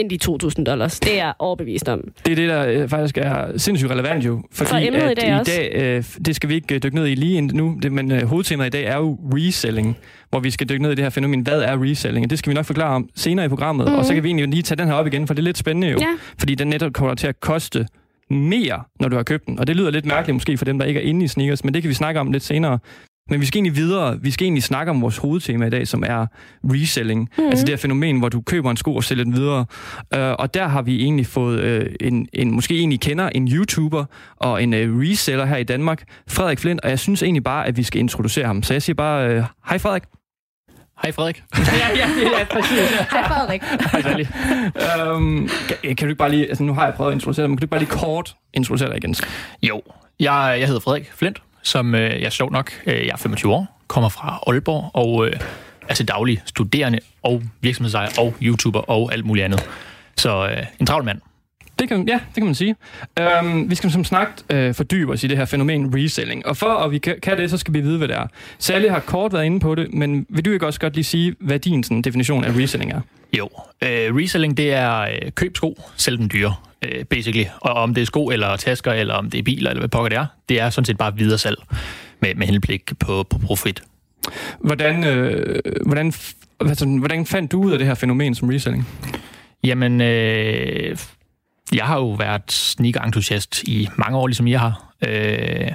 end 0.00 0.10
de 0.10 0.18
2.000 0.58 0.64
dollars. 0.64 1.00
Det 1.00 1.12
er 1.12 1.16
jeg 1.16 1.32
overbevist 1.38 1.88
om. 1.88 2.00
Det 2.26 2.32
er 2.32 2.36
det, 2.36 2.48
der 2.48 2.66
øh, 2.66 2.88
faktisk 2.88 3.18
er 3.18 3.58
sindssygt 3.58 3.90
relevant 3.90 4.24
jo. 4.24 4.42
Fordi 4.52 4.70
For 4.70 4.76
emnet 4.76 5.00
i 5.00 5.02
at 5.02 5.16
dag 5.16 5.40
i 5.40 5.44
dag, 5.44 5.72
øh, 5.74 6.04
det 6.24 6.36
skal 6.36 6.48
vi 6.48 6.54
ikke 6.54 6.74
øh, 6.74 6.82
dykke 6.82 6.96
ned 6.96 7.06
i 7.06 7.14
lige 7.14 7.36
ind 7.36 7.52
nu, 7.52 7.78
det, 7.82 7.92
men 7.92 8.12
øh, 8.12 8.22
hovedtemaet 8.22 8.66
i 8.66 8.70
dag 8.70 8.84
er 8.84 8.96
jo 8.96 9.18
reselling, 9.34 9.98
hvor 10.30 10.40
vi 10.40 10.50
skal 10.50 10.68
dykke 10.68 10.82
ned 10.82 10.92
i 10.92 10.94
det 10.94 11.04
her 11.04 11.10
fænomen. 11.10 11.40
Hvad 11.40 11.62
er 11.62 11.82
reselling? 11.82 12.26
Og 12.26 12.30
det 12.30 12.38
skal 12.38 12.50
vi 12.50 12.54
nok 12.54 12.66
forklare 12.66 12.94
om 12.94 13.08
senere 13.14 13.46
i 13.46 13.48
programmet. 13.48 13.88
Mm. 13.88 13.94
Og 13.94 14.04
så 14.04 14.14
kan 14.14 14.22
vi 14.22 14.28
egentlig 14.28 14.48
lige 14.48 14.62
tage 14.62 14.78
den 14.78 14.86
her 14.88 14.94
op 14.94 15.06
igen, 15.06 15.26
for 15.26 15.34
det 15.34 15.42
er 15.42 15.44
lidt 15.44 15.58
spændende 15.58 15.88
jo. 15.88 15.98
Ja. 16.00 16.16
Fordi 16.38 16.54
den 16.54 16.68
netop 16.68 16.92
kommer 16.92 17.14
til 17.14 17.26
at 17.26 17.40
koste 17.40 17.86
mere, 18.30 18.82
når 19.00 19.08
du 19.08 19.16
har 19.16 19.22
købt 19.22 19.46
den. 19.46 19.58
Og 19.58 19.66
det 19.66 19.76
lyder 19.76 19.90
lidt 19.90 20.06
mærkeligt 20.06 20.34
måske 20.34 20.58
for 20.58 20.64
dem, 20.64 20.78
der 20.78 20.86
ikke 20.86 21.00
er 21.00 21.04
inde 21.04 21.24
i 21.24 21.28
sneakers, 21.28 21.64
men 21.64 21.74
det 21.74 21.82
kan 21.82 21.88
vi 21.88 21.94
snakke 21.94 22.20
om 22.20 22.32
lidt 22.32 22.42
senere. 22.42 22.78
Men 23.30 23.40
vi 23.40 23.46
skal 23.46 23.58
egentlig 23.58 23.76
videre. 23.76 24.18
Vi 24.22 24.30
skal 24.30 24.44
egentlig 24.44 24.62
snakke 24.62 24.90
om 24.90 25.02
vores 25.02 25.16
hovedtema 25.16 25.66
i 25.66 25.70
dag, 25.70 25.88
som 25.88 26.04
er 26.06 26.26
reselling. 26.64 27.28
Mm. 27.38 27.46
Altså 27.46 27.64
det 27.64 27.72
her 27.72 27.76
fænomen, 27.76 28.18
hvor 28.18 28.28
du 28.28 28.40
køber 28.40 28.70
en 28.70 28.76
sko 28.76 28.94
og 28.94 29.04
sælger 29.04 29.24
den 29.24 29.34
videre. 29.34 29.66
Uh, 30.16 30.20
og 30.20 30.54
der 30.54 30.68
har 30.68 30.82
vi 30.82 31.02
egentlig 31.02 31.26
fået 31.26 31.80
uh, 31.80 31.86
en, 32.00 32.28
en, 32.32 32.50
måske 32.50 32.78
en, 32.78 32.92
I 32.92 32.96
kender, 32.96 33.28
en 33.28 33.48
YouTuber 33.48 34.04
og 34.36 34.62
en 34.62 34.72
uh, 34.74 34.78
reseller 34.78 35.44
her 35.44 35.56
i 35.56 35.64
Danmark, 35.64 36.02
Frederik 36.28 36.58
Flint, 36.58 36.80
og 36.80 36.90
jeg 36.90 36.98
synes 36.98 37.22
egentlig 37.22 37.44
bare, 37.44 37.66
at 37.66 37.76
vi 37.76 37.82
skal 37.82 38.00
introducere 38.00 38.46
ham. 38.46 38.62
Så 38.62 38.74
jeg 38.74 38.82
siger 38.82 38.94
bare, 38.94 39.36
uh, 39.36 39.44
hej 39.68 39.78
Frederik. 39.78 40.02
Hej 41.02 41.12
Frederik. 41.12 41.42
ja, 41.56 41.88
ja, 41.96 42.08
ja, 42.38 42.44
præcis. 42.50 42.90
Hej 43.10 43.28
Frederik. 43.28 43.62
Hej 43.92 44.02
Sally. 44.02 44.26
um, 45.14 45.50
kan, 45.68 45.96
kan 45.96 46.06
du 46.06 46.10
ikke 46.10 46.18
bare 46.18 46.30
lige, 46.30 46.48
altså 46.48 46.64
nu 46.64 46.74
har 46.74 46.84
jeg 46.84 46.94
prøvet 46.94 47.10
at 47.10 47.14
introducere 47.14 47.42
dig, 47.42 47.50
men 47.50 47.56
kan 47.56 47.60
du 47.60 47.64
ikke 47.64 47.70
bare 47.70 47.80
lige 47.80 47.90
kort 47.90 48.36
introducere 48.54 48.88
dig 48.88 48.96
igen? 48.96 49.14
Jo, 49.62 49.82
jeg, 50.20 50.56
jeg 50.58 50.66
hedder 50.66 50.80
Frederik 50.80 51.12
Flint, 51.14 51.42
som 51.62 51.94
øh, 51.94 52.00
jeg 52.00 52.22
er 52.26 52.30
sjov 52.30 52.52
nok, 52.52 52.72
øh, 52.86 52.94
jeg 52.94 53.12
er 53.12 53.16
25 53.16 53.52
år, 53.52 53.80
kommer 53.86 54.08
fra 54.08 54.38
Aalborg 54.46 54.90
og 54.94 55.26
øh, 55.26 55.32
er 55.88 55.94
til 55.94 56.08
daglig 56.08 56.42
studerende 56.44 56.98
og 57.22 57.42
virksomhedsejer 57.60 58.08
og 58.18 58.34
YouTuber 58.42 58.90
og 58.90 59.12
alt 59.12 59.24
muligt 59.24 59.44
andet. 59.44 59.68
Så 60.16 60.48
øh, 60.48 60.66
en 60.80 60.86
travl 60.86 61.04
mand. 61.04 61.20
Det 61.78 61.88
kan, 61.88 62.08
ja, 62.08 62.14
det 62.14 62.34
kan 62.34 62.44
man 62.44 62.54
sige. 62.54 62.76
Um, 63.42 63.70
vi 63.70 63.74
skal 63.74 63.90
som 63.90 64.04
sagt 64.04 64.44
uh, 64.54 64.74
fordybe 64.74 65.12
os 65.12 65.24
i 65.24 65.26
det 65.26 65.36
her 65.36 65.44
fænomen 65.44 65.94
reselling. 65.96 66.46
Og 66.46 66.56
for 66.56 66.66
at 66.66 66.90
vi 66.90 66.98
kan, 66.98 67.16
kan 67.22 67.38
det, 67.38 67.50
så 67.50 67.56
skal 67.56 67.74
vi 67.74 67.80
vide, 67.80 67.98
hvad 67.98 68.08
det 68.08 68.16
er. 68.16 68.26
Sally 68.58 68.88
har 68.88 69.00
kort 69.00 69.32
været 69.32 69.44
inde 69.44 69.60
på 69.60 69.74
det, 69.74 69.94
men 69.94 70.26
vil 70.28 70.44
du 70.44 70.50
ikke 70.50 70.66
også 70.66 70.80
godt 70.80 70.94
lige 70.94 71.04
sige, 71.04 71.34
hvad 71.40 71.58
din 71.58 71.82
sådan, 71.82 72.02
definition 72.02 72.44
af 72.44 72.56
reselling 72.56 72.92
er? 72.92 73.00
Jo, 73.38 73.48
øh, 73.82 74.16
reselling 74.16 74.56
det 74.56 74.72
er 74.72 75.00
øh, 75.00 75.32
køb 75.34 75.56
sko, 75.56 75.82
sælg 75.96 76.18
dem 76.18 76.28
dyre, 76.28 76.54
øh, 76.84 77.04
basically. 77.04 77.44
Og 77.60 77.72
om 77.72 77.94
det 77.94 78.02
er 78.02 78.06
sko 78.06 78.26
eller 78.26 78.56
tasker, 78.56 78.92
eller 78.92 79.14
om 79.14 79.30
det 79.30 79.38
er 79.38 79.42
biler, 79.42 79.70
eller 79.70 79.80
hvad 79.80 79.88
pokker 79.88 80.08
det 80.08 80.18
er, 80.18 80.26
det 80.48 80.60
er 80.60 80.70
sådan 80.70 80.84
set 80.84 80.98
bare 80.98 81.16
videre 81.16 81.38
salg 81.38 81.56
med, 82.22 82.34
med 82.34 82.46
henblik 82.46 82.92
på, 82.98 83.22
på 83.30 83.38
profit. 83.38 83.82
Hvordan, 84.60 85.04
øh, 85.04 85.60
hvordan, 85.86 86.12
altså, 86.60 86.86
hvordan 86.86 87.26
fandt 87.26 87.52
du 87.52 87.62
ud 87.62 87.72
af 87.72 87.78
det 87.78 87.86
her 87.86 87.94
fænomen 87.94 88.34
som 88.34 88.48
reselling? 88.48 88.88
Jamen, 89.64 90.00
øh, 90.00 90.96
jeg 91.74 91.86
har 91.86 91.96
jo 91.96 92.10
været 92.10 92.52
sneaker-entusiast 92.52 93.62
i 93.62 93.88
mange 93.96 94.18
år, 94.18 94.26
ligesom 94.26 94.48
jeg 94.48 94.60
har. 94.60 94.94
Øh, 95.06 95.70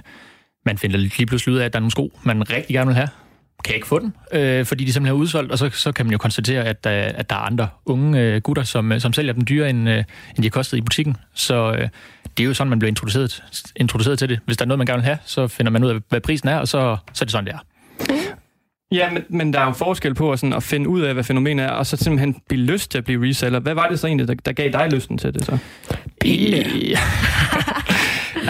man 0.66 0.78
finder 0.78 0.98
lige 0.98 1.26
pludselig 1.26 1.54
ud 1.54 1.60
af, 1.60 1.66
at 1.66 1.74
der 1.74 1.80
er 1.80 1.82
nogle 1.82 1.92
sko, 1.92 2.20
man 2.24 2.50
rigtig 2.50 2.74
gerne 2.74 2.88
vil 2.88 2.96
have. 2.96 3.10
Kan 3.66 3.76
ikke 3.76 3.88
få 3.88 4.00
den, 4.00 4.14
øh, 4.34 4.66
fordi 4.66 4.86
de 4.86 4.94
simpelthen 4.94 5.18
er 5.18 5.22
udsolgt, 5.22 5.52
og 5.52 5.58
så, 5.58 5.70
så 5.70 5.92
kan 5.92 6.06
man 6.06 6.12
jo 6.12 6.18
konstatere, 6.18 6.64
at, 6.64 6.86
øh, 6.88 7.20
at 7.20 7.30
der 7.30 7.36
er 7.36 7.40
andre 7.40 7.68
unge 7.86 8.22
øh, 8.22 8.42
gutter, 8.42 8.64
som, 8.64 8.92
øh, 8.92 9.02
som 9.02 9.14
sælger 9.14 9.34
dem 9.34 9.46
dyrere, 9.46 9.70
end, 9.70 9.90
øh, 9.90 9.98
end 9.98 10.38
de 10.38 10.44
har 10.44 10.50
kostet 10.50 10.78
i 10.78 10.82
butikken. 10.82 11.18
Så 11.34 11.72
øh, 11.72 11.90
det 12.38 12.44
er 12.44 12.48
jo 12.48 12.54
sådan, 12.54 12.70
man 12.70 12.80
bliver 12.80 12.90
introduceret, 12.90 13.44
introduceret 13.76 14.20
til 14.20 14.30
det. 14.30 14.40
Hvis 14.46 14.58
der 14.58 14.66
er 14.66 14.68
noget, 14.68 14.78
man 14.78 14.88
gerne 14.88 15.02
vil 15.02 15.06
have, 15.06 15.18
så 15.26 15.48
finder 15.48 15.72
man 15.72 15.84
ud 15.84 15.90
af, 15.90 15.96
hvad 16.10 16.22
prisen 16.22 16.50
er, 16.50 16.58
og 16.58 16.68
så, 16.68 16.98
så 17.14 17.24
er 17.24 17.26
det 17.26 17.32
sådan, 17.32 17.46
det 17.46 17.54
er. 17.54 18.33
Ja, 18.94 19.12
men, 19.12 19.24
men 19.30 19.54
der 19.54 19.60
er 19.60 19.66
jo 19.66 19.72
forskel 19.72 20.14
på 20.14 20.32
at, 20.32 20.40
sådan, 20.40 20.54
at 20.54 20.64
finde 20.64 20.90
ud 20.90 21.02
af, 21.02 21.14
hvad 21.14 21.24
fænomenet 21.24 21.66
er, 21.66 21.70
og 21.70 21.86
så 21.86 21.98
simpelthen 21.98 22.36
blive 22.48 22.62
lyst 22.62 22.92
til 22.92 22.98
at 22.98 23.04
blive 23.04 23.30
reseller. 23.30 23.60
Hvad 23.60 23.74
var 23.74 23.90
det 23.90 24.00
så 24.00 24.08
egentlig, 24.08 24.28
der, 24.28 24.34
der 24.46 24.52
gav 24.52 24.72
dig 24.72 24.92
lysten 24.92 25.18
til 25.18 25.34
det 25.34 25.46
så? 25.46 25.58
Pille. 26.22 26.66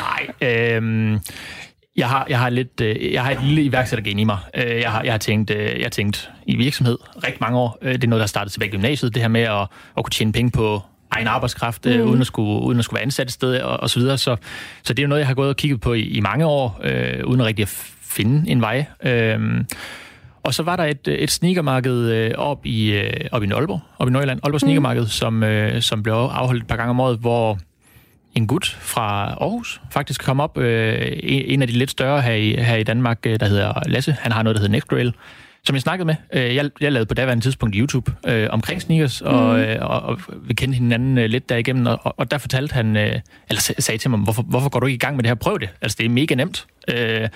Nej, 0.04 0.50
øhm, 0.50 1.20
jeg 1.96 2.10
har, 2.10 2.26
jeg 2.30 2.40
har 2.40 2.50
lidt, 2.50 2.82
øh, 2.82 3.14
jeg 3.14 3.24
har 3.24 3.32
et 3.32 3.44
lille 3.44 3.64
iværksættergen 3.64 4.20
i 4.20 4.24
mig. 4.24 4.38
Øh, 4.56 4.82
jeg, 4.82 4.92
har, 4.92 5.04
jeg, 5.04 5.14
har 5.14 5.18
tænkt, 5.18 5.52
øh, 5.52 5.66
jeg 5.66 5.86
har 5.86 5.90
tænkt 5.90 6.32
i 6.46 6.56
virksomhed 6.56 6.98
rigtig 7.16 7.38
mange 7.42 7.58
år. 7.58 7.78
Øh, 7.82 7.94
det 7.94 8.04
er 8.04 8.08
noget, 8.08 8.20
der 8.20 8.28
startede 8.28 8.54
tilbage 8.54 8.70
i 8.70 8.72
gymnasiet, 8.72 9.14
det 9.14 9.22
her 9.22 9.30
med 9.30 9.42
at, 9.42 9.68
at 9.98 10.04
kunne 10.04 10.12
tjene 10.12 10.32
penge 10.32 10.52
på 10.52 10.82
egen 11.12 11.28
arbejdskraft, 11.28 11.86
øh, 11.86 12.00
mm. 12.00 12.10
uden, 12.10 12.22
at 12.22 12.28
skulle, 12.28 12.62
uden 12.62 12.80
at 12.80 12.86
skulle 12.86 12.98
være 12.98 13.04
ansat 13.04 13.28
et 13.28 13.34
sted 13.34 13.62
og, 13.62 13.80
og 13.80 13.90
så 13.90 14.00
videre. 14.00 14.18
Så, 14.18 14.36
så 14.84 14.94
det 14.94 15.00
er 15.00 15.04
jo 15.04 15.10
noget, 15.10 15.20
jeg 15.20 15.28
har 15.28 15.34
gået 15.34 15.50
og 15.50 15.56
kigget 15.56 15.82
på 15.82 15.94
i, 15.94 16.02
i 16.02 16.20
mange 16.20 16.46
år, 16.46 16.80
øh, 16.84 17.26
uden 17.26 17.42
at 17.42 17.46
rigtig 17.48 17.64
at 17.64 17.70
finde 18.02 18.50
en 18.50 18.62
vej. 18.62 18.86
Øh, 19.04 19.40
og 20.44 20.54
så 20.54 20.64
var 20.64 20.76
der 20.76 20.84
et, 20.84 21.08
et 21.08 21.32
sneakermarked 21.32 22.12
øh, 22.12 22.32
op 22.38 22.66
i, 22.66 22.94
øh, 22.94 23.14
op 23.32 23.44
i 23.44 23.52
Aalborg, 23.52 23.82
op 24.00 24.08
i 24.08 24.12
Nordjylland, 24.12 24.40
Aalborg 24.44 24.60
Sneakermarked, 24.60 25.02
mm. 25.02 25.08
som, 25.08 25.44
øh, 25.44 25.82
som 25.82 26.04
blev 26.04 26.14
afholdt 26.14 26.62
et 26.62 26.68
par 26.68 26.76
gange 26.76 26.90
om 26.90 27.00
året, 27.00 27.18
hvor 27.20 27.60
en 28.36 28.48
gut 28.48 28.78
fra 28.82 29.38
Aarhus 29.42 29.82
faktisk 29.92 30.24
kom 30.24 30.40
op. 30.40 30.58
Øh, 30.58 31.20
en 31.24 31.62
af 31.62 31.68
de 31.68 31.74
lidt 31.74 31.92
større 31.92 32.22
her 32.22 32.34
i, 32.34 32.56
her 32.58 32.76
i 32.76 32.84
Danmark, 32.84 33.20
øh, 33.26 33.40
der 33.40 33.46
hedder 33.46 33.74
Lasse. 33.86 34.16
Han 34.20 34.32
har 34.32 34.44
noget, 34.44 34.56
der 34.56 34.62
hedder 34.62 34.72
Nextrail, 34.72 35.14
som 35.66 35.76
jeg 35.76 35.82
snakkede 35.82 36.06
med. 36.06 36.16
Øh, 36.34 36.56
jeg, 36.56 36.70
jeg 36.82 36.92
lavede 36.92 37.06
på 37.06 37.14
daværende 37.14 37.44
tidspunkt 37.44 37.76
YouTube 37.76 38.12
øh, 38.28 38.48
omkring 38.52 38.82
sneakers, 38.82 39.22
og, 39.22 39.56
mm. 39.56 39.62
øh, 39.62 39.78
og, 39.82 40.02
og 40.02 40.20
vi 40.44 40.54
kendte 40.54 40.76
hinanden 40.76 41.18
øh, 41.18 41.26
lidt 41.30 41.50
derigennem, 41.50 41.86
og, 41.86 42.20
og 42.20 42.32
der 42.32 42.38
fortalte 42.38 42.74
han, 42.74 42.98
øh, 42.98 43.20
eller 43.50 43.74
sagde 43.80 43.98
til 43.98 44.10
mig, 44.10 44.20
hvorfor, 44.20 44.42
hvorfor 44.42 44.70
går 44.70 44.80
du 44.80 44.86
ikke 44.86 44.96
i 44.96 45.00
gang 45.00 45.16
med 45.16 45.24
det 45.24 45.30
her? 45.30 45.36
Prøv 45.36 45.60
det. 45.60 45.70
Altså, 45.82 45.96
det 46.00 46.06
er 46.06 46.10
mega 46.10 46.36
nemt. 46.36 46.68
Øh, 46.88 47.30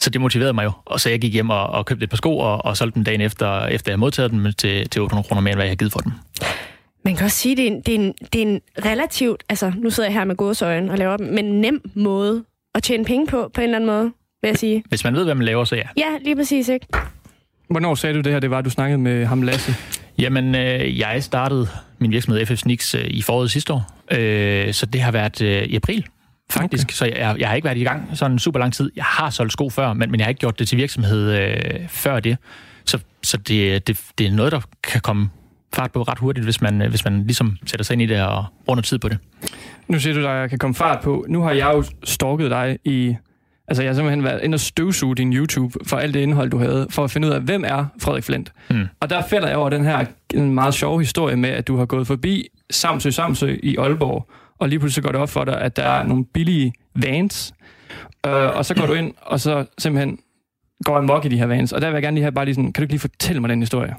så 0.00 0.10
det 0.10 0.20
motiverede 0.20 0.52
mig 0.52 0.64
jo. 0.64 0.72
Og 0.84 1.00
så 1.00 1.10
jeg 1.10 1.20
gik 1.20 1.32
hjem 1.32 1.50
og, 1.50 1.66
og 1.66 1.86
købte 1.86 2.04
et 2.04 2.10
par 2.10 2.16
sko, 2.16 2.38
og, 2.38 2.64
og 2.64 2.76
solgte 2.76 2.94
dem 2.94 3.04
dagen 3.04 3.20
efter, 3.20 3.66
efter 3.66 3.90
jeg 3.90 3.94
havde 3.94 4.00
modtaget 4.00 4.30
dem 4.30 4.52
til, 4.52 4.88
til 4.88 5.02
800 5.02 5.28
kroner 5.28 5.40
mere, 5.40 5.52
end 5.52 5.56
hvad 5.56 5.64
jeg 5.64 5.70
havde 5.70 5.76
givet 5.76 5.92
for 5.92 6.00
dem. 6.00 6.12
Man 7.04 7.16
kan 7.16 7.24
også 7.24 7.36
sige, 7.36 7.52
at 7.52 7.58
det 7.58 7.64
er 7.64 7.70
en, 7.70 7.82
det 7.86 7.94
er 7.94 7.98
en, 7.98 8.14
det 8.32 8.42
er 8.42 8.46
en 8.46 8.60
relativt, 8.84 9.44
altså 9.48 9.72
nu 9.76 9.90
sidder 9.90 10.08
jeg 10.08 10.14
her 10.14 10.24
med 10.24 10.36
gåsøjen 10.36 10.90
og 10.90 10.98
laver 10.98 11.16
dem, 11.16 11.26
men 11.26 11.44
nem 11.44 11.90
måde 11.94 12.44
at 12.74 12.82
tjene 12.82 13.04
penge 13.04 13.26
på, 13.26 13.50
på 13.54 13.60
en 13.60 13.64
eller 13.64 13.76
anden 13.76 13.90
måde, 13.90 14.12
vil 14.42 14.48
jeg 14.48 14.58
sige. 14.58 14.84
Hvis 14.88 15.04
man 15.04 15.14
ved, 15.14 15.24
hvad 15.24 15.34
man 15.34 15.44
laver, 15.44 15.64
så 15.64 15.76
ja. 15.76 15.82
Ja, 15.96 16.18
lige 16.24 16.36
præcis, 16.36 16.68
ikke? 16.68 16.86
Hvornår 17.70 17.94
sagde 17.94 18.16
du 18.16 18.20
det 18.20 18.32
her, 18.32 18.40
det 18.40 18.50
var, 18.50 18.60
du 18.60 18.70
snakkede 18.70 18.98
med 18.98 19.26
ham 19.26 19.42
Lasse? 19.42 19.74
Jamen, 20.18 20.54
øh, 20.54 20.98
jeg 20.98 21.22
startede 21.22 21.68
min 21.98 22.10
virksomhed 22.10 22.46
FF 22.46 22.56
Sneaks 22.56 22.94
øh, 22.94 23.04
i 23.04 23.22
foråret 23.22 23.50
sidste 23.50 23.72
år, 23.72 23.90
øh, 24.10 24.72
så 24.72 24.86
det 24.86 25.00
har 25.00 25.12
været 25.12 25.42
øh, 25.42 25.62
i 25.62 25.76
april 25.76 26.06
faktisk. 26.50 26.86
Okay. 26.86 26.94
Så 26.94 27.04
jeg, 27.04 27.36
jeg 27.38 27.48
har 27.48 27.54
ikke 27.54 27.64
været 27.64 27.78
i 27.78 27.84
gang 27.84 28.10
sådan 28.14 28.38
super 28.38 28.58
lang 28.58 28.72
tid. 28.72 28.90
Jeg 28.96 29.04
har 29.04 29.30
solgt 29.30 29.52
sko 29.52 29.70
før, 29.70 29.92
men, 29.92 30.10
men 30.10 30.20
jeg 30.20 30.24
har 30.24 30.28
ikke 30.28 30.38
gjort 30.38 30.58
det 30.58 30.68
til 30.68 30.78
virksomhed 30.78 31.32
øh, 31.32 31.88
før 31.88 32.20
det. 32.20 32.36
Så, 32.84 32.98
så 33.22 33.36
det, 33.36 33.86
det, 33.86 34.00
det 34.18 34.26
er 34.26 34.30
noget, 34.30 34.52
der 34.52 34.60
kan 34.82 35.00
komme 35.00 35.30
fart 35.74 35.92
på 35.92 36.02
ret 36.02 36.18
hurtigt, 36.18 36.44
hvis 36.44 36.60
man, 36.60 36.86
hvis 36.88 37.04
man 37.04 37.22
ligesom 37.22 37.56
sætter 37.66 37.84
sig 37.84 37.94
ind 37.94 38.02
i 38.02 38.06
det 38.06 38.22
og 38.22 38.44
bruger 38.64 38.80
tid 38.80 38.98
på 38.98 39.08
det. 39.08 39.18
Nu 39.88 39.98
siger 40.00 40.14
du, 40.14 40.20
at 40.26 40.40
jeg 40.40 40.50
kan 40.50 40.58
komme 40.58 40.74
fart 40.74 41.00
på. 41.00 41.26
Nu 41.28 41.42
har 41.42 41.52
jeg 41.52 41.72
jo 41.74 41.84
stalket 42.04 42.50
dig 42.50 42.78
i... 42.84 43.16
Altså, 43.68 43.82
jeg 43.82 43.90
har 43.90 43.94
simpelthen 43.94 44.24
været 44.24 44.42
inde 44.42 44.56
og 44.56 44.60
støvsuge 44.60 45.16
din 45.16 45.32
YouTube 45.32 45.78
for 45.86 45.96
alt 45.96 46.14
det 46.14 46.20
indhold, 46.20 46.50
du 46.50 46.58
havde, 46.58 46.86
for 46.90 47.04
at 47.04 47.10
finde 47.10 47.28
ud 47.28 47.32
af, 47.32 47.40
hvem 47.40 47.64
er 47.66 47.84
Frederik 48.02 48.24
Flint. 48.24 48.52
Mm. 48.70 48.84
Og 49.00 49.10
der 49.10 49.22
falder 49.30 49.48
jeg 49.48 49.56
over 49.56 49.70
den 49.70 49.84
her 49.84 50.04
en 50.34 50.54
meget 50.54 50.74
sjov 50.74 50.98
historie 50.98 51.36
med, 51.36 51.50
at 51.50 51.68
du 51.68 51.76
har 51.76 51.86
gået 51.86 52.06
forbi 52.06 52.48
Samsø 52.70 53.10
Samsø 53.10 53.56
i 53.62 53.76
Aalborg, 53.76 54.30
og 54.60 54.68
lige 54.68 54.78
pludselig 54.78 55.04
går 55.04 55.12
det 55.12 55.20
op 55.20 55.30
for 55.30 55.44
dig, 55.44 55.60
at 55.60 55.76
der 55.76 55.82
er 55.82 56.02
nogle 56.06 56.24
billige 56.24 56.72
vans, 56.94 57.54
øh, 58.26 58.56
og 58.56 58.64
så 58.64 58.74
går 58.74 58.86
du 58.86 58.92
ind, 58.92 59.14
og 59.22 59.40
så 59.40 59.64
simpelthen 59.78 60.18
går 60.84 60.96
amok 60.96 61.24
i 61.24 61.28
de 61.28 61.38
her 61.38 61.46
vans. 61.46 61.72
Og 61.72 61.80
der 61.80 61.86
vil 61.86 61.94
jeg 61.94 62.02
gerne 62.02 62.14
lige 62.14 62.22
have 62.22 62.32
bare 62.32 62.44
lige 62.44 62.54
sådan, 62.54 62.72
kan 62.72 62.82
du 62.82 62.84
ikke 62.84 62.92
lige 62.92 63.00
fortælle 63.00 63.40
mig 63.40 63.50
den 63.50 63.60
historie? 63.60 63.94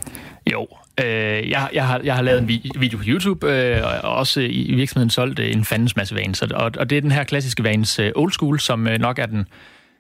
Jo, 0.51 0.67
øh, 1.03 1.49
jeg, 1.49 1.69
jeg, 1.73 1.87
har, 1.87 2.01
jeg 2.03 2.15
har 2.15 2.21
lavet 2.21 2.41
en 2.41 2.47
video 2.79 2.97
på 2.97 3.03
YouTube, 3.07 3.53
øh, 3.53 3.83
og 4.03 4.15
også 4.15 4.41
i 4.41 4.73
virksomheden 4.75 5.09
solgt 5.09 5.39
øh, 5.39 5.51
en 5.51 5.65
fandens 5.65 5.95
masse 5.95 6.15
vans. 6.15 6.41
Og, 6.41 6.71
og 6.77 6.89
det 6.89 6.97
er 6.97 7.01
den 7.01 7.11
her 7.11 7.23
klassiske 7.23 7.63
vans 7.63 7.99
øh, 7.99 8.11
old 8.15 8.31
school, 8.31 8.59
som 8.59 8.87
øh, 8.87 8.99
nok 8.99 9.19
er 9.19 9.25
den 9.25 9.45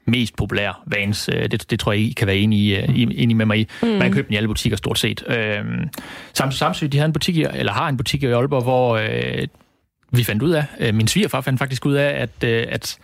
mest 0.05 0.35
populære 0.35 0.73
vans. 0.85 1.29
Det, 1.51 1.71
det 1.71 1.79
tror 1.79 1.91
jeg, 1.91 2.01
I 2.01 2.13
kan 2.17 2.27
være 2.27 2.37
enige, 2.37 2.85
mm. 2.87 2.93
enige 2.95 3.35
med 3.35 3.45
mig 3.45 3.59
i. 3.59 3.67
Mm. 3.81 3.87
Man 3.87 4.01
kan 4.01 4.13
købe 4.13 4.27
den 4.27 4.33
i 4.33 4.37
alle 4.37 4.47
butikker 4.47 4.77
stort 4.77 4.99
set. 4.99 5.23
Øh, 5.27 5.63
Samsø 6.33 6.57
Samsø, 6.57 6.87
de 6.87 6.97
har 6.97 7.05
en 7.05 7.13
butik, 7.13 7.37
eller 7.37 7.71
har 7.71 7.89
en 7.89 7.97
butik 7.97 8.23
i 8.23 8.25
Aalborg, 8.25 8.63
hvor 8.63 8.95
øh, 8.97 9.47
vi 10.11 10.23
fandt 10.23 10.43
ud 10.43 10.51
af, 10.51 10.65
øh, 10.79 10.95
min 10.95 11.07
svigerfar 11.07 11.41
fandt 11.41 11.59
faktisk 11.59 11.85
ud 11.85 11.93
af, 11.93 12.21
at, 12.21 12.43
øh, 12.43 12.67
at 12.69 12.97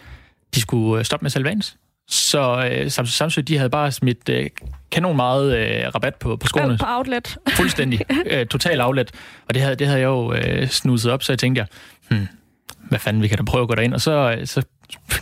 de 0.55 0.61
skulle 0.61 1.03
stoppe 1.03 1.23
med 1.23 1.27
at 1.27 1.31
sælge 1.31 1.45
vans. 1.45 1.77
Så 2.09 2.69
øh, 2.71 2.91
Samsø, 3.05 3.41
de 3.41 3.57
havde 3.57 3.69
bare 3.69 3.91
smidt 3.91 4.29
øh, 4.29 4.49
kanon 4.91 5.15
meget 5.15 5.57
øh, 5.57 5.95
rabat 5.95 6.15
på, 6.15 6.35
på 6.35 6.47
skoene. 6.47 6.77
På 6.77 6.85
outlet. 6.87 7.37
Fuldstændig. 7.57 8.01
øh, 8.25 8.45
total 8.45 8.81
outlet. 8.81 9.11
Og 9.47 9.53
det 9.53 9.61
havde, 9.61 9.75
det 9.75 9.87
havde 9.87 9.99
jeg 9.99 10.05
jo 10.07 10.33
øh, 10.33 10.67
snuset 10.67 11.11
op, 11.11 11.23
så 11.23 11.31
jeg 11.31 11.39
tænkte, 11.39 11.59
jeg, 11.59 11.67
hmm, 12.09 12.27
hvad 12.89 12.99
fanden, 12.99 13.21
vi 13.21 13.27
kan 13.27 13.37
da 13.37 13.43
prøve 13.43 13.61
at 13.61 13.67
gå 13.67 13.75
derind. 13.75 13.93
Og 13.93 14.01
så, 14.01 14.35
øh, 14.39 14.47
så 14.47 14.63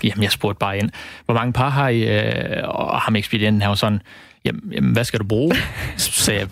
jamen, 0.04 0.24
jeg 0.24 0.32
spurgte 0.32 0.60
bare 0.60 0.78
ind, 0.78 0.90
hvor 1.26 1.34
mange 1.34 1.54
par 1.54 1.70
har 1.70 1.90
I? 1.90 2.02
Øh, 2.02 2.70
og 2.70 3.02
ham 3.02 3.16
ekspedienten 3.16 3.62
her 3.62 3.68
var 3.68 3.76
sådan, 3.76 4.02
jamen, 4.46 4.72
jamen, 4.72 4.94
hvad 4.94 5.04
skal 5.04 5.20
du 5.20 5.26
bruge? 5.26 5.56
Så 5.98 6.12
sagde 6.12 6.40
jeg, 6.40 6.50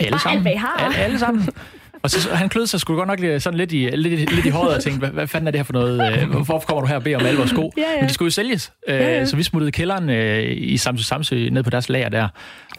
alle 0.00 0.18
sammen. 0.18 0.36
Alt, 0.36 0.42
hvad 0.42 0.52
I 0.52 0.56
har. 0.56 0.76
Alle, 0.78 0.96
alle 0.96 1.18
sammen. 1.18 1.48
Og 2.06 2.10
så, 2.10 2.34
han 2.34 2.48
klød 2.48 2.66
sig 2.66 2.80
sgu 2.80 2.94
godt 2.96 3.06
nok 3.08 3.40
sådan 3.42 3.58
lidt 3.58 3.72
i, 3.72 3.76
lidt, 3.92 4.32
lidt 4.34 4.46
i 4.46 4.48
håret 4.48 4.76
og 4.76 4.82
tænkte, 4.82 4.98
hvad, 4.98 5.08
hvad 5.10 5.26
fanden 5.26 5.46
er 5.46 5.50
det 5.50 5.58
her 5.58 5.64
for 5.64 5.72
noget? 5.72 6.22
Øh, 6.22 6.30
hvorfor 6.30 6.58
kommer 6.58 6.80
du 6.80 6.86
her 6.86 6.96
og 6.96 7.02
beder 7.02 7.16
om 7.18 7.26
alle 7.26 7.38
vores 7.38 7.50
sko? 7.50 7.72
Ja, 7.76 7.82
ja. 7.82 8.00
Men 8.00 8.08
de 8.08 8.14
skulle 8.14 8.26
jo 8.26 8.30
sælges. 8.30 8.72
Ja, 8.88 8.94
ja. 9.14 9.20
Øh, 9.20 9.26
så 9.26 9.36
vi 9.36 9.42
smuttede 9.42 9.72
kælderen 9.72 10.10
øh, 10.10 10.44
i 10.56 10.76
Samsø 10.76 11.02
Samsø 11.02 11.48
ned 11.52 11.62
på 11.62 11.70
deres 11.70 11.88
lager 11.88 12.08
der. 12.08 12.28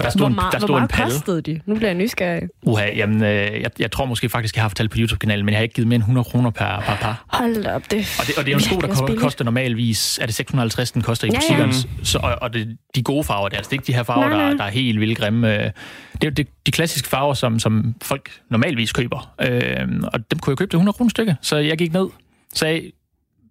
Der 0.02 0.10
stod 0.10 0.20
hvor 0.22 0.28
en, 0.28 0.36
meget, 0.36 0.54
der 0.54 0.60
stod 0.60 0.68
hvor 0.70 0.78
en 0.78 0.82
meget 0.82 0.92
palle. 0.92 1.12
kostede 1.14 1.42
de? 1.42 1.60
Nu 1.66 1.76
bliver 1.76 1.90
jeg 1.90 1.96
nysgerrig. 1.98 2.42
Uha, 2.64 2.86
jamen, 2.96 3.24
øh, 3.24 3.30
jeg, 3.62 3.70
jeg 3.80 3.92
tror 3.92 4.06
måske 4.06 4.30
faktisk, 4.30 4.56
jeg 4.56 4.64
har 4.64 4.70
fortalt 4.70 4.92
på 4.92 4.98
YouTube-kanalen, 5.00 5.46
men 5.46 5.54
jeg 5.54 5.58
har 5.60 5.64
ikke 5.64 5.76
givet 5.76 5.88
mere 5.88 5.96
end 5.96 6.04
100 6.04 6.24
kroner 6.26 6.50
per, 6.50 6.66
per 6.86 6.96
par. 7.02 7.26
Hold 7.28 7.66
op, 7.66 7.92
det 7.92 8.16
Og 8.20 8.28
det, 8.28 8.38
og 8.38 8.46
det 8.46 8.52
er 8.52 8.54
jo 8.54 8.58
en 8.58 8.64
sko, 8.64 8.76
der 8.82 8.88
ko- 8.88 9.16
koster 9.18 9.46
normalvis, 9.46 10.20
er 10.22 10.26
det 10.26 10.36
650, 10.36 10.92
den 10.92 11.02
koster 11.02 11.28
i 11.28 11.30
Ja, 11.34 11.38
butikkerne. 11.40 11.74
ja. 12.00 12.04
Så, 12.04 12.18
og, 12.24 12.36
og 12.42 12.54
det, 12.54 12.78
de 12.96 13.04
gode 13.04 13.24
farver, 13.24 13.48
det 13.50 13.54
er 13.56 13.58
altså 13.58 13.70
ikke 13.76 13.86
de 13.88 13.94
her 13.94 14.04
farver, 14.04 14.30
nej. 14.30 14.50
der, 14.50 14.58
der 14.58 14.64
er 14.64 14.70
helt 14.70 15.00
vildt 15.00 15.18
grimme. 15.20 15.64
Øh, 15.66 15.72
Det 16.22 16.28
er 16.28 16.32
jo 16.32 16.34
de, 16.34 16.46
de 16.66 16.72
klassiske 16.72 17.08
farver, 17.08 17.34
som, 17.34 17.60
som 17.60 17.96
folk 18.04 18.32
normalvis 18.50 18.94
køber. 18.94 19.34
Øh, 19.42 19.88
og 20.14 20.32
dem 20.32 20.40
kunne 20.40 20.52
jeg 20.52 20.58
købe 20.58 20.70
til 20.72 20.78
100 20.78 20.94
kroner 20.96 21.10
stykke. 21.10 21.36
Så 21.42 21.58
jeg 21.58 21.78
gik 21.78 21.94
ned, 21.94 22.08
sagde, 22.54 22.92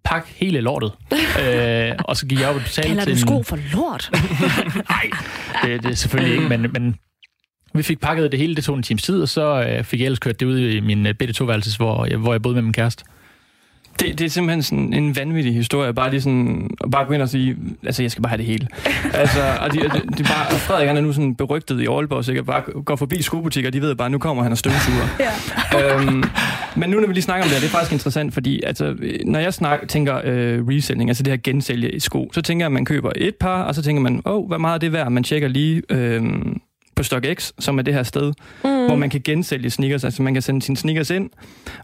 pak 0.05 0.27
hele 0.37 0.61
lortet. 0.61 0.93
øh, 1.43 1.93
og 1.99 2.17
så 2.17 2.27
gik 2.27 2.41
jeg 2.41 2.49
op 2.49 2.55
og 2.57 2.61
betalte 2.63 2.89
Kalder 2.89 3.05
du 3.05 3.19
sko 3.19 3.43
for 3.43 3.59
lort? 3.75 4.11
Nej, 4.91 5.11
det, 5.65 5.83
det 5.83 5.91
er 5.91 5.95
selvfølgelig 5.95 6.35
ikke, 6.37 6.49
men, 6.49 6.73
men 6.73 6.97
vi 7.75 7.83
fik 7.83 8.01
pakket 8.01 8.33
det 8.33 8.41
hele, 8.41 8.55
det 8.57 8.65
tog 8.65 8.77
en 8.77 8.83
times 8.83 9.03
tid, 9.03 9.23
og 9.23 9.29
så 9.29 9.63
øh, 9.69 9.85
fik 9.85 10.01
jeg 10.01 10.05
ellers 10.07 10.19
kørt 10.19 10.41
det 10.41 10.47
ud 10.47 10.59
i 10.59 10.81
min 10.81 11.07
øh, 11.07 11.15
bitte 11.15 11.35
toværelses, 11.35 11.77
hvor, 11.77 12.07
jeg- 12.07 12.17
hvor 12.19 12.33
jeg 12.35 12.43
boede 12.43 12.55
med 12.55 12.63
min 12.63 12.73
kæreste. 12.73 13.05
Det, 14.01 14.19
det 14.19 14.25
er 14.25 14.29
simpelthen 14.29 14.63
sådan 14.63 14.93
en 14.93 15.17
vanvittig 15.17 15.55
historie. 15.55 15.95
Bare 15.95 16.11
lige 16.11 16.21
sådan, 16.21 16.71
bare 16.93 17.05
gå 17.05 17.13
ind 17.13 17.23
og 17.23 17.29
sige, 17.29 17.57
altså 17.87 18.03
jeg 18.03 18.11
skal 18.11 18.23
bare 18.23 18.31
have 18.31 18.39
det 18.39 18.47
hele. 18.47 18.69
altså, 19.15 19.41
og 19.61 19.73
de, 19.73 19.79
de, 19.79 20.01
de 20.19 20.23
bare, 20.23 20.47
og 20.47 20.57
Frederik 20.57 20.89
han 20.89 20.97
er 20.97 21.01
nu 21.01 21.13
sådan 21.13 21.35
berygtet 21.35 21.81
i 21.81 21.87
Aalborg, 21.87 22.25
så 22.25 22.33
jeg 22.33 22.47
bare 22.47 22.63
gå 22.85 22.97
forbi 22.97 23.23
skobutikker, 23.23 23.69
og 23.69 23.73
de 23.73 23.81
ved 23.81 23.95
bare, 23.95 24.11
nu 24.11 24.19
kommer 24.19 24.43
han 24.43 24.53
og 24.53 24.59
støvsuger. 24.59 25.09
ja. 25.73 25.97
øhm, 25.97 26.25
men 26.77 26.91
nu 26.91 27.01
når 27.01 27.07
vi 27.07 27.13
lige 27.13 27.23
snakker 27.23 27.45
om 27.45 27.49
det, 27.49 27.59
her, 27.59 27.61
det 27.61 27.67
er 27.67 27.79
faktisk 27.79 27.93
interessant, 27.93 28.35
fordi 28.35 28.63
altså, 28.63 28.97
når 29.25 29.39
jeg 29.39 29.55
snak, 29.55 29.81
tænker 29.89 30.21
øh, 30.25 30.69
reselling, 30.69 31.11
altså 31.11 31.23
det 31.23 31.33
her 31.33 31.39
gensælge 31.45 31.91
i 31.91 32.01
sko, 32.01 32.31
så 32.33 32.43
tænker 32.43 32.65
jeg, 32.65 32.67
at 32.67 32.73
man 32.73 32.85
køber 32.85 33.13
et 33.17 33.35
par, 33.35 33.63
og 33.63 33.75
så 33.75 33.83
tænker 33.83 34.03
man, 34.03 34.23
åh, 34.25 34.35
oh, 34.35 34.49
hvad 34.49 34.59
meget 34.59 34.75
er 34.75 34.79
det 34.79 34.93
værd? 34.93 35.11
Man 35.11 35.25
tjekker 35.25 35.49
lige 35.49 35.83
øh, 35.91 36.23
på 36.97 37.03
StockX, 37.03 37.53
som 37.59 37.79
er 37.79 37.83
det 37.83 37.95
her 37.95 38.03
sted, 38.03 38.33
mm. 38.65 38.87
hvor 38.87 38.97
man 38.97 39.11
kan 39.11 39.21
gensælge 39.25 39.71
sneakers, 39.71 40.05
altså 40.05 40.23
man 40.23 40.33
kan 40.33 40.43
sende 40.43 40.63
sine 40.63 40.77
sneakers 40.77 41.11
ind, 41.11 41.31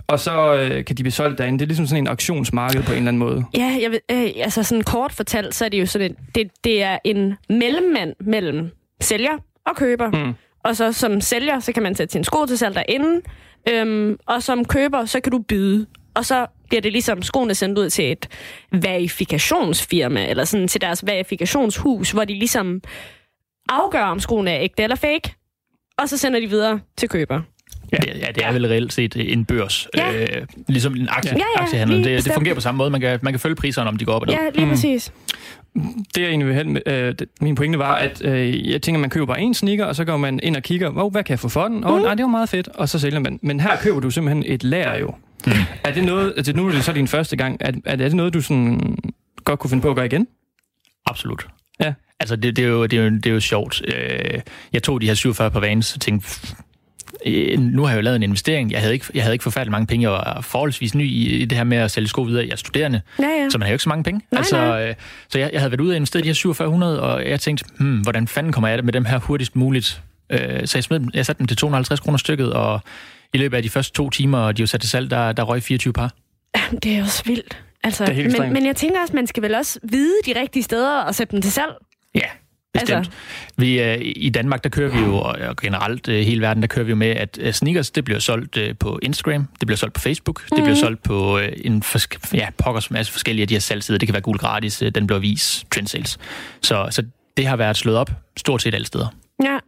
og 0.06 0.20
så 0.20 0.54
øh, 0.54 0.84
kan 0.84 0.96
de 0.96 1.02
blive 1.02 1.12
solgt 1.12 1.38
derinde. 1.38 1.58
Det 1.58 1.64
er 1.64 1.66
ligesom 1.66 1.86
sådan 1.86 2.02
en 2.02 2.08
auktionsmarked 2.08 2.82
på 2.82 2.92
en 2.92 2.96
eller 2.96 3.08
anden 3.08 3.18
måde. 3.18 3.44
Ja, 3.56 3.78
jeg 3.82 3.90
ved, 3.90 3.98
øh, 4.10 4.30
altså 4.36 4.62
sådan 4.62 4.84
kort 4.84 5.12
fortalt, 5.12 5.54
så 5.54 5.64
er 5.64 5.68
det 5.68 5.80
jo 5.80 5.86
sådan, 5.86 6.10
et, 6.10 6.16
det, 6.34 6.50
det 6.64 6.82
er 6.82 6.98
en 7.04 7.34
mellemmand 7.48 8.14
mellem 8.20 8.70
sælger 9.00 9.38
og 9.66 9.76
køber. 9.76 10.10
Mm. 10.10 10.32
Og 10.64 10.76
så 10.76 10.92
som 10.92 11.20
sælger, 11.20 11.60
så 11.60 11.72
kan 11.72 11.82
man 11.82 11.94
sætte 11.94 12.12
sin 12.12 12.24
sko 12.24 12.46
til 12.46 12.58
salg 12.58 12.74
derinde, 12.74 13.20
øhm, 13.68 14.16
og 14.26 14.42
som 14.42 14.64
køber, 14.64 15.04
så 15.04 15.20
kan 15.20 15.32
du 15.32 15.38
byde. 15.38 15.86
Og 16.14 16.24
så 16.24 16.46
bliver 16.68 16.80
det 16.80 16.92
ligesom 16.92 17.22
skoene 17.22 17.54
sendt 17.54 17.78
ud 17.78 17.90
til 17.90 18.12
et 18.12 18.28
verifikationsfirma, 18.72 20.26
eller 20.26 20.44
sådan 20.44 20.68
til 20.68 20.80
deres 20.80 21.06
verifikationshus, 21.06 22.10
hvor 22.10 22.24
de 22.24 22.34
ligesom 22.34 22.80
afgøre, 23.80 24.04
om 24.04 24.20
skoene 24.20 24.50
er 24.50 24.60
ægte 24.62 24.82
eller 24.82 24.96
fake, 24.96 25.34
og 25.98 26.08
så 26.08 26.16
sender 26.16 26.40
de 26.40 26.46
videre 26.46 26.80
til 26.96 27.08
køber. 27.08 27.40
Ja, 27.92 27.96
det, 27.96 28.20
ja, 28.20 28.26
det 28.34 28.44
er 28.44 28.52
vel 28.52 28.66
reelt 28.66 28.92
set 28.92 29.32
en 29.32 29.44
børs. 29.44 29.88
Ja. 29.96 30.22
Øh, 30.22 30.46
ligesom 30.68 30.96
en 30.96 31.08
aktie, 31.10 31.32
Ja, 31.32 31.44
ja, 31.56 31.62
aktiehandel. 31.62 32.04
Det, 32.04 32.24
det 32.24 32.32
fungerer 32.32 32.54
på 32.54 32.60
samme 32.60 32.78
måde. 32.78 32.90
Man 32.90 33.00
kan, 33.00 33.18
man 33.22 33.32
kan 33.32 33.40
følge 33.40 33.54
priserne, 33.54 33.88
om 33.88 33.96
de 33.96 34.04
går 34.04 34.12
op 34.12 34.22
og 34.22 34.26
ned. 34.26 34.34
Ja, 34.34 34.50
lige 34.54 34.64
mm. 34.64 34.70
præcis. 34.70 35.12
Det 36.14 36.22
jeg 36.22 36.28
egentlig 36.28 36.48
vil 36.48 36.54
hen 36.54 36.72
med, 36.72 36.80
øh, 36.86 37.14
det, 37.18 37.28
min 37.40 37.54
pointe 37.54 37.78
var, 37.78 37.94
at 37.94 38.24
øh, 38.24 38.70
jeg 38.70 38.82
tænker, 38.82 39.00
man 39.00 39.10
køber 39.10 39.26
bare 39.26 39.40
en 39.40 39.54
sneaker, 39.54 39.84
og 39.84 39.96
så 39.96 40.04
går 40.04 40.16
man 40.16 40.40
ind 40.42 40.56
og 40.56 40.62
kigger, 40.62 40.90
hvor, 40.90 41.10
hvad 41.10 41.24
kan 41.24 41.30
jeg 41.30 41.38
få 41.38 41.48
for 41.48 41.68
den? 41.68 41.84
Åh, 41.84 41.92
oh, 41.92 42.02
nej, 42.02 42.14
det 42.14 42.22
var 42.22 42.28
meget 42.28 42.48
fedt, 42.48 42.68
og 42.68 42.88
så 42.88 42.98
sælger 42.98 43.18
man. 43.18 43.38
Men 43.42 43.60
her 43.60 43.76
køber 43.76 44.00
du 44.00 44.10
simpelthen 44.10 44.44
et 44.46 44.64
lager 44.64 44.98
jo. 44.98 45.14
Mm. 45.46 45.52
Er 45.84 45.92
det 45.92 46.04
noget, 46.04 46.34
altså 46.36 46.52
nu 46.52 46.66
er 46.66 46.72
det 46.72 46.84
så 46.84 46.92
din 46.92 47.08
første 47.08 47.36
gang, 47.36 47.56
er, 47.60 47.72
er 47.84 47.96
det 47.96 48.14
noget, 48.14 48.34
du 48.34 48.40
sådan 48.40 48.96
godt 49.44 49.58
kunne 49.58 49.70
finde 49.70 49.82
på 49.82 49.90
at 49.90 49.96
gøre 49.96 50.06
igen? 50.06 50.26
Absolut. 51.06 51.46
Altså, 52.22 52.36
det, 52.36 52.56
det, 52.56 52.64
er 52.64 52.68
jo, 52.68 52.82
det, 52.86 52.98
er 52.98 53.02
jo, 53.04 53.10
det 53.10 53.26
er 53.26 53.30
jo 53.30 53.40
sjovt. 53.40 53.82
Øh, 53.88 54.40
Jeg 54.72 54.82
tog 54.82 55.00
de 55.00 55.06
her 55.06 55.14
47 55.14 55.50
på 55.50 55.60
vans 55.60 55.94
og 55.94 56.00
tænkte, 56.00 56.28
øh, 57.26 57.58
nu 57.60 57.82
har 57.82 57.90
jeg 57.90 57.96
jo 57.96 58.02
lavet 58.02 58.16
en 58.16 58.22
investering. 58.22 58.72
Jeg 58.72 58.80
havde 58.80 58.92
ikke, 58.94 59.06
jeg 59.14 59.22
havde 59.22 59.34
ikke 59.34 59.42
forfærdelig 59.42 59.70
mange 59.72 59.86
penge. 59.86 60.02
Jeg 60.02 60.10
var 60.10 60.40
forholdsvis 60.40 60.94
ny 60.94 61.02
i, 61.04 61.28
i 61.42 61.44
det 61.44 61.58
her 61.58 61.64
med 61.64 61.76
at 61.78 61.90
sælge 61.90 62.08
sko 62.08 62.22
videre. 62.22 62.44
Jeg 62.44 62.52
er 62.52 62.56
studerende, 62.56 63.00
Ja, 63.18 63.24
ja. 63.24 63.48
så 63.50 63.58
man 63.58 63.62
har 63.66 63.68
jo 63.70 63.74
ikke 63.74 63.82
så 63.82 63.88
mange 63.88 64.04
penge. 64.04 64.20
Nej, 64.30 64.38
altså, 64.38 64.56
nej. 64.56 64.88
Øh, 64.88 64.94
så 65.28 65.38
jeg, 65.38 65.50
jeg 65.52 65.60
havde 65.60 65.70
været 65.70 65.80
ude 65.80 65.92
og 65.92 65.96
investere 65.96 66.22
de 66.22 66.26
her 66.28 66.34
4700, 66.34 67.02
og 67.02 67.28
jeg 67.28 67.40
tænkte, 67.40 67.64
hmm, 67.78 68.00
hvordan 68.00 68.28
fanden 68.28 68.52
kommer 68.52 68.68
jeg 68.68 68.78
det 68.78 68.84
med 68.84 68.92
dem 68.92 69.04
her 69.04 69.18
hurtigst 69.18 69.56
muligt? 69.56 70.02
Så 70.64 70.70
jeg, 70.74 70.84
smed 70.84 71.00
dem, 71.00 71.08
jeg 71.14 71.26
satte 71.26 71.38
dem 71.38 71.46
til 71.46 71.56
250 71.56 72.00
kroner 72.00 72.18
stykket, 72.18 72.52
og 72.52 72.80
i 73.34 73.38
løbet 73.38 73.56
af 73.56 73.62
de 73.62 73.70
første 73.70 73.92
to 73.92 74.10
timer, 74.10 74.38
og 74.38 74.56
de 74.56 74.62
var 74.62 74.66
sat 74.66 74.80
til 74.80 74.90
salg, 74.90 75.10
der, 75.10 75.32
der 75.32 75.42
røg 75.42 75.62
24 75.62 75.92
par. 75.92 76.12
Jamen, 76.56 76.80
Det 76.80 76.96
er 76.96 77.02
også 77.02 77.22
vildt. 77.26 77.58
Altså, 77.84 78.12
men, 78.40 78.52
men 78.52 78.66
jeg 78.66 78.76
tænker 78.76 79.00
også, 79.00 79.16
man 79.16 79.26
skal 79.26 79.42
vel 79.42 79.54
også 79.54 79.78
vide 79.82 80.14
de 80.26 80.40
rigtige 80.40 80.62
steder 80.62 80.98
og 81.00 81.14
sætte 81.14 81.32
dem 81.32 81.42
til 81.42 81.52
salg. 81.52 81.72
Ja, 82.14 82.20
bestemt. 82.72 82.96
Altså-. 82.96 83.12
Vi, 83.56 83.82
øh, 83.82 83.98
I 84.00 84.30
Danmark, 84.30 84.64
der 84.64 84.70
kører 84.70 84.90
vi 84.90 84.98
jo, 84.98 85.16
og 85.18 85.56
generelt 85.56 86.08
øh, 86.08 86.20
hele 86.24 86.40
verden, 86.40 86.62
der 86.62 86.66
kører 86.66 86.84
vi 86.84 86.90
jo 86.90 86.96
med, 86.96 87.10
at 87.10 87.38
øh, 87.40 87.52
sneakers, 87.52 87.90
det 87.90 88.04
bliver 88.04 88.20
solgt 88.20 88.56
øh, 88.56 88.74
på 88.80 88.98
Instagram, 89.02 89.48
det 89.60 89.66
bliver 89.66 89.76
solgt 89.76 89.94
på 89.94 90.00
Facebook, 90.00 90.42
mm. 90.50 90.56
det 90.56 90.64
bliver 90.64 90.76
solgt 90.76 91.02
på 91.02 91.38
øh, 91.38 91.52
en 91.64 91.82
forsk- 91.82 92.34
ja, 92.34 92.48
pokkers 92.58 92.90
masse 92.90 93.12
forskellige 93.12 93.42
af 93.42 93.48
de 93.48 93.54
her 93.54 93.60
salgsider. 93.60 93.98
Det 93.98 94.08
kan 94.08 94.12
være 94.12 94.22
gul 94.22 94.38
gratis, 94.38 94.82
øh, 94.82 94.92
den 94.94 95.06
bliver 95.06 95.20
vis, 95.20 95.64
trendsales. 95.70 96.18
Så, 96.62 96.88
så 96.90 97.02
det 97.36 97.46
har 97.46 97.56
været 97.56 97.76
slået 97.76 97.98
op 97.98 98.10
stort 98.36 98.62
set 98.62 98.74
alle 98.74 98.86
steder. 98.86 99.06
Ja. 99.44 99.58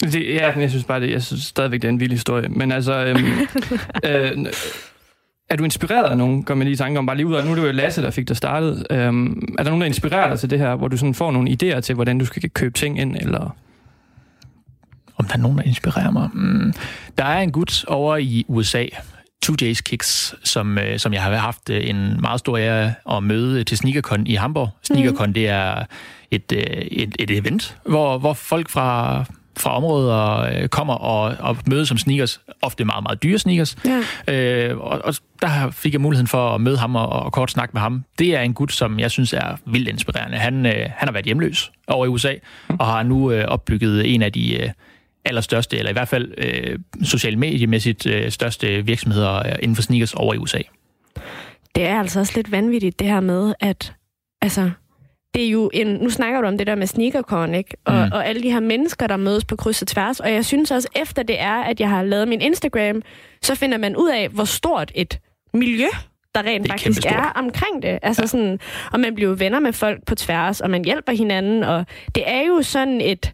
Det, 0.00 0.34
ja, 0.34 0.58
jeg 0.58 0.70
synes 0.70 0.84
bare, 0.84 1.00
det, 1.00 1.10
jeg 1.10 1.22
synes 1.22 1.42
stadigvæk, 1.42 1.82
det 1.82 1.88
er 1.88 1.92
en 1.92 2.00
vild 2.00 2.12
historie. 2.12 2.48
Men 2.48 2.72
altså, 2.72 2.92
øhm, 3.04 3.26
øh, 4.10 4.46
er 5.50 5.56
du 5.56 5.64
inspireret 5.64 6.10
af 6.10 6.18
nogen, 6.18 6.44
gør 6.44 6.54
man 6.54 6.64
lige 6.64 6.72
i 6.72 6.76
tanke 6.76 6.98
om, 6.98 7.06
bare 7.06 7.16
lige 7.16 7.26
ud 7.26 7.34
af, 7.34 7.44
nu 7.44 7.50
er 7.50 7.54
det 7.54 7.62
jo 7.62 7.72
Lasse, 7.72 8.02
der 8.02 8.10
fik 8.10 8.28
dig 8.28 8.36
startet. 8.36 8.86
Øhm, 8.90 9.54
er 9.58 9.62
der 9.62 9.70
nogen, 9.70 9.80
der 9.80 9.86
inspirerer 9.86 10.28
dig 10.28 10.38
til 10.38 10.50
det 10.50 10.58
her, 10.58 10.74
hvor 10.74 10.88
du 10.88 10.96
sådan 10.96 11.14
får 11.14 11.30
nogle 11.30 11.50
idéer 11.50 11.80
til, 11.80 11.94
hvordan 11.94 12.18
du 12.18 12.24
skal 12.24 12.50
købe 12.50 12.78
ting 12.78 13.00
ind, 13.00 13.16
eller... 13.16 13.56
Om 15.16 15.24
der 15.24 15.34
er 15.34 15.38
nogen, 15.38 15.58
der 15.58 15.64
inspirerer 15.64 16.10
mig? 16.10 16.28
Mm. 16.32 16.72
Der 17.18 17.24
er 17.24 17.40
en 17.40 17.52
gut 17.52 17.84
over 17.88 18.16
i 18.16 18.44
USA, 18.48 18.86
2J's 19.46 19.80
Kicks, 19.82 20.34
som, 20.44 20.78
øh, 20.78 20.98
som 20.98 21.12
jeg 21.12 21.22
har 21.22 21.34
haft 21.34 21.70
øh, 21.70 21.88
en 21.90 22.20
meget 22.20 22.38
stor 22.38 22.58
ære 22.58 22.94
at 23.10 23.22
møde 23.22 23.64
til 23.64 23.78
SneakerCon 23.78 24.26
i 24.26 24.34
Hamburg. 24.34 24.68
SneakerCon, 24.82 25.32
det 25.32 25.48
er 25.48 25.84
et, 26.30 26.52
øh, 26.52 26.62
et, 26.72 27.16
et 27.18 27.30
event, 27.30 27.78
hvor, 27.86 28.18
hvor 28.18 28.32
folk 28.32 28.70
fra, 28.70 29.24
fra 29.58 29.76
områder 29.76 30.40
øh, 30.40 30.68
kommer 30.68 30.94
og, 30.94 31.36
og 31.40 31.56
mødes 31.66 31.88
som 31.88 31.98
sneakers, 31.98 32.40
ofte 32.62 32.84
meget, 32.84 33.02
meget 33.02 33.22
dyre 33.22 33.38
sneakers. 33.38 33.76
Ja. 33.84 34.34
Øh, 34.34 34.78
og, 34.78 35.00
og 35.04 35.14
der 35.42 35.70
fik 35.70 35.92
jeg 35.92 36.00
muligheden 36.00 36.26
for 36.26 36.54
at 36.54 36.60
møde 36.60 36.78
ham 36.78 36.96
og, 36.96 37.08
og 37.08 37.32
kort 37.32 37.50
snakke 37.50 37.72
med 37.72 37.80
ham. 37.80 38.04
Det 38.18 38.36
er 38.36 38.40
en 38.40 38.54
gut, 38.54 38.72
som 38.72 38.98
jeg 38.98 39.10
synes 39.10 39.32
er 39.32 39.56
vildt 39.66 39.88
inspirerende. 39.88 40.36
Han, 40.36 40.66
øh, 40.66 40.72
han 40.96 41.08
har 41.08 41.12
været 41.12 41.24
hjemløs 41.24 41.72
over 41.88 42.06
i 42.06 42.08
USA, 42.08 42.34
og 42.68 42.86
har 42.86 43.02
nu 43.02 43.32
øh, 43.32 43.44
opbygget 43.48 44.14
en 44.14 44.22
af 44.22 44.32
de 44.32 44.62
øh, 44.62 44.70
allerstørste, 45.24 45.78
eller 45.78 45.90
i 45.90 45.92
hvert 45.92 46.08
fald 46.08 46.34
øh, 46.38 46.78
social 47.02 47.38
mediemæssigt 47.38 48.06
øh, 48.06 48.30
største 48.30 48.86
virksomheder 48.86 49.38
øh, 49.38 49.54
inden 49.62 49.76
for 49.76 49.82
sneakers 49.82 50.14
over 50.14 50.34
i 50.34 50.38
USA. 50.38 50.58
Det 51.74 51.84
er 51.84 51.98
altså 51.98 52.20
også 52.20 52.32
lidt 52.36 52.52
vanvittigt, 52.52 52.98
det 52.98 53.06
her 53.06 53.20
med, 53.20 53.54
at 53.60 53.94
altså, 54.42 54.70
det 55.34 55.44
er 55.44 55.50
jo 55.50 55.70
en, 55.74 55.86
nu 55.86 56.10
snakker 56.10 56.40
du 56.40 56.46
om 56.46 56.58
det 56.58 56.66
der 56.66 56.74
med 56.74 56.86
sneakercon, 56.86 57.54
ikke? 57.54 57.76
Og, 57.84 57.94
mm. 57.94 58.12
Og 58.12 58.26
alle 58.26 58.42
de 58.42 58.50
her 58.50 58.60
mennesker, 58.60 59.06
der 59.06 59.16
mødes 59.16 59.44
på 59.44 59.56
kryds 59.56 59.82
og 59.82 59.88
tværs. 59.88 60.20
Og 60.20 60.32
jeg 60.32 60.44
synes 60.44 60.70
også, 60.70 60.88
efter 60.96 61.22
det 61.22 61.40
er, 61.40 61.54
at 61.54 61.80
jeg 61.80 61.88
har 61.88 62.02
lavet 62.02 62.28
min 62.28 62.40
Instagram, 62.40 63.02
så 63.42 63.54
finder 63.54 63.78
man 63.78 63.96
ud 63.96 64.10
af, 64.10 64.28
hvor 64.28 64.44
stort 64.44 64.92
et 64.94 65.20
miljø, 65.54 65.86
der 66.34 66.42
rent 66.42 66.66
er 66.66 66.72
faktisk 66.72 67.06
er 67.06 67.32
omkring 67.36 67.82
det. 67.82 67.98
Altså 68.02 68.22
ja. 68.22 68.26
sådan, 68.26 68.58
og 68.92 69.00
man 69.00 69.14
bliver 69.14 69.30
jo 69.30 69.36
venner 69.38 69.60
med 69.60 69.72
folk 69.72 70.06
på 70.06 70.14
tværs, 70.14 70.60
og 70.60 70.70
man 70.70 70.84
hjælper 70.84 71.12
hinanden, 71.12 71.64
og 71.64 71.86
det 72.14 72.22
er 72.26 72.42
jo 72.42 72.62
sådan 72.62 73.00
et, 73.00 73.32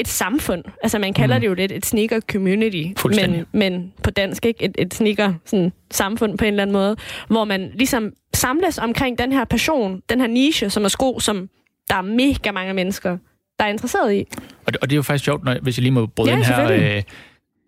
et 0.00 0.08
samfund. 0.08 0.64
Altså 0.82 0.98
man 0.98 1.14
kalder 1.14 1.36
mm. 1.36 1.40
det 1.40 1.48
jo 1.48 1.54
lidt 1.54 1.72
et 1.72 1.86
sneaker 1.86 2.20
community, 2.20 2.84
men, 3.04 3.46
men 3.52 3.92
på 4.02 4.10
dansk 4.10 4.46
ikke 4.46 4.64
et, 4.64 4.74
et 4.78 4.94
sneaker 4.94 5.34
sådan, 5.44 5.72
samfund 5.90 6.38
på 6.38 6.44
en 6.44 6.48
eller 6.48 6.62
anden 6.62 6.72
måde, 6.72 6.96
hvor 7.28 7.44
man 7.44 7.70
ligesom 7.74 8.12
samles 8.34 8.78
omkring 8.78 9.18
den 9.18 9.32
her 9.32 9.44
passion, 9.44 10.02
den 10.08 10.20
her 10.20 10.26
niche, 10.26 10.70
som 10.70 10.84
er 10.84 10.88
sko, 10.88 11.20
som 11.20 11.48
der 11.88 11.96
er 11.96 12.02
mega 12.02 12.50
mange 12.52 12.74
mennesker, 12.74 13.18
der 13.58 13.64
er 13.64 13.68
interesseret 13.68 14.14
i. 14.14 14.26
Og 14.66 14.72
det, 14.72 14.76
og 14.76 14.90
det 14.90 14.94
er 14.94 14.96
jo 14.96 15.02
faktisk 15.02 15.24
sjovt, 15.24 15.44
når, 15.44 15.56
hvis 15.62 15.78
jeg 15.78 15.82
lige 15.82 15.92
må 15.92 16.06
bryde 16.06 16.30
Ja, 16.30 16.36
ind 16.36 16.44
her. 16.44 16.96
Øh, 16.96 17.02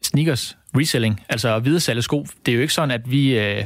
sneakers 0.03 0.57
reselling, 0.76 1.20
altså 1.28 1.59
videresalg 1.59 2.03
sko, 2.03 2.26
det 2.47 2.53
er 2.53 2.57
jo 2.57 2.62
ikke 2.62 2.74
sådan, 2.74 2.91
at 2.91 3.11
vi 3.11 3.39
øh, 3.39 3.64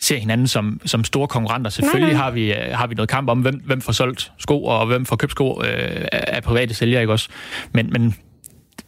ser 0.00 0.18
hinanden 0.18 0.46
som, 0.46 0.80
som 0.86 1.04
store 1.04 1.28
konkurrenter. 1.28 1.70
Selvfølgelig 1.70 2.14
nej. 2.14 2.22
har 2.22 2.30
vi, 2.30 2.52
øh, 2.52 2.72
har 2.72 2.86
vi 2.86 2.94
noget 2.94 3.08
kamp 3.08 3.28
om, 3.28 3.40
hvem, 3.40 3.62
hvem 3.64 3.80
får 3.80 3.92
solgt 3.92 4.32
sko, 4.38 4.64
og 4.64 4.86
hvem 4.86 5.06
får 5.06 5.16
købt 5.16 5.32
sko 5.32 5.62
øh, 5.62 6.06
af 6.12 6.42
private 6.42 6.74
sælgere, 6.74 7.00
ikke 7.00 7.12
også? 7.12 7.28
Men, 7.72 7.90
men 7.92 8.14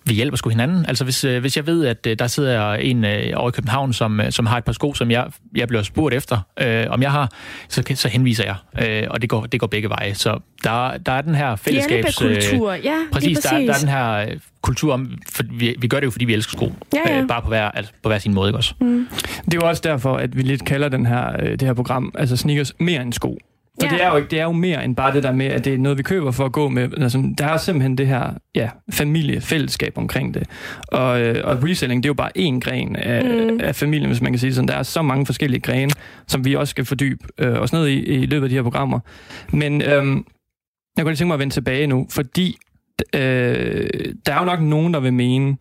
vi 0.05 0.15
hjælper 0.15 0.37
sgu 0.37 0.49
hinanden. 0.51 0.85
Altså 0.89 1.05
hvis, 1.05 1.25
øh, 1.25 1.41
hvis 1.41 1.57
jeg 1.57 1.67
ved, 1.67 1.87
at 1.87 2.07
øh, 2.07 2.17
der 2.19 2.27
sidder 2.27 2.73
en 2.75 3.05
øh, 3.05 3.33
over 3.37 3.49
i 3.49 3.53
København, 3.53 3.93
som, 3.93 4.21
som 4.31 4.47
har 4.47 4.59
et 4.59 4.65
par 4.65 4.73
sko, 4.73 4.95
som 4.95 5.11
jeg, 5.11 5.27
jeg 5.57 5.69
bliver 5.69 5.83
spurgt 5.83 6.15
efter, 6.15 6.39
øh, 6.61 6.87
om 6.91 7.03
jeg 7.03 7.11
har, 7.11 7.31
så, 7.69 7.83
så 7.95 8.09
henviser 8.09 8.45
jeg. 8.45 8.55
Øh, 9.03 9.09
og 9.11 9.23
det 9.23 9.31
går, 9.31 9.47
det 9.47 9.61
går 9.61 9.67
begge 9.67 9.89
veje. 9.89 10.15
Så 10.15 10.39
der, 10.65 10.97
der 10.99 11.13
er 11.13 11.21
den 11.21 11.35
her 11.35 11.57
fællesskabs... 11.57 12.23
øh, 12.23 12.29
Hjælpekultur, 12.31 12.73
ja, 12.73 12.95
Præcis, 13.13 13.39
der, 13.39 13.51
præcis. 13.51 13.69
er- 13.69 13.73
der 13.73 13.75
er 13.75 13.79
den 13.79 13.89
her 14.29 14.39
kultur 14.63 14.93
om, 14.95 15.19
for 15.33 15.43
vi, 15.53 15.75
vi 15.79 15.89
gør 15.89 16.01
det 16.01 16.07
jo, 16.07 16.11
fordi 16.11 16.25
vi 16.25 16.33
elsker 16.35 16.57
sko. 16.57 16.73
Ja, 16.95 16.99
ja. 17.15 17.21
Øh, 17.21 17.29
bare 17.29 17.43
på 17.43 17.49
hver, 17.49 17.71
altså, 17.71 17.93
på 18.03 18.09
hver 18.09 18.19
sin 18.19 18.35
måde, 18.35 18.49
ikke 18.49 18.59
også? 18.59 18.75
Det 19.45 19.55
er 19.55 19.59
jo 19.63 19.69
også 19.69 19.83
derfor, 19.85 20.17
at 20.17 20.37
vi 20.37 20.43
lidt 20.43 20.65
kalder 20.65 20.89
den 20.89 21.07
her, 21.07 21.37
det 21.37 21.63
her 21.63 21.75
program, 21.75 22.13
altså 22.19 22.37
sneakers, 22.37 22.73
mere 22.79 23.03
end 23.03 23.13
sko. 23.13 23.39
For 23.81 23.87
Ja. 23.87 23.93
det, 23.93 24.05
er 24.05 24.15
jo 24.15 24.25
det 24.31 24.41
er 24.41 24.45
jo 24.45 24.53
mere 24.53 24.85
end 24.85 24.97
bare 24.97 25.15
det 25.15 25.23
der 25.23 25.33
med, 25.33 25.47
at 25.47 25.65
det 25.65 25.75
er 25.75 25.79
noget, 25.79 25.99
vi 25.99 26.03
køber 26.03 26.31
for 26.31 26.45
at 26.45 26.53
gå 26.53 26.69
med. 26.69 26.89
Altså, 26.99 27.35
der 27.39 27.47
er 27.47 27.57
simpelthen 27.57 27.99
det 27.99 28.07
her 28.07 28.31
ja, 28.55 28.71
familiefællesskab 28.93 29.93
omkring 29.99 30.35
det. 30.35 30.47
Og, 30.89 31.21
øh, 31.21 31.41
og 31.45 31.65
reselling, 31.65 32.03
det 32.03 32.07
er 32.07 32.11
jo 32.11 32.15
bare 32.15 32.31
én 32.39 32.61
gren 32.61 32.97
af, 32.97 33.25
mm. 33.25 33.61
af 33.63 33.75
familien, 33.77 34.07
hvis 34.07 34.21
man 34.21 34.33
kan 34.33 34.39
sige 34.39 34.55
sådan. 34.55 34.69
Der 34.69 34.75
er 34.75 34.83
så 34.83 35.03
mange 35.03 35.27
forskellige 35.27 35.61
grene, 35.61 35.93
som 36.27 36.45
vi 36.45 36.55
også 36.55 36.71
skal 36.71 36.85
fordybe 36.85 37.25
øh, 37.39 37.53
os 37.53 37.73
ned 37.73 37.87
i, 37.87 38.05
i 38.05 38.27
løbet 38.27 38.45
af 38.45 38.49
de 38.49 38.55
her 38.55 38.63
programmer. 38.63 39.01
Men 39.53 39.83
øhm, 39.83 40.25
jeg 40.97 41.05
kunne 41.05 41.11
lige 41.11 41.17
tænke 41.17 41.27
mig 41.27 41.35
at 41.35 41.41
vende 41.41 41.55
tilbage 41.55 41.87
nu, 41.87 42.07
fordi 42.11 42.57
øh, 43.15 43.89
der 44.27 44.35
er 44.35 44.39
jo 44.39 44.45
nok 44.45 44.61
nogen, 44.61 44.95
der 44.95 45.01
vil 45.01 45.13
mene, 45.13 45.57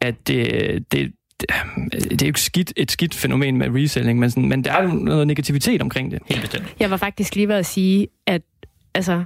at 0.00 0.28
det, 0.28 0.92
det, 0.92 1.12
det, 1.40 2.22
er 2.22 2.26
jo 2.26 2.26
ikke 2.26 2.40
skidt, 2.40 2.72
et 2.76 2.90
skidt 2.90 3.14
fænomen 3.14 3.58
med 3.58 3.68
reselling, 3.70 4.18
men, 4.18 4.30
sådan, 4.30 4.48
men 4.48 4.64
der 4.64 4.72
er 4.72 4.82
jo 4.82 4.88
noget 4.88 5.26
negativitet 5.26 5.82
omkring 5.82 6.10
det. 6.10 6.18
Helt 6.26 6.40
bestemt. 6.40 6.74
Jeg 6.80 6.90
var 6.90 6.96
faktisk 6.96 7.34
lige 7.34 7.48
ved 7.48 7.54
at 7.54 7.66
sige, 7.66 8.08
at 8.26 8.42
altså, 8.94 9.24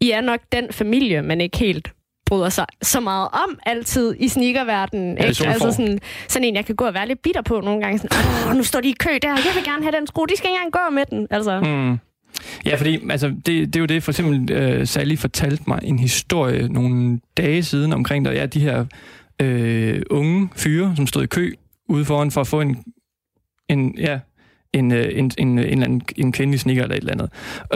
I 0.00 0.10
er 0.10 0.20
nok 0.20 0.40
den 0.52 0.66
familie, 0.70 1.22
man 1.22 1.40
ikke 1.40 1.58
helt 1.58 1.92
bryder 2.26 2.48
sig 2.48 2.66
så 2.82 3.00
meget 3.00 3.28
om 3.32 3.58
altid 3.66 4.14
i 4.18 4.28
sneakerverdenen. 4.28 5.18
er 5.18 5.22
ikke? 5.22 5.34
sådan, 5.34 5.52
altså 5.52 5.72
sådan, 5.72 5.98
sådan 6.28 6.48
en, 6.48 6.56
jeg 6.56 6.64
kan 6.64 6.74
gå 6.74 6.84
og 6.84 6.94
være 6.94 7.08
lidt 7.08 7.22
bitter 7.22 7.42
på 7.42 7.60
nogle 7.60 7.80
gange. 7.82 7.98
Sådan, 7.98 8.56
nu 8.56 8.62
står 8.62 8.80
de 8.80 8.88
i 8.88 8.94
kø 9.00 9.10
der, 9.22 9.28
jeg 9.28 9.52
vil 9.54 9.64
gerne 9.64 9.82
have 9.82 9.96
den 9.96 10.06
sko, 10.06 10.24
de 10.24 10.36
skal 10.36 10.50
ikke 10.50 10.58
engang 10.64 10.72
gå 10.72 10.94
med 10.94 11.04
den. 11.10 11.26
Altså, 11.30 11.60
Mm. 11.60 11.98
Ja, 12.66 12.74
fordi 12.76 13.10
altså, 13.10 13.28
det, 13.28 13.46
det 13.46 13.76
er 13.76 13.80
jo 13.80 13.86
det, 13.86 14.02
for 14.02 14.12
eksempel 14.12 14.52
øh, 14.52 14.86
Sally 14.86 15.16
fortalte 15.16 15.62
mig 15.66 15.80
en 15.82 15.98
historie 15.98 16.68
nogle 16.68 17.20
dage 17.36 17.62
siden 17.62 17.92
omkring, 17.92 18.24
der 18.24 18.30
er 18.30 18.46
de 18.46 18.60
her 18.60 18.84
øh, 19.42 20.02
unge 20.10 20.48
fyre, 20.56 20.92
som 20.96 21.06
stod 21.06 21.22
i 21.22 21.26
kø 21.26 21.52
ude 21.88 22.04
foran 22.04 22.30
for 22.30 22.40
at 22.40 22.46
få 22.46 22.60
en, 22.60 22.84
en 23.68 23.94
ja, 23.98 24.18
en, 24.72 24.92
øh, 24.92 25.08
en, 25.12 25.30
en, 25.38 25.58
en, 25.58 25.82
anden, 25.82 26.02
en 26.16 26.32
kvindelig 26.32 26.60
sneaker 26.60 26.82
eller 26.82 26.96
et 26.96 27.00
eller 27.00 27.12
andet. 27.12 27.30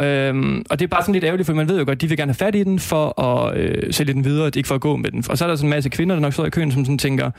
Øhm, 0.05 0.65
og 0.71 0.79
det 0.79 0.85
er 0.85 0.89
bare 0.89 1.03
sådan 1.03 1.13
lidt 1.13 1.25
ærgerligt, 1.25 1.47
for 1.47 1.55
man 1.55 1.69
ved 1.69 1.79
jo 1.79 1.85
godt, 1.85 2.01
de 2.01 2.09
vil 2.09 2.17
gerne 2.17 2.31
have 2.31 2.35
fat 2.35 2.55
i 2.55 2.65
den 2.65 2.79
for 2.79 3.21
at 3.21 3.57
øh, 3.57 3.93
sælge 3.93 4.13
den 4.13 4.25
videre, 4.25 4.51
ikke 4.57 4.67
for 4.67 4.75
at 4.75 4.81
gå 4.81 4.97
med 4.97 5.11
den. 5.11 5.25
Og 5.31 5.39
så 5.39 5.45
er 5.45 5.49
der 5.49 5.57
sådan 5.57 5.67
en 5.67 5.71
masse 5.71 5.91
kvinder, 5.91 6.15
der 6.15 6.23
nok 6.23 6.33
står 6.33 6.47
i 6.47 6.51
køen, 6.51 6.73
som 6.73 6.85
sådan 6.85 6.99
tænker, 6.99 7.31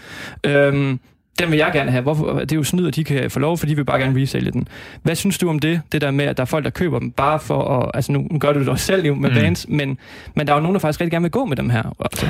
øhm, 0.43 0.99
den 1.39 1.51
vil 1.51 1.57
jeg 1.57 1.71
gerne 1.73 1.91
have. 1.91 2.01
Hvorfor? 2.01 2.39
Det 2.39 2.51
er 2.51 2.55
jo 2.55 2.63
snyd, 2.63 2.87
at 2.87 2.95
de 2.95 3.03
kan 3.03 3.31
få 3.31 3.39
lov, 3.39 3.57
for 3.57 3.65
de 3.65 3.75
vil 3.75 3.85
bare 3.85 3.99
gerne 3.99 4.21
resælge 4.21 4.51
den. 4.51 4.67
Hvad 5.03 5.15
synes 5.15 5.37
du 5.37 5.49
om 5.49 5.59
det? 5.59 5.81
Det 5.91 6.01
der 6.01 6.11
med, 6.11 6.25
at 6.25 6.37
der 6.37 6.43
er 6.43 6.45
folk, 6.45 6.63
der 6.63 6.69
køber 6.69 6.99
dem 6.99 7.11
bare 7.11 7.39
for 7.39 7.63
at... 7.63 7.91
Altså 7.93 8.11
nu 8.11 8.27
gør 8.39 8.53
du 8.53 8.59
det 8.59 8.69
også 8.69 8.85
selv 8.85 9.05
jo 9.05 9.15
med 9.15 9.29
mm. 9.29 9.35
bands, 9.35 9.67
men, 9.69 9.97
men 10.35 10.47
der 10.47 10.53
er 10.53 10.57
jo 10.57 10.61
nogen, 10.61 10.75
der 10.75 10.79
faktisk 10.79 11.01
rigtig 11.01 11.11
gerne 11.11 11.23
vil 11.23 11.31
gå 11.31 11.45
med 11.45 11.57
dem 11.57 11.69
her. 11.69 11.95
Altså. 11.99 12.29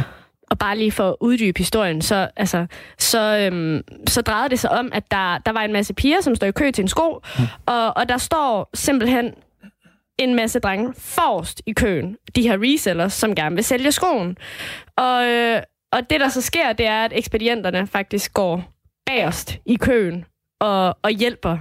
Og 0.51 0.57
bare 0.59 0.77
lige 0.77 0.91
for 0.91 1.09
at 1.09 1.15
uddybe 1.21 1.57
historien, 1.57 2.01
så, 2.01 2.29
altså, 2.35 2.65
så, 2.97 3.37
øhm, 3.37 3.81
så 4.07 4.21
drejede 4.21 4.49
det 4.49 4.59
sig 4.59 4.71
om, 4.71 4.89
at 4.93 5.11
der, 5.11 5.37
der 5.37 5.51
var 5.51 5.61
en 5.61 5.73
masse 5.73 5.93
piger, 5.93 6.21
som 6.21 6.35
står 6.35 6.47
i 6.47 6.51
kø 6.51 6.71
til 6.71 6.81
en 6.81 6.87
sko, 6.87 7.19
mm. 7.39 7.43
og, 7.65 7.97
og 7.97 8.09
der 8.09 8.17
står 8.17 8.69
simpelthen 8.73 9.33
en 10.19 10.35
masse 10.35 10.59
drenge 10.59 10.93
forrest 10.97 11.61
i 11.65 11.71
køen, 11.71 12.17
de 12.35 12.41
her 12.41 12.57
resellers, 12.61 13.13
som 13.13 13.35
gerne 13.35 13.55
vil 13.55 13.63
sælge 13.63 13.91
skoen. 13.91 14.37
Og, 14.97 15.25
øh, 15.25 15.61
og 15.91 16.09
det, 16.09 16.19
der 16.19 16.29
så 16.29 16.41
sker, 16.41 16.73
det 16.73 16.85
er, 16.85 17.05
at 17.05 17.11
ekspedienterne 17.15 17.87
faktisk 17.87 18.33
går 18.33 18.63
bagerst 19.05 19.57
i 19.65 19.75
køen 19.75 20.25
og, 20.61 20.97
og 21.03 21.09
hjælper 21.09 21.57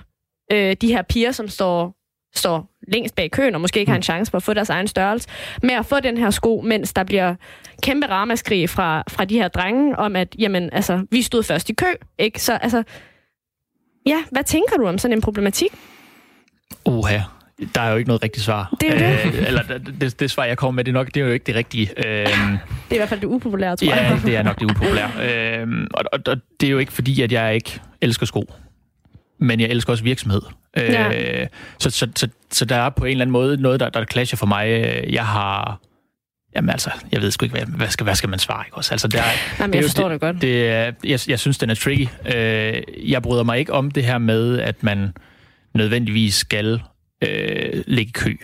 øh, 0.53 0.76
de 0.80 0.88
her 0.88 1.03
piger, 1.03 1.32
som 1.32 1.49
står, 1.49 1.95
står 2.34 2.70
længst 2.88 3.14
bag 3.14 3.30
køen, 3.30 3.54
og 3.54 3.60
måske 3.60 3.80
ikke 3.80 3.90
har 3.90 3.96
en 3.96 4.02
chance 4.02 4.30
for 4.30 4.36
at 4.36 4.42
få 4.42 4.54
deres 4.54 4.70
egen 4.70 4.88
størrelse, 4.88 5.28
med 5.62 5.74
at 5.74 5.86
få 5.86 6.00
den 6.00 6.16
her 6.16 6.30
sko, 6.30 6.62
mens 6.64 6.92
der 6.92 7.04
bliver 7.04 7.34
kæmpe 7.82 8.06
ramaskrig 8.06 8.70
fra, 8.70 9.02
fra 9.08 9.24
de 9.24 9.34
her 9.34 9.48
drenge 9.48 9.98
om, 9.98 10.16
at 10.16 10.36
jamen, 10.38 10.70
altså, 10.72 11.06
vi 11.10 11.22
stod 11.22 11.42
først 11.42 11.70
i 11.70 11.74
kø. 11.74 11.86
Ikke? 12.18 12.42
Så 12.42 12.52
altså, 12.52 12.82
ja, 14.06 14.24
hvad 14.30 14.44
tænker 14.44 14.76
du 14.76 14.86
om 14.86 14.98
sådan 14.98 15.16
en 15.16 15.20
problematik? 15.20 15.70
Oha. 16.84 17.18
Der 17.74 17.80
er 17.80 17.90
jo 17.90 17.96
ikke 17.96 18.08
noget 18.08 18.22
rigtigt 18.22 18.44
svar. 18.44 18.74
Det 18.80 18.88
er 18.88 18.98
det. 18.98 19.34
Øh, 19.34 19.46
eller 19.46 19.62
det, 20.00 20.20
det 20.20 20.30
svar, 20.30 20.44
jeg 20.44 20.58
kommer 20.58 20.76
med, 20.76 20.84
det 20.84 20.90
er, 20.90 20.92
nok, 20.92 21.06
det 21.06 21.16
er 21.16 21.24
jo 21.24 21.32
ikke 21.32 21.44
det 21.44 21.54
rigtige. 21.54 21.90
Øh, 21.96 22.04
Det 22.26 22.30
er 22.90 22.94
i 22.94 22.96
hvert 22.96 23.08
fald 23.08 23.20
det 23.20 23.26
upopulære, 23.26 23.76
tror 23.76 23.86
ja, 23.86 24.10
jeg. 24.10 24.20
det 24.24 24.36
er 24.36 24.42
nok 24.42 24.60
det 24.60 24.70
upopulære. 24.70 25.10
Øh, 25.60 25.66
og, 25.94 26.04
og, 26.12 26.18
og 26.26 26.36
det 26.60 26.66
er 26.66 26.70
jo 26.70 26.78
ikke 26.78 26.92
fordi, 26.92 27.22
at 27.22 27.32
jeg 27.32 27.54
ikke 27.54 27.80
elsker 28.00 28.26
sko. 28.26 28.44
Men 29.41 29.61
jeg 29.61 29.68
elsker 29.68 29.93
også 29.93 30.05
virksomhed. 30.05 30.43
Øh, 30.76 30.84
Ja. 30.84 31.47
så, 31.78 31.91
så, 31.91 32.09
så, 32.16 32.28
så 32.53 32.64
der 32.64 32.76
er 32.76 32.91
på 32.91 33.05
en 33.05 33.11
eller 33.11 33.22
anden 33.24 33.32
måde 33.32 33.57
noget, 33.62 33.80
der, 33.80 33.88
der 33.88 34.05
clasher 34.05 34.36
for 34.36 34.47
mig. 34.47 34.66
Jeg 35.11 35.26
har... 35.26 35.80
Jamen 36.57 36.70
altså, 36.70 36.91
jeg 37.12 37.22
ved 37.22 37.30
sgu 37.30 37.45
ikke, 37.45 37.57
hvad, 37.57 37.66
hvad, 37.76 37.88
skal, 37.88 38.05
hvad 38.05 38.14
skal 38.14 38.28
man 38.28 38.38
svare, 38.38 38.64
ikke 38.66 38.76
også? 38.76 38.95
Altså, 38.95 39.09
der, 39.09 39.18
Nej, 39.22 39.32
men 39.59 39.68
det 39.70 39.74
jeg 39.74 39.82
jo- 39.82 39.88
forstår 39.88 40.09
det 40.09 40.20
godt. 40.20 40.43
Det, 40.43 40.68
er- 40.68 40.93
jeg, 41.05 41.20
jeg 41.28 41.38
synes, 41.38 41.59
den 41.59 41.70
er 41.70 41.74
tricky. 41.74 42.09
Øh, 42.34 42.82
jeg 43.11 43.22
bryder 43.22 43.43
mig 43.43 43.59
ikke 43.59 43.72
om 43.72 43.91
det 43.91 44.05
her 44.05 44.18
med, 44.18 44.59
at 44.61 44.82
man 44.82 45.12
nødvendigvis 45.74 46.34
skal 46.34 46.82
øh, 47.28 47.84
ligge 47.86 48.09
i 48.09 48.12
kø. 48.12 48.36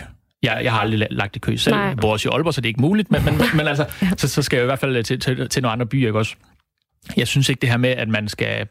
Jeg, 0.43 0.61
jeg 0.65 0.73
har 0.73 0.81
aldrig 0.81 1.03
la- 1.03 1.07
lagt 1.15 1.37
i 1.37 1.39
kø 1.39 1.57
selv. 1.57 1.77
Nej. 1.77 1.85
Jeg 1.85 1.97
bor 1.97 2.13
også 2.13 2.29
i 2.29 2.33
Aalborg, 2.33 2.55
så 2.55 2.61
det 2.61 2.67
er 2.67 2.71
ikke 2.71 2.81
muligt, 2.81 3.11
men, 3.11 3.25
men, 3.25 3.35
men 3.57 3.69
altså, 3.69 3.87
så, 4.19 4.29
så 4.29 4.43
skal 4.43 4.57
jeg 4.57 4.65
i 4.65 4.67
hvert 4.67 4.79
fald 4.79 5.05
til, 5.05 5.21
til, 5.21 5.49
til 5.49 5.63
nogle 5.63 5.73
andre 5.73 5.87
byer, 5.87 6.07
ikke 6.09 6.19
også? 6.19 6.35
Jeg 7.17 7.29
synes 7.29 7.49
ikke 7.49 7.61
det 7.61 7.69
her 7.71 7.77
med, 7.77 7.91
at 7.91 8.09
man 8.09 8.29
skal 8.29 8.67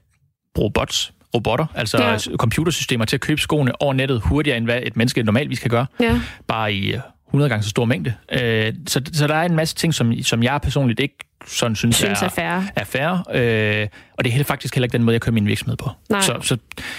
bruge 0.56 0.72
bots, 0.72 1.14
robotter, 1.36 1.66
altså 1.76 1.98
Ja. 2.32 2.38
computersystemer 2.38 3.06
til 3.06 3.18
at 3.18 3.22
købe 3.22 3.42
skoene 3.42 3.82
over 3.82 3.94
nettet 3.94 4.22
hurtigere, 4.22 4.58
end 4.58 4.66
hvad 4.66 4.80
et 4.84 4.96
menneske 4.98 5.24
normalvis 5.24 5.60
kan 5.60 5.70
gøre 5.70 5.86
Ja. 6.00 6.20
bare 6.48 6.74
i 6.74 6.94
øh, 6.94 7.00
100 7.28 7.50
gange 7.50 7.64
så 7.64 7.70
stor 7.70 7.86
mængde. 7.86 8.14
Øh, 8.32 8.74
så, 8.88 9.02
så 9.14 9.28
der 9.28 9.36
er 9.36 9.44
en 9.44 9.56
masse 9.56 9.76
ting, 9.76 9.94
som, 9.94 10.14
som 10.24 10.44
jeg 10.44 10.62
personligt 10.62 11.00
ikke 11.00 11.18
sådan 11.48 11.76
synes, 11.76 11.96
Synes 11.96 12.22
er 12.22 12.30
fair. 12.30 12.62
er 12.76 12.84
fair. 12.84 13.10
Øh, 13.12 13.88
og 14.18 14.24
det 14.24 14.30
er 14.30 14.34
heller- 14.34 14.46
faktisk 14.46 14.76
heller 14.76 14.86
ikke 14.86 14.94
den 14.98 15.04
måde, 15.04 15.14
jeg 15.14 15.22
kører 15.22 15.34
min 15.34 15.48
virksomhed 15.48 15.78
på. 15.78 15.90
Nej. 16.10 16.22
Så, 16.22 16.38
så 16.42 16.58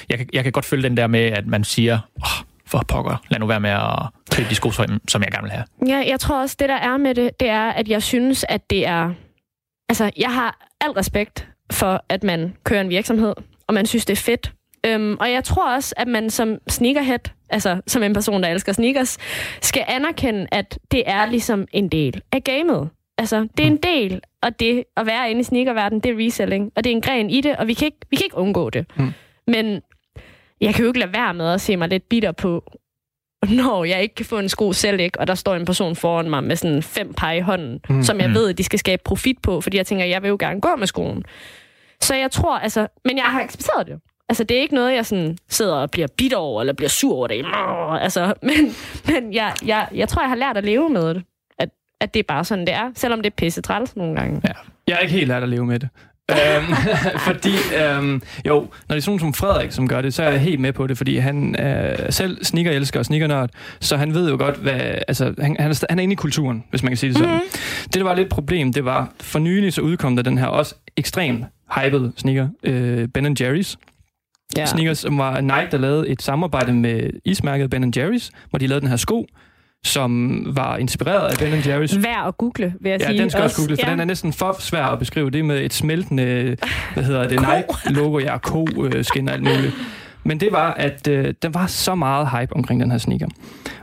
jeg, 0.08 0.18
kan, 0.18 0.28
jeg 0.32 0.42
kan 0.42 0.52
godt 0.52 0.64
følge 0.64 0.82
den 0.82 0.96
der 0.96 1.06
med, 1.06 1.20
at 1.20 1.46
man 1.46 1.64
siger, 1.64 1.98
oh, 2.22 2.44
for 2.66 2.84
pokker, 2.88 3.16
lad 3.30 3.40
nu 3.40 3.46
være 3.46 3.60
med 3.60 3.70
at 3.70 3.82
købe 4.32 4.48
de 4.50 4.54
sko, 4.54 4.70
som 4.70 5.00
som 5.08 5.22
jeg 5.22 5.30
gerne 5.32 5.42
vil 5.42 5.50
have. 5.52 5.64
Ja, 5.88 6.02
jeg 6.10 6.20
tror 6.20 6.40
også, 6.42 6.56
det 6.58 6.68
der 6.68 6.74
er 6.76 6.96
med 6.96 7.14
det, 7.14 7.30
det 7.40 7.48
er, 7.48 7.68
at 7.70 7.88
jeg 7.88 8.02
synes, 8.02 8.44
at 8.48 8.70
det 8.70 8.86
er... 8.86 9.10
Altså, 9.88 10.10
jeg 10.16 10.34
har 10.34 10.68
al 10.80 10.90
respekt 10.90 11.48
for, 11.72 12.04
at 12.08 12.22
man 12.22 12.54
kører 12.64 12.80
en 12.80 12.88
virksomhed, 12.88 13.32
og 13.68 13.74
man 13.74 13.86
synes, 13.86 14.04
det 14.06 14.12
er 14.18 14.22
fedt. 14.22 14.52
Øhm, 14.86 15.16
og 15.20 15.32
jeg 15.32 15.44
tror 15.44 15.74
også, 15.74 15.94
at 15.96 16.08
man 16.08 16.30
som 16.30 16.58
sneakerhead, 16.68 17.18
altså 17.50 17.80
som 17.86 18.02
en 18.02 18.14
person, 18.14 18.42
der 18.42 18.48
elsker 18.48 18.72
sneakers, 18.72 19.18
skal 19.62 19.84
anerkende, 19.88 20.46
at 20.52 20.78
det 20.90 21.02
er 21.06 21.26
ligesom 21.26 21.66
en 21.72 21.88
del 21.88 22.20
af 22.32 22.44
gamet. 22.44 22.88
Altså, 23.18 23.48
det 23.56 23.62
er 23.62 23.66
en 23.66 23.76
del, 23.76 24.20
og 24.42 24.60
det 24.60 24.84
at 24.96 25.06
være 25.06 25.30
inde 25.30 25.40
i 25.40 25.44
sneakerverdenen, 25.44 26.00
det 26.00 26.10
er 26.10 26.26
reselling, 26.26 26.72
og 26.76 26.84
det 26.84 26.90
er 26.90 26.94
en 26.94 27.00
gren 27.02 27.30
i 27.30 27.40
det, 27.40 27.56
og 27.56 27.66
vi 27.66 27.74
kan 27.74 27.86
ikke, 27.86 27.98
vi 28.10 28.16
kan 28.16 28.24
ikke 28.24 28.36
undgå 28.36 28.70
det. 28.70 28.86
Mm. 28.96 29.12
Men 29.46 29.80
jeg 30.60 30.74
kan 30.74 30.82
jo 30.82 30.90
ikke 30.90 31.00
lade 31.00 31.12
være 31.12 31.34
med 31.34 31.52
at 31.52 31.60
se 31.60 31.76
mig 31.76 31.88
lidt 31.88 32.08
bitter 32.08 32.32
på, 32.32 32.72
når 33.48 33.84
jeg 33.84 34.02
ikke 34.02 34.14
kan 34.14 34.26
få 34.26 34.38
en 34.38 34.48
sko 34.48 34.72
selv, 34.72 35.00
ikke? 35.00 35.20
og 35.20 35.26
der 35.26 35.34
står 35.34 35.54
en 35.54 35.64
person 35.64 35.96
foran 35.96 36.30
mig 36.30 36.44
med 36.44 36.56
sådan 36.56 36.82
fem 36.82 37.14
par 37.14 37.32
i 37.32 37.40
hånden, 37.40 37.80
mm. 37.88 38.02
som 38.02 38.20
jeg 38.20 38.28
Mm. 38.28 38.34
ved, 38.34 38.48
at 38.48 38.58
de 38.58 38.64
skal 38.64 38.78
skabe 38.78 39.02
profit 39.04 39.38
på, 39.42 39.60
fordi 39.60 39.76
jeg 39.76 39.86
tænker, 39.86 40.04
jeg 40.04 40.22
vil 40.22 40.28
jo 40.28 40.36
gerne 40.40 40.60
gå 40.60 40.76
med 40.76 40.86
skoen. 40.86 41.24
Så 42.00 42.14
jeg 42.14 42.30
tror, 42.30 42.58
altså, 42.58 42.86
men 43.04 43.16
jeg 43.16 43.24
har 43.24 43.40
accepteret 43.40 43.86
det. 43.86 44.00
Altså, 44.28 44.44
det 44.44 44.56
er 44.56 44.60
ikke 44.60 44.74
noget, 44.74 44.94
jeg 44.94 45.06
sådan 45.06 45.38
sidder 45.48 45.74
og 45.74 45.90
bliver 45.90 46.08
bitter 46.18 46.36
over, 46.36 46.60
eller 46.62 46.72
bliver 46.72 46.88
sur 46.88 47.14
over 47.14 47.26
det. 47.26 47.44
Altså, 48.02 48.34
men, 48.42 48.74
men 49.14 49.34
jeg, 49.34 49.54
jeg, 49.66 49.88
jeg 49.94 50.08
tror, 50.08 50.22
jeg 50.22 50.28
har 50.28 50.36
lært 50.36 50.56
at 50.56 50.64
leve 50.64 50.90
med 50.90 51.14
det. 51.14 51.22
At, 51.58 51.68
at 52.00 52.14
det 52.14 52.20
er 52.20 52.24
bare 52.28 52.44
sådan, 52.44 52.66
det 52.66 52.74
er, 52.74 52.90
selvom 52.94 53.22
det 53.22 53.30
er 53.30 53.34
pisse 53.36 53.62
træls 53.62 53.96
nogle 53.96 54.16
gange. 54.16 54.40
Ja. 54.44 54.52
Jeg 54.88 54.94
er 54.94 54.98
ikke 54.98 55.14
helt 55.14 55.28
lært 55.28 55.42
at 55.42 55.48
leve 55.48 55.66
med 55.66 55.78
det. 55.78 55.88
øhm, 56.30 56.74
fordi, 57.28 57.54
øhm, 57.82 58.22
jo, 58.46 58.54
når 58.54 58.94
det 58.94 58.96
er 58.96 59.00
sådan 59.00 59.18
som 59.20 59.34
Frederik, 59.34 59.72
som 59.72 59.88
gør 59.88 60.00
det, 60.00 60.14
så 60.14 60.22
er 60.22 60.30
jeg 60.30 60.40
helt 60.40 60.60
med 60.60 60.72
på 60.72 60.86
det, 60.86 60.96
fordi 60.96 61.16
han 61.16 61.56
er 61.58 62.10
selv 62.10 62.44
sneaker-elsker 62.44 62.98
og 62.98 63.06
sneakernørd, 63.06 63.50
så 63.80 63.96
han 63.96 64.14
ved 64.14 64.30
jo 64.30 64.36
godt, 64.36 64.56
hvad, 64.56 64.80
altså, 65.08 65.24
han, 65.24 65.56
han, 65.60 65.70
er, 65.70 65.84
han 65.90 65.98
er 65.98 66.02
inde 66.02 66.12
i 66.12 66.16
kulturen, 66.16 66.64
hvis 66.70 66.82
man 66.82 66.90
kan 66.90 66.96
sige 66.96 67.10
det 67.10 67.18
sådan. 67.18 67.34
Mm-hmm. 67.34 67.50
Det, 67.84 67.94
der 67.94 68.04
var 68.04 68.14
lidt 68.14 68.28
problem, 68.28 68.72
det 68.72 68.84
var, 68.84 69.12
for 69.20 69.38
nylig 69.38 69.72
så 69.72 69.80
udkom 69.80 70.16
der 70.16 70.22
den 70.22 70.38
her 70.38 70.46
også 70.46 70.74
ekstremt 70.96 71.44
hyped 71.80 72.10
sneaker, 72.16 72.48
øh, 72.62 73.08
Ben 73.08 73.36
Jerry's. 73.40 73.76
Ja. 74.56 74.66
Sneakers, 74.66 74.98
som 74.98 75.18
var 75.18 75.40
Nike, 75.40 75.68
der 75.70 75.78
lavede 75.78 76.08
et 76.08 76.22
samarbejde 76.22 76.72
med 76.72 77.10
ismærket 77.24 77.70
Ben 77.70 77.92
Jerry's, 77.96 78.30
hvor 78.50 78.58
de 78.58 78.66
lavede 78.66 78.80
den 78.80 78.88
her 78.88 78.96
sko, 78.96 79.26
som 79.84 80.42
var 80.56 80.76
inspireret 80.76 81.28
af 81.32 81.36
Ben 81.38 81.58
Jerry's 81.60 82.00
Værd 82.00 82.24
at 82.28 82.36
google, 82.38 82.74
vil 82.80 82.90
jeg 82.90 83.00
Ja, 83.00 83.06
sige. 83.06 83.18
den 83.22 83.30
skal 83.30 83.42
også 83.42 83.56
googles, 83.56 83.80
for 83.80 83.86
ja. 83.86 83.92
den 83.92 84.00
er 84.00 84.04
næsten 84.04 84.32
for 84.32 84.56
svær 84.58 84.84
at 84.84 84.98
beskrive. 84.98 85.30
Det 85.30 85.44
med 85.44 85.60
et 85.64 85.72
smeltende, 85.74 86.56
hvad 86.94 87.04
hedder 87.04 87.28
det, 87.28 87.40
Nike-logo, 87.56 88.18
ja, 88.18 88.38
ko-skin 88.38 89.28
og 89.28 89.34
alt 89.34 89.42
muligt. 89.42 89.74
Men 90.24 90.40
det 90.40 90.48
var, 90.52 90.72
at 90.74 91.08
øh, 91.08 91.34
der 91.42 91.48
var 91.48 91.66
så 91.66 91.94
meget 91.94 92.28
hype 92.30 92.56
omkring 92.56 92.80
den 92.80 92.90
her 92.90 92.98
sneaker. 92.98 93.26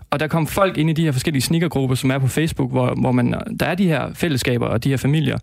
Og 0.09 0.19
der 0.19 0.27
kom 0.27 0.47
folk 0.47 0.77
ind 0.77 0.89
i 0.89 0.93
de 0.93 1.03
her 1.03 1.11
forskellige 1.11 1.41
sneakergrupper, 1.41 1.95
som 1.95 2.11
er 2.11 2.17
på 2.17 2.27
Facebook, 2.27 2.71
hvor, 2.71 2.93
hvor 3.01 3.11
man, 3.11 3.35
der 3.59 3.65
er 3.65 3.75
de 3.75 3.87
her 3.87 4.13
fællesskaber 4.13 4.65
og 4.67 4.83
de 4.83 4.89
her 4.89 4.97
familier 4.97 5.37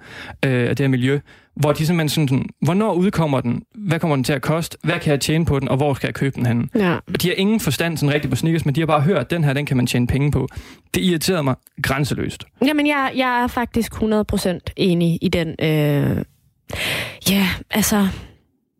øh, 0.44 0.62
og 0.70 0.78
det 0.78 0.84
her 0.84 0.88
miljø, 0.88 1.18
hvor 1.56 1.72
de 1.72 1.86
simpelthen 1.86 2.08
sådan, 2.08 2.28
sådan, 2.28 2.48
hvornår 2.62 2.92
udkommer 2.92 3.40
den? 3.40 3.62
Hvad 3.74 3.98
kommer 4.00 4.16
den 4.16 4.24
til 4.24 4.32
at 4.32 4.42
koste? 4.42 4.78
Hvad 4.82 4.98
kan 5.00 5.10
jeg 5.10 5.20
tjene 5.20 5.44
på 5.44 5.60
den? 5.60 5.68
Og 5.68 5.76
hvor 5.76 5.94
skal 5.94 6.06
jeg 6.06 6.14
købe 6.14 6.36
den 6.36 6.46
hen? 6.46 6.70
Ja. 6.74 6.96
De 7.22 7.28
har 7.28 7.34
ingen 7.34 7.60
forstand 7.60 7.96
sådan 7.96 8.14
rigtigt 8.14 8.30
på 8.30 8.36
sneakers, 8.36 8.64
men 8.64 8.74
de 8.74 8.80
har 8.80 8.86
bare 8.86 9.00
hørt, 9.00 9.18
at 9.18 9.30
den 9.30 9.44
her, 9.44 9.52
den 9.52 9.66
kan 9.66 9.76
man 9.76 9.86
tjene 9.86 10.06
penge 10.06 10.30
på. 10.30 10.48
Det 10.94 11.00
irriterede 11.00 11.42
mig 11.42 11.54
grænseløst. 11.82 12.44
Jamen, 12.66 12.86
jeg, 12.86 13.12
jeg 13.16 13.42
er 13.42 13.46
faktisk 13.46 13.92
100% 13.94 14.58
enig 14.76 15.18
i 15.22 15.28
den. 15.28 15.48
Øh... 15.48 16.24
Ja, 17.30 17.48
altså... 17.70 18.08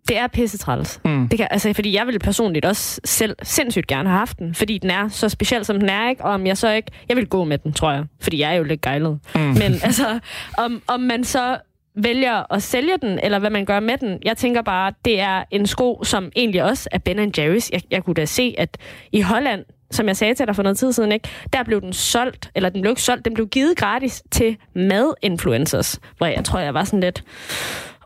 Det 0.09 0.19
er 0.19 0.27
pissetræls. 0.27 1.01
Mm. 1.05 1.29
Det 1.29 1.39
kan, 1.39 1.49
altså, 1.51 1.73
fordi 1.73 1.97
jeg 1.97 2.07
ville 2.07 2.19
personligt 2.19 2.65
også 2.65 3.01
selv 3.05 3.37
sindssygt 3.43 3.87
gerne 3.87 4.09
have 4.09 4.19
haft 4.19 4.39
den, 4.39 4.55
fordi 4.55 4.79
den 4.79 4.91
er 4.91 5.09
så 5.09 5.29
speciel, 5.29 5.65
som 5.65 5.81
den 5.81 5.89
er, 5.89 6.11
ikke? 6.11 6.25
Og 6.25 6.31
om 6.31 6.47
jeg 6.47 6.59
så 6.59 6.73
ikke... 6.73 6.91
Jeg 7.09 7.17
vil 7.17 7.27
gå 7.27 7.45
med 7.45 7.59
den, 7.59 7.73
tror 7.73 7.93
jeg, 7.93 8.05
fordi 8.21 8.41
jeg 8.41 8.51
er 8.51 8.55
jo 8.55 8.63
lidt 8.63 8.81
gejlet. 8.81 9.19
Mm. 9.35 9.41
Men 9.41 9.73
altså, 9.83 10.19
om, 10.59 10.83
om 10.87 11.01
man 11.01 11.25
så 11.25 11.59
vælger 12.05 12.53
at 12.53 12.63
sælge 12.63 12.97
den, 13.03 13.19
eller 13.23 13.39
hvad 13.39 13.51
man 13.51 13.65
gør 13.65 13.81
med 13.81 13.99
den. 13.99 14.19
Jeg 14.25 14.37
tænker 14.37 14.63
bare, 14.63 14.93
det 15.05 15.21
er 15.21 15.45
en 15.51 15.67
sko, 15.67 16.05
som 16.05 16.33
egentlig 16.37 16.65
også 16.65 16.89
er 16.93 16.99
Ben 16.99 17.33
Jerry's. 17.39 17.69
Jeg, 17.73 17.83
jeg 17.91 18.05
kunne 18.05 18.15
da 18.15 18.25
se, 18.25 18.55
at 18.59 18.79
i 19.13 19.21
Holland, 19.21 19.65
som 19.91 20.07
jeg 20.07 20.17
sagde 20.17 20.35
til 20.35 20.47
dig 20.47 20.57
for 20.57 20.63
noget 20.63 20.79
tid 20.79 20.93
siden, 20.93 21.13
ikke, 21.13 21.29
der 21.53 21.63
blev 21.63 21.81
den 21.81 21.93
solgt, 21.93 22.51
eller 22.55 22.69
den 22.69 22.81
blev 22.81 22.91
ikke 22.91 23.03
solgt, 23.03 23.25
den 23.25 23.35
blev 23.35 23.49
givet 23.49 23.77
gratis 23.77 24.23
til 24.31 24.57
madinfluencers, 24.75 26.01
hvor 26.19 26.27
jeg 26.27 26.45
tror, 26.45 26.59
jeg 26.59 26.75
var 26.75 26.85
sådan 26.85 27.01
lidt... 27.01 27.25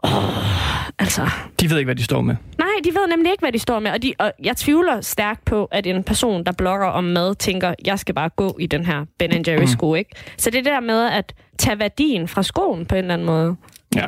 Åh, 0.05 0.99
altså... 0.99 1.29
De 1.61 1.71
ved 1.71 1.79
ikke, 1.79 1.87
hvad 1.87 1.97
de 1.97 2.05
står 2.05 2.21
med. 2.21 2.37
Nej, 2.59 2.69
de 2.85 2.89
ved 2.89 3.09
nemlig 3.09 3.31
ikke, 3.31 3.43
hvad 3.43 3.53
de 3.53 3.59
står 3.59 3.79
med, 3.81 3.91
og, 3.91 4.03
de, 4.03 4.15
og 4.19 4.33
jeg 4.43 4.57
tvivler 4.57 5.01
stærkt 5.01 5.45
på, 5.45 5.65
at 5.65 5.87
en 5.87 6.03
person, 6.03 6.45
der 6.45 6.53
blogger 6.53 6.87
om 6.87 7.05
mad, 7.05 7.35
tænker, 7.35 7.75
jeg 7.85 7.99
skal 7.99 8.15
bare 8.15 8.29
gå 8.29 8.57
i 8.61 8.67
den 8.67 8.87
her 8.87 9.05
Ben 9.19 9.49
Jerry's 9.49 9.73
sko, 9.73 9.95
ikke? 9.95 10.11
Så 10.39 10.51
det 10.51 10.65
der 10.65 10.81
med 10.81 11.07
at 11.07 11.35
tage 11.59 11.79
værdien 11.79 12.29
fra 12.29 12.43
skoen 12.43 12.87
på 12.87 12.95
en 12.95 12.99
eller 12.99 13.15
anden 13.15 13.27
måde. 13.27 13.57
Ja. 13.95 14.07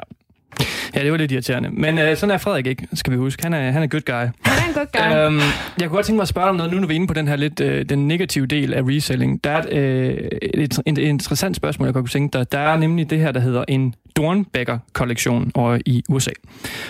Ja, 0.95 1.03
det 1.03 1.13
var 1.13 1.19
lidt 1.19 1.33
irriterende. 1.33 1.71
Men 1.73 1.99
øh, 1.99 2.17
sådan 2.17 2.35
er 2.35 2.39
Frederik 2.39 2.67
ikke, 2.67 2.89
skal 2.95 3.13
vi 3.13 3.17
huske. 3.19 3.43
Han 3.43 3.53
er, 3.55 3.71
han 3.71 3.83
er 3.83 3.87
good 3.87 4.01
guy. 4.01 4.13
Han 4.15 4.33
er 4.45 4.69
en 4.69 4.75
god 4.75 4.87
guy. 4.93 5.27
Øhm, 5.27 5.37
jeg 5.81 5.89
kunne 5.89 5.97
godt 5.97 6.07
tænke 6.07 6.17
mig 6.17 6.23
at 6.23 6.29
spørge 6.29 6.49
om 6.49 6.57
noget, 6.57 6.73
nu 6.73 6.79
når 6.79 6.87
vi 6.87 6.95
er 6.95 6.97
inde 6.97 7.07
på 7.07 7.15
den 7.15 7.29
her 7.29 7.37
lidt 7.37 7.61
øh, 7.61 7.85
den 7.89 8.09
negative 8.09 8.47
del 8.47 8.75
af 8.75 8.83
reselling. 8.83 9.45
Der 9.45 9.51
er 9.51 9.63
et, 9.63 9.73
øh, 9.73 10.29
et, 10.43 10.79
et, 10.87 10.99
et 10.99 10.99
interessant 10.99 11.57
spørgsmål, 11.57 11.87
jeg 11.87 11.95
godt 11.95 12.03
kunne 12.03 12.11
tænke 12.11 12.39
dig. 12.39 12.53
Der 12.53 12.59
er 12.59 12.77
nemlig 12.77 13.11
det 13.11 13.19
her, 13.19 13.33
der 13.33 13.41
hedder 13.41 13.65
en 13.69 13.95
Dornbecker-kollektion 14.17 15.51
over 15.55 15.79
i 15.87 16.03
USA. 16.09 16.31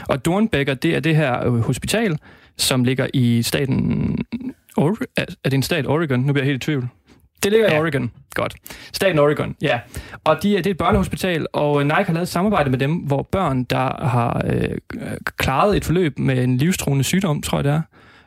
Og 0.08 0.24
Dornbecker, 0.24 0.74
det 0.74 0.96
er 0.96 1.00
det 1.00 1.16
her 1.16 1.46
øh, 1.46 1.52
hospital, 1.60 2.18
som 2.56 2.84
ligger 2.84 3.06
i 3.14 3.42
staten... 3.42 4.18
Or- 4.78 5.04
er 5.16 5.24
det 5.44 5.54
en 5.54 5.62
stat 5.62 5.86
Oregon? 5.86 6.20
Nu 6.20 6.32
bliver 6.32 6.44
jeg 6.44 6.50
helt 6.50 6.62
i 6.62 6.66
tvivl. 6.66 6.88
Det 7.46 7.52
ligger 7.52 7.72
ja. 7.72 7.76
i. 7.76 7.80
Oregon. 7.80 8.10
Godt. 8.34 8.54
Staten 8.92 9.18
Oregon, 9.18 9.56
ja. 9.62 9.80
Og 10.24 10.42
de, 10.42 10.56
det 10.56 10.66
er 10.66 10.70
et 10.70 10.76
børnehospital, 10.76 11.46
og 11.52 11.82
Nike 11.84 11.94
har 11.94 12.12
lavet 12.12 12.22
et 12.22 12.28
samarbejde 12.28 12.70
med 12.70 12.78
dem, 12.78 12.92
hvor 12.92 13.28
børn, 13.32 13.64
der 13.64 14.06
har 14.06 14.42
øh, 14.46 14.70
klaret 15.36 15.76
et 15.76 15.84
forløb 15.84 16.18
med 16.18 16.44
en 16.44 16.56
livstruende 16.56 17.04
sygdom, 17.04 17.42
tror 17.42 17.58
jeg 17.58 17.64
det 17.64 17.72
er, 17.72 17.80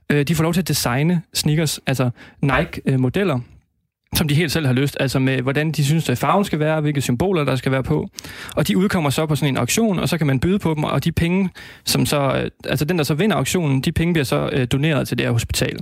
øh, 0.09 0.27
de 0.27 0.35
får 0.35 0.43
lov 0.43 0.53
til 0.53 0.61
at 0.61 0.67
designe 0.67 1.21
sneakers, 1.33 1.79
altså 1.87 2.09
Nike-modeller, 2.41 3.39
som 4.15 4.27
de 4.27 4.35
helt 4.35 4.51
selv 4.51 4.65
har 4.65 4.73
lyst, 4.73 4.97
altså 4.99 5.19
med 5.19 5.41
hvordan 5.41 5.71
de 5.71 5.85
synes, 5.85 6.09
at 6.09 6.17
farven 6.17 6.45
skal 6.45 6.59
være, 6.59 6.81
hvilke 6.81 7.01
symboler 7.01 7.43
der 7.43 7.55
skal 7.55 7.71
være 7.71 7.83
på. 7.83 8.09
Og 8.55 8.67
de 8.67 8.77
udkommer 8.77 9.09
så 9.09 9.25
på 9.25 9.35
sådan 9.35 9.53
en 9.53 9.57
auktion, 9.57 9.99
og 9.99 10.09
så 10.09 10.17
kan 10.17 10.27
man 10.27 10.39
byde 10.39 10.59
på 10.59 10.73
dem, 10.73 10.83
og 10.83 11.03
de 11.03 11.11
penge, 11.11 11.49
som 11.85 12.05
så, 12.05 12.41
øh, 12.43 12.51
altså 12.65 12.85
den 12.85 12.97
der 12.97 13.03
så 13.03 13.13
vinder 13.13 13.35
auktionen, 13.35 13.81
de 13.81 13.91
penge 13.91 14.13
bliver 14.13 14.25
så 14.25 14.49
øh, 14.53 14.67
doneret 14.71 15.07
til 15.07 15.17
det 15.17 15.25
her 15.25 15.31
hospital 15.31 15.79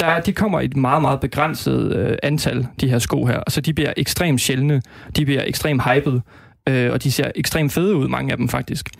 der, 0.00 0.20
de 0.20 0.32
kommer 0.32 0.60
i 0.60 0.64
et 0.64 0.76
meget, 0.76 1.02
meget 1.02 1.20
begrænset 1.20 1.96
øh, 1.96 2.16
antal, 2.22 2.66
de 2.80 2.88
her 2.88 2.98
sko 2.98 3.24
her. 3.24 3.36
Altså, 3.36 3.60
de 3.60 3.74
bliver 3.74 3.92
ekstremt 3.96 4.40
sjældne, 4.40 4.82
de 5.16 5.24
bliver 5.24 5.42
ekstremt 5.46 5.82
hyped, 5.82 6.20
øh, 6.68 6.92
og 6.92 7.02
de 7.02 7.12
ser 7.12 7.30
ekstremt 7.34 7.72
fede 7.72 7.96
ud, 7.96 8.08
mange 8.08 8.32
af 8.32 8.36
dem 8.36 8.48
faktisk. 8.48 8.90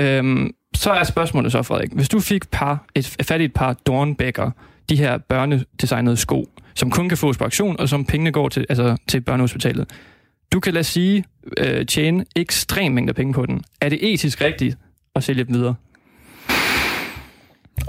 Øhm, 0.00 0.50
så 0.74 0.90
er 0.90 1.04
spørgsmålet 1.04 1.52
så, 1.52 1.62
Frederik, 1.62 1.92
hvis 1.92 2.08
du 2.08 2.20
fik 2.20 2.50
par, 2.50 2.84
et, 2.94 3.16
fat 3.22 3.40
i 3.40 3.44
et 3.44 3.52
par 3.52 3.72
Dornbækker, 3.72 4.50
de 4.88 4.96
her 4.96 5.18
børnedesignede 5.18 6.16
sko, 6.16 6.48
som 6.74 6.90
kun 6.90 7.08
kan 7.08 7.18
fås 7.18 7.38
på 7.38 7.44
aktion, 7.44 7.80
og 7.80 7.88
som 7.88 8.04
pengene 8.04 8.32
går 8.32 8.48
til, 8.48 8.66
altså, 8.68 8.96
til 9.08 9.20
børnehospitalet. 9.20 9.90
Du 10.52 10.60
kan 10.60 10.74
lade 10.74 10.84
sige 10.84 11.24
øh, 11.58 11.86
tjene 11.86 12.24
ekstrem 12.36 12.92
mængder 12.92 13.14
penge 13.14 13.32
på 13.32 13.46
den. 13.46 13.62
Er 13.80 13.88
det 13.88 14.12
etisk 14.12 14.40
rigtigt 14.40 14.78
at 15.14 15.24
sælge 15.24 15.44
dem 15.44 15.54
videre? 15.54 15.74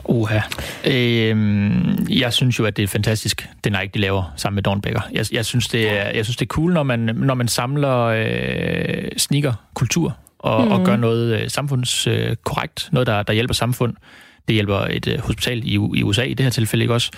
Uha. 0.06 0.40
Øhm, 0.86 2.08
jeg 2.10 2.34
synes 2.34 2.60
jo, 2.60 2.66
at 2.66 2.78
det 2.78 2.84
er 2.84 2.88
fantastisk, 2.88 3.50
det 3.64 3.72
Nike, 3.72 3.92
de 3.94 4.00
laver 4.00 4.34
sammen 4.36 4.56
med 4.56 4.64
Dornbækker. 4.64 5.02
Jeg, 5.12 5.26
jeg, 5.32 5.46
synes, 5.46 5.68
det 5.68 5.90
er, 5.90 6.10
jeg 6.10 6.26
synes, 6.26 6.38
det 6.38 6.46
er 6.46 6.54
cool, 6.54 6.74
når 6.74 6.84
man, 6.84 7.00
når 7.00 7.34
man 7.34 7.48
samler 7.48 7.98
øh, 7.98 9.08
sneaker-kultur 9.18 10.18
og, 10.40 10.66
mm. 10.66 10.72
og 10.72 10.86
gør 10.86 10.96
noget 10.96 11.42
øh, 11.42 11.50
samfundskorrekt, 11.50 12.88
øh, 12.88 12.94
noget, 12.94 13.08
der, 13.08 13.24
der 13.24 13.34
hjælper 13.34 13.54
samfund. 13.54 13.96
Det 14.48 14.54
hjælper 14.54 14.78
et 14.78 15.08
øh, 15.08 15.20
hospital 15.20 15.62
i, 15.64 15.74
i 15.74 16.04
USA 16.04 16.24
i 16.24 16.34
det 16.34 16.44
her 16.44 16.50
tilfælde, 16.50 16.84
ikke 16.84 16.94
også? 16.94 17.12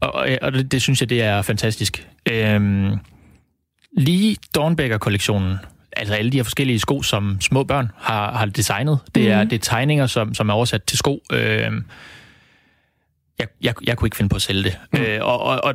Og, 0.00 0.14
og, 0.14 0.28
og 0.42 0.52
det, 0.52 0.72
det 0.72 0.82
synes 0.82 1.00
jeg, 1.00 1.10
det 1.10 1.22
er 1.22 1.42
fantastisk. 1.42 2.06
Øhm, 2.30 2.98
lige 3.96 4.36
Dornbækker-kollektionen, 4.54 5.56
altså 5.96 6.14
alle 6.14 6.32
de 6.32 6.36
her 6.36 6.44
forskellige 6.44 6.78
sko, 6.78 7.02
som 7.02 7.40
små 7.40 7.64
børn 7.64 7.90
har, 7.96 8.32
har 8.32 8.46
designet, 8.46 8.98
det 9.14 9.30
er, 9.30 9.42
mm. 9.42 9.48
det 9.48 9.56
er 9.56 9.60
tegninger, 9.60 10.06
som, 10.06 10.34
som 10.34 10.48
er 10.48 10.52
oversat 10.52 10.84
til 10.84 10.98
sko. 10.98 11.22
Øhm, 11.32 11.84
jeg, 13.38 13.48
jeg, 13.62 13.74
jeg 13.84 13.96
kunne 13.96 14.06
ikke 14.06 14.16
finde 14.16 14.28
på 14.28 14.36
at 14.36 14.42
sælge 14.42 14.62
det. 14.62 14.78
Mm. 14.92 15.00
Øh, 15.00 15.18
og, 15.22 15.40
og, 15.40 15.64
og 15.64 15.74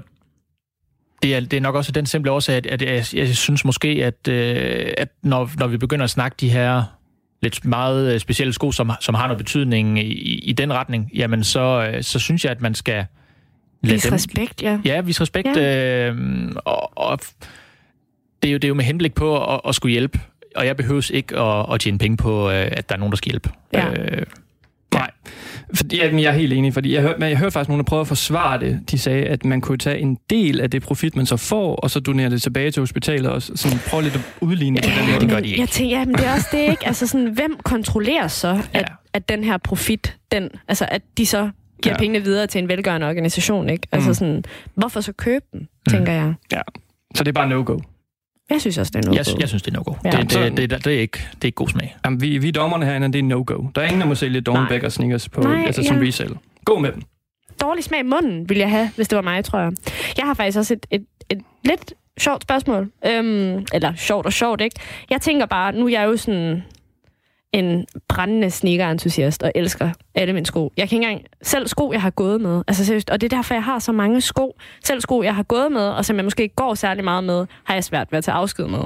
det 1.23 1.35
er, 1.35 1.39
det 1.39 1.53
er 1.53 1.61
nok 1.61 1.75
også 1.75 1.91
den 1.91 2.05
simple 2.05 2.31
årsag, 2.31 2.55
at, 2.55 2.65
at 2.65 2.81
jeg, 2.81 3.05
jeg 3.13 3.35
synes 3.35 3.65
måske, 3.65 3.87
at, 3.87 4.27
øh, 4.27 4.93
at 4.97 5.09
når, 5.23 5.49
når 5.57 5.67
vi 5.67 5.77
begynder 5.77 6.03
at 6.03 6.09
snakke 6.09 6.35
de 6.39 6.49
her 6.49 6.83
lidt 7.41 7.65
meget 7.65 8.13
øh, 8.13 8.19
specielle 8.19 8.53
sko, 8.53 8.71
som, 8.71 8.91
som 8.99 9.15
har 9.15 9.27
noget 9.27 9.37
betydning 9.37 9.99
i, 9.99 10.39
i 10.39 10.53
den 10.53 10.73
retning, 10.73 11.11
jamen 11.15 11.43
så, 11.43 11.91
øh, 11.93 12.03
så 12.03 12.19
synes 12.19 12.43
jeg, 12.43 12.51
at 12.51 12.61
man 12.61 12.75
skal... 12.75 13.05
Vis 13.81 14.03
dem, 14.03 14.13
respekt, 14.13 14.61
ja. 14.61 14.79
Ja, 14.85 15.01
vis 15.01 15.21
respekt. 15.21 15.47
Ja. 15.55 16.09
Øh, 16.09 16.51
og, 16.65 16.97
og 16.97 17.19
det, 18.43 18.47
er 18.49 18.51
jo, 18.51 18.57
det 18.57 18.63
er 18.63 18.67
jo 18.67 18.73
med 18.73 18.85
henblik 18.85 19.13
på 19.13 19.53
at, 19.53 19.61
at 19.67 19.75
skulle 19.75 19.91
hjælpe, 19.91 20.19
og 20.55 20.65
jeg 20.65 20.77
behøves 20.77 21.09
ikke 21.09 21.39
at, 21.39 21.73
at 21.73 21.79
tjene 21.79 21.97
penge 21.97 22.17
på, 22.17 22.49
øh, 22.49 22.67
at 22.71 22.89
der 22.89 22.95
er 22.95 22.99
nogen, 22.99 23.11
der 23.11 23.17
skal 23.17 23.29
hjælpe. 23.29 23.49
Ja. 23.73 23.89
Øh, 23.89 24.25
Nej. 24.93 25.11
Fordi, 25.73 25.97
jamen, 25.97 26.19
jeg 26.19 26.29
er 26.29 26.37
helt 26.37 26.53
enig, 26.53 26.73
fordi 26.73 26.93
jeg 26.93 27.01
hørte, 27.01 27.25
jeg 27.25 27.37
hørte 27.37 27.51
faktisk 27.51 27.69
nogen, 27.69 27.79
der 27.79 27.89
prøvede 27.89 28.01
at 28.01 28.07
forsvare 28.07 28.59
det. 28.59 28.91
De 28.91 28.99
sagde, 28.99 29.25
at 29.25 29.45
man 29.45 29.61
kunne 29.61 29.77
tage 29.77 29.99
en 29.99 30.17
del 30.29 30.61
af 30.61 30.71
det 30.71 30.81
profit, 30.81 31.15
man 31.15 31.25
så 31.25 31.37
får, 31.37 31.75
og 31.75 31.91
så 31.91 31.99
donere 31.99 32.29
det 32.29 32.41
tilbage 32.41 32.71
til 32.71 32.81
hospitalet, 32.81 33.31
og 33.31 33.41
sådan 33.41 33.79
prøve 33.89 34.03
lidt 34.03 34.15
at 34.15 34.21
udligne 34.41 34.79
ja, 34.83 35.11
det. 35.11 35.21
Det 35.21 35.29
gør 35.29 35.39
de 35.39 35.47
ikke. 35.47 35.61
Jeg 35.61 35.69
tænker, 35.69 35.97
ja, 35.97 36.05
men 36.05 36.15
det 36.15 36.25
er 36.25 36.33
også 36.33 36.47
det, 36.51 36.69
ikke? 36.69 36.87
Altså 36.87 37.07
sådan, 37.07 37.27
hvem 37.27 37.57
kontrollerer 37.63 38.27
så, 38.27 38.47
at, 38.73 38.81
ja. 38.81 38.85
at 39.13 39.29
den 39.29 39.43
her 39.43 39.57
profit, 39.57 40.17
den, 40.31 40.49
altså 40.67 40.85
at 40.91 41.01
de 41.17 41.25
så 41.25 41.49
giver 41.83 41.95
ja. 41.95 41.99
pengene 41.99 42.23
videre 42.23 42.47
til 42.47 42.59
en 42.59 42.67
velgørende 42.67 43.07
organisation, 43.07 43.69
ikke? 43.69 43.87
Altså 43.91 44.09
mm. 44.09 44.13
sådan, 44.13 44.43
hvorfor 44.75 45.01
så 45.01 45.13
købe 45.13 45.45
dem, 45.53 45.67
tænker 45.89 46.11
mm. 46.11 46.17
jeg. 46.17 46.33
Ja, 46.51 46.61
så 47.15 47.23
det 47.23 47.27
er 47.27 47.33
bare 47.33 47.49
no-go. 47.49 47.79
Jeg 48.49 48.61
synes 48.61 48.77
også, 48.77 48.91
det 48.95 49.05
er 49.05 49.09
no-go. 49.09 49.15
Jeg, 49.17 49.39
jeg 49.39 49.47
synes, 49.47 49.63
det 49.63 49.73
er 49.73 49.77
no-go. 49.77 49.93
Ja. 50.05 50.11
Det, 50.11 50.31
det, 50.31 50.57
det, 50.57 50.69
det, 50.69 50.85
det, 50.85 50.95
er 50.95 50.99
ikke, 50.99 51.17
det 51.17 51.41
er 51.41 51.45
ikke 51.45 51.55
god 51.55 51.67
smag. 51.67 51.97
Jamen, 52.05 52.21
vi, 52.21 52.37
vi 52.37 52.47
er 52.47 52.51
dommerne 52.51 52.85
herinde, 52.85 53.13
det 53.13 53.19
er 53.19 53.23
no-go. 53.23 53.63
Der 53.75 53.81
er 53.81 53.85
ingen, 53.85 54.01
der 54.01 54.07
må 54.07 54.15
sælge 54.15 54.41
Dornbeck 54.41 54.83
og 54.83 54.91
sneakers 54.91 55.29
på, 55.29 55.41
Nej, 55.41 55.63
altså, 55.65 55.83
som 55.83 56.01
ja. 56.01 56.07
resale. 56.07 56.35
Gå 56.65 56.79
med 56.79 56.91
dem. 56.91 57.01
Dårlig 57.61 57.83
smag 57.83 57.99
i 57.99 58.03
munden, 58.03 58.49
vil 58.49 58.57
jeg 58.57 58.69
have, 58.69 58.89
hvis 58.95 59.07
det 59.07 59.15
var 59.15 59.21
mig, 59.21 59.45
tror 59.45 59.59
jeg. 59.59 59.71
Jeg 60.17 60.25
har 60.25 60.33
faktisk 60.33 60.57
også 60.57 60.73
et, 60.73 60.85
et, 60.91 61.05
et 61.29 61.41
lidt 61.63 61.93
sjovt 62.19 62.43
spørgsmål. 62.43 62.91
Øhm, 63.05 63.65
eller 63.73 63.93
sjovt 63.95 64.25
og 64.25 64.33
sjovt, 64.33 64.61
ikke? 64.61 64.75
Jeg 65.09 65.21
tænker 65.21 65.45
bare, 65.45 65.71
nu 65.71 65.85
er 65.85 65.89
jeg 65.89 66.05
jo 66.05 66.17
sådan 66.17 66.63
en 67.57 67.85
brændende 68.07 68.51
sneaker-entusiast 68.51 69.43
og 69.43 69.51
elsker 69.55 69.91
alle 70.15 70.33
mine 70.33 70.45
sko. 70.45 70.71
Jeg 70.77 70.89
kan 70.89 70.95
ikke 70.97 71.07
engang... 71.11 71.25
Selv 71.41 71.67
sko, 71.67 71.91
jeg 71.91 72.01
har 72.01 72.09
gået 72.09 72.41
med. 72.41 72.63
Altså 72.67 72.85
seriøst, 72.85 73.09
og 73.09 73.21
det 73.21 73.33
er 73.33 73.37
derfor, 73.37 73.53
jeg 73.53 73.63
har 73.63 73.79
så 73.79 73.91
mange 73.91 74.21
sko. 74.21 74.55
Selv 74.83 75.01
sko, 75.01 75.23
jeg 75.23 75.35
har 75.35 75.43
gået 75.43 75.71
med, 75.71 75.81
og 75.81 76.05
som 76.05 76.15
jeg 76.15 76.25
måske 76.25 76.43
ikke 76.43 76.55
går 76.55 76.75
særlig 76.75 77.03
meget 77.03 77.23
med, 77.23 77.45
har 77.63 77.73
jeg 77.73 77.83
svært 77.83 78.07
ved 78.11 78.17
at 78.17 78.23
tage 78.23 78.35
afsked 78.35 78.67
med. 78.67 78.79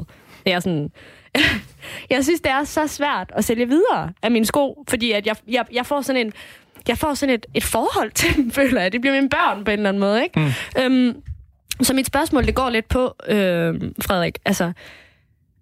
Det 0.46 0.54
er 0.54 0.60
sådan... 0.60 0.92
jeg 2.10 2.24
synes, 2.24 2.42
det 2.42 2.52
er 2.52 2.64
så 2.64 2.88
svært 2.88 3.32
at 3.36 3.46
sælge 3.46 3.68
videre 3.68 4.12
af 4.24 4.32
mine 4.32 4.46
sko, 4.46 4.84
fordi 4.90 5.12
at 5.12 5.28
jeg, 5.28 5.36
jeg, 5.48 5.66
jeg 5.74 5.86
får 5.86 6.02
sådan 6.02 6.26
en... 6.26 6.34
Jeg 6.88 6.98
får 6.98 7.14
sådan 7.14 7.36
et, 7.36 7.46
et 7.54 7.64
forhold 7.64 8.12
til 8.12 8.36
dem, 8.36 8.52
føler 8.60 8.82
jeg. 8.82 8.94
Det 8.94 9.02
bliver 9.02 9.16
mine 9.16 9.30
børn 9.30 9.64
på 9.64 9.72
en 9.72 9.80
eller 9.80 9.90
anden 9.90 10.00
måde, 10.00 10.24
ikke? 10.24 10.40
Mm. 10.40 10.82
Øhm, 10.84 11.22
så 11.82 11.94
mit 11.94 12.08
spørgsmål, 12.08 12.46
det 12.46 12.56
går 12.56 12.70
lidt 12.70 12.88
på, 12.88 13.16
øh, 13.28 13.82
Frederik. 14.02 14.38
Altså, 14.46 14.72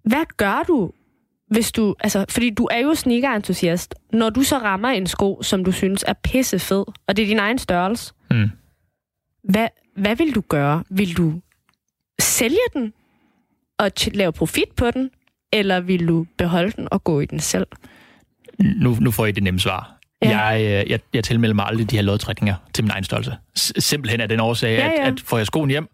hvad 0.03 0.25
gør 0.37 0.63
du 0.67 0.91
hvis 1.49 1.71
du, 1.71 1.95
altså, 1.99 2.25
fordi 2.29 2.49
du 2.49 2.67
er 2.71 2.77
jo 2.77 2.95
sneaker-entusiast, 2.95 3.95
når 4.13 4.29
du 4.29 4.43
så 4.43 4.57
rammer 4.57 4.89
en 4.89 5.07
sko, 5.07 5.41
som 5.41 5.63
du 5.63 5.71
synes 5.71 6.05
er 6.07 6.13
pisse 6.13 6.59
fed, 6.59 6.85
og 7.07 7.17
det 7.17 7.23
er 7.23 7.27
din 7.27 7.39
egen 7.39 7.57
størrelse, 7.57 8.13
mm. 8.31 8.49
hvad, 9.43 9.67
hvad 9.95 10.15
vil 10.15 10.35
du 10.35 10.41
gøre? 10.41 10.83
Vil 10.89 11.17
du 11.17 11.41
sælge 12.19 12.57
den 12.73 12.93
og 13.79 13.91
lave 14.13 14.31
profit 14.31 14.69
på 14.77 14.91
den, 14.91 15.09
eller 15.53 15.79
vil 15.79 16.07
du 16.07 16.25
beholde 16.37 16.71
den 16.71 16.87
og 16.91 17.03
gå 17.03 17.19
i 17.19 17.25
den 17.25 17.39
selv? 17.39 17.67
Nu, 18.59 18.97
nu 19.01 19.11
får 19.11 19.25
I 19.25 19.31
det 19.31 19.43
nemme 19.43 19.59
svar. 19.59 19.95
Ja. 20.21 20.39
Jeg, 20.39 20.61
øh, 20.61 20.91
jeg, 20.91 20.99
jeg 21.13 21.23
tilmelder 21.23 21.55
mig 21.55 21.65
aldrig 21.65 21.91
de 21.91 21.95
her 21.95 22.03
lodtrækninger 22.03 22.55
til 22.73 22.83
min 22.83 22.91
egen 22.91 23.03
størrelse. 23.03 23.35
S- 23.57 23.73
simpelthen 23.85 24.21
er 24.21 24.27
den 24.27 24.39
årsag, 24.39 24.77
ja, 24.77 24.85
ja. 24.85 25.01
At, 25.07 25.13
at 25.13 25.19
får 25.19 25.37
jeg 25.37 25.45
skoen 25.45 25.69
hjem, 25.69 25.87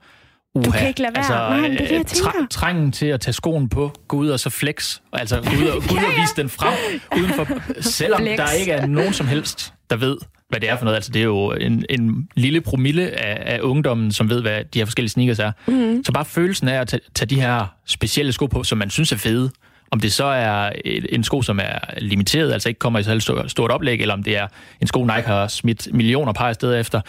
Uha. 0.56 0.66
Du 0.66 0.72
kan 0.72 0.88
ikke 0.88 1.02
lade 1.02 1.12
være. 1.16 1.18
Altså, 1.18 1.34
Nej, 1.34 1.68
det 1.68 1.82
er 1.82 1.88
det, 1.88 1.92
jeg 1.92 2.06
tænker. 2.06 2.32
Træ, 2.32 2.40
trængen 2.52 2.92
til 2.92 3.06
at 3.06 3.22
tage 3.22 3.34
skoen 3.34 3.70
på, 3.70 3.92
gå 4.08 4.18
ud 4.18 4.30
og 4.30 4.40
så 4.40 4.50
flex, 4.50 5.00
altså 5.14 5.36
gå 5.42 5.64
ud 5.64 5.68
og, 5.68 5.82
gå 5.90 5.94
ud 5.96 6.00
og 6.00 6.22
vise 6.22 6.36
den 6.36 6.50
frem, 6.50 6.74
uden 7.18 7.34
for, 7.34 7.48
selvom 7.82 8.22
flex. 8.22 8.38
der 8.38 8.52
ikke 8.52 8.72
er 8.72 8.86
nogen 8.86 9.14
som 9.14 9.28
helst, 9.28 9.74
der 9.90 9.96
ved, 9.96 10.18
hvad 10.50 10.60
det 10.60 10.70
er 10.70 10.78
for 10.78 10.86
noget. 10.86 10.96
Altså, 10.96 11.12
det 11.12 11.20
er 11.20 11.24
jo 11.24 11.52
en, 11.52 11.86
en 11.90 12.28
lille 12.36 12.62
promille 12.62 13.12
af, 13.20 13.56
af 13.56 13.60
ungdommen, 13.62 14.12
som 14.12 14.30
ved, 14.30 14.42
hvad 14.42 14.64
de 14.74 14.80
her 14.80 14.86
forskellige 14.86 15.10
sneakers 15.12 15.40
er. 15.40 15.52
Mm. 15.68 16.04
Så 16.06 16.12
bare 16.12 16.26
følelsen 16.26 16.68
af 16.68 16.82
at 16.82 16.88
tage, 16.88 17.02
tage 17.16 17.30
de 17.30 17.42
her 17.42 17.66
specielle 17.86 18.32
sko 18.32 18.46
på, 18.46 18.64
som 18.64 18.78
man 18.78 18.90
synes 18.90 19.12
er 19.12 19.18
fede, 19.18 19.52
om 19.92 20.00
det 20.00 20.14
så 20.14 20.26
er 20.26 20.72
en 21.10 21.24
sko, 21.24 21.42
som 21.42 21.60
er 21.60 21.80
limiteret, 21.98 22.54
altså 22.54 22.70
ikke 22.70 22.80
kommer 22.80 23.00
i 23.00 23.04
så 23.04 23.20
stort, 23.20 23.52
stort 23.52 23.72
oplæg, 23.72 24.02
eller 24.02 24.14
om 24.14 24.24
det 24.24 24.38
er 24.38 24.48
en 24.82 24.88
sko, 24.88 25.04
Nike 25.04 25.22
har 25.28 25.48
smidt 25.48 25.88
millioner 25.94 26.34
par 26.34 26.54
steder 26.54 26.80
efter, 26.80 27.02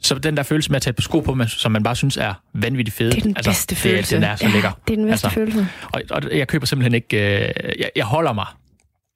så 0.00 0.14
den 0.14 0.36
der 0.36 0.42
følelse 0.42 0.70
med 0.70 0.76
at 0.76 0.82
tage 0.82 0.94
på 0.94 1.02
sko 1.02 1.20
på, 1.20 1.36
som 1.46 1.72
man 1.72 1.82
bare 1.82 1.96
synes 1.96 2.16
er 2.16 2.34
vanvittigt 2.52 2.96
fede. 2.96 3.10
Det 3.10 3.18
er 3.18 3.22
den 3.22 3.36
altså, 3.36 3.50
bedste 3.50 3.74
det, 3.74 3.78
følelse. 3.78 4.16
Den 4.16 4.24
er 4.24 4.36
så 4.36 4.46
ja, 4.46 4.52
lækker. 4.52 4.70
det 4.88 4.92
er 4.92 4.96
den 4.96 5.06
bedste 5.06 5.26
altså, 5.26 5.34
følelse. 5.40 5.68
Og, 5.92 6.02
og 6.10 6.22
jeg 6.36 6.48
køber 6.48 6.66
simpelthen 6.66 6.94
ikke... 6.94 7.16
Øh, 7.16 7.52
jeg, 7.78 7.90
jeg 7.96 8.04
holder 8.04 8.32
mig 8.32 8.46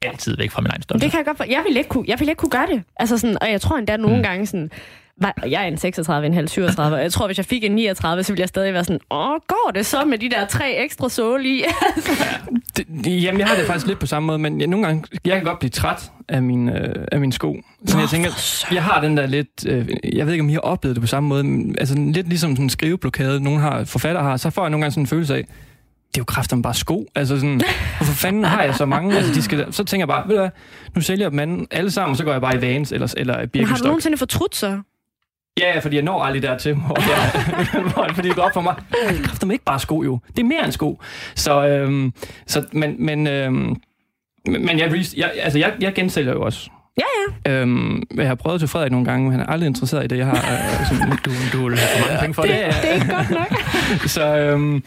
altid 0.02 0.36
væk 0.36 0.50
fra 0.50 0.60
min 0.60 0.70
egen 0.70 0.82
stolthed. 0.82 1.00
Det 1.02 1.10
kan 1.10 1.18
jeg 1.18 1.26
godt 1.26 1.36
for. 1.36 1.44
Jeg 1.44 1.64
vil 1.68 1.76
ikke 1.76 1.88
kunne, 1.88 2.04
jeg 2.08 2.20
vil 2.20 2.28
ikke 2.28 2.38
kunne 2.38 2.50
gøre 2.50 2.66
det. 2.66 2.82
Altså 2.96 3.18
sådan, 3.18 3.38
og 3.40 3.50
jeg 3.50 3.60
tror 3.60 3.76
endda 3.78 3.96
nogle 3.96 4.16
mm. 4.16 4.22
gange 4.22 4.46
sådan, 4.46 4.70
jeg 5.50 5.62
er 5.62 5.66
en 5.68 5.78
36, 5.78 6.26
en 6.26 6.34
halv 6.34 6.48
37, 6.48 6.96
og 6.96 7.02
jeg 7.02 7.12
tror, 7.12 7.26
hvis 7.26 7.38
jeg 7.38 7.46
fik 7.46 7.64
en 7.64 7.72
39, 7.72 8.22
så 8.22 8.32
ville 8.32 8.40
jeg 8.40 8.48
stadig 8.48 8.74
være 8.74 8.84
sådan, 8.84 9.00
åh, 9.10 9.38
går 9.48 9.70
det 9.74 9.86
så 9.86 10.04
med 10.04 10.18
de 10.18 10.30
der 10.30 10.46
tre 10.46 10.84
ekstra 10.84 11.08
såle 11.08 11.48
i? 11.48 11.64
det, 12.76 12.86
jamen, 13.22 13.40
jeg 13.40 13.48
har 13.48 13.56
det 13.56 13.66
faktisk 13.66 13.86
lidt 13.86 13.98
på 13.98 14.06
samme 14.06 14.26
måde, 14.26 14.38
men 14.38 14.60
jeg, 14.60 14.68
nogle 14.68 14.86
gange, 14.86 15.04
jeg 15.24 15.36
kan 15.36 15.44
godt 15.44 15.58
blive 15.58 15.70
træt 15.70 16.10
af 16.28 16.42
min, 16.42 16.68
øh, 16.68 17.06
af 17.12 17.20
min 17.20 17.32
sko. 17.32 17.56
Så 17.86 17.96
Nå, 17.96 18.00
jeg 18.00 18.08
tænker, 18.08 18.30
jeg 18.72 18.84
har 18.84 19.00
den 19.00 19.16
der 19.16 19.26
lidt, 19.26 19.66
øh, 19.66 19.88
jeg 20.12 20.26
ved 20.26 20.32
ikke, 20.32 20.42
om 20.42 20.48
I 20.48 20.52
har 20.52 20.60
oplevet 20.60 20.96
det 20.96 21.00
på 21.00 21.06
samme 21.06 21.28
måde, 21.28 21.44
men, 21.44 21.76
altså 21.78 21.94
lidt 21.94 22.28
ligesom 22.28 22.50
sådan 22.50 22.64
en 22.64 22.70
skriveblokade, 22.70 23.40
nogle 23.40 23.60
har, 23.60 23.84
forfatter 23.84 24.22
har, 24.22 24.36
så 24.36 24.50
får 24.50 24.62
jeg 24.62 24.70
nogle 24.70 24.82
gange 24.82 24.92
sådan 24.92 25.02
en 25.02 25.06
følelse 25.06 25.36
af, 25.36 25.44
det 25.44 26.20
er 26.20 26.20
jo 26.20 26.24
kræfter 26.24 26.56
bare 26.62 26.74
sko. 26.74 27.06
Altså 27.14 27.36
sådan, 27.36 27.60
hvorfor 27.96 28.12
fanden 28.12 28.44
har 28.44 28.62
jeg 28.62 28.74
så 28.74 28.86
mange? 28.86 29.16
Altså, 29.16 29.34
de 29.34 29.42
skal, 29.42 29.72
så 29.72 29.84
tænker 29.84 30.02
jeg 30.02 30.08
bare, 30.08 30.28
ved 30.28 30.34
du 30.34 30.40
hvad, 30.40 30.50
nu 30.94 31.00
sælger 31.00 31.24
jeg 31.24 31.30
dem 31.30 31.38
anden, 31.38 31.66
alle 31.70 31.90
sammen, 31.90 32.16
så 32.16 32.24
går 32.24 32.32
jeg 32.32 32.40
bare 32.40 32.56
i 32.56 32.60
Vans 32.60 32.92
eller, 32.92 33.14
eller 33.16 33.34
Birkenstock. 33.34 33.60
Men 33.60 33.66
har 33.66 33.76
du 33.76 33.84
nogensinde 33.84 34.16
fortrudt 34.16 34.56
så? 34.56 34.80
Ja, 35.60 35.78
fordi 35.78 35.96
jeg 35.96 36.04
når 36.04 36.22
aldrig 36.22 36.42
dertil, 36.42 36.74
hvor 36.74 37.00
jeg, 37.00 38.14
fordi 38.16 38.28
det 38.28 38.36
går 38.36 38.42
op 38.42 38.54
for 38.54 38.60
mig. 38.60 38.74
Jeg 39.08 39.18
kræfter 39.24 39.46
mig 39.46 39.54
ikke 39.54 39.64
bare 39.64 39.80
sko, 39.80 40.02
jo. 40.02 40.18
Det 40.28 40.38
er 40.38 40.44
mere 40.44 40.64
end 40.64 40.72
sko. 40.72 41.00
Så, 41.34 41.66
øhm, 41.66 42.12
så 42.46 42.64
men, 42.72 42.96
men, 42.98 43.26
øhm, 43.26 43.76
men 44.46 44.78
jeg, 44.78 45.04
jeg, 45.16 45.32
altså, 45.40 45.58
jeg, 45.58 45.72
jeg 45.80 45.94
gensælger 45.94 46.32
jo 46.32 46.42
også. 46.42 46.70
Ja, 46.98 47.04
ja. 47.46 47.60
Øhm, 47.60 48.02
jeg 48.16 48.26
har 48.26 48.34
prøvet 48.34 48.60
til 48.60 48.68
Frederik 48.68 48.92
nogle 48.92 49.06
gange, 49.06 49.24
men 49.24 49.32
han 49.32 49.40
er 49.40 49.46
aldrig 49.46 49.66
interesseret 49.66 50.04
i 50.04 50.06
det, 50.06 50.18
jeg 50.18 50.26
har. 50.26 50.36
Øh, 50.36 50.86
som, 50.88 51.18
du, 51.24 51.30
du 51.52 51.68
vil 51.68 51.78
have 51.78 51.88
for 51.98 52.08
mange 52.08 52.20
penge 52.20 52.34
for 52.34 52.42
det. 52.42 52.50
Det, 52.50 52.82
det 52.82 52.90
er 52.90 52.94
ikke 52.94 53.14
godt 53.14 53.30
nok. 53.30 54.08
så, 54.16 54.36
øhm, 54.36 54.82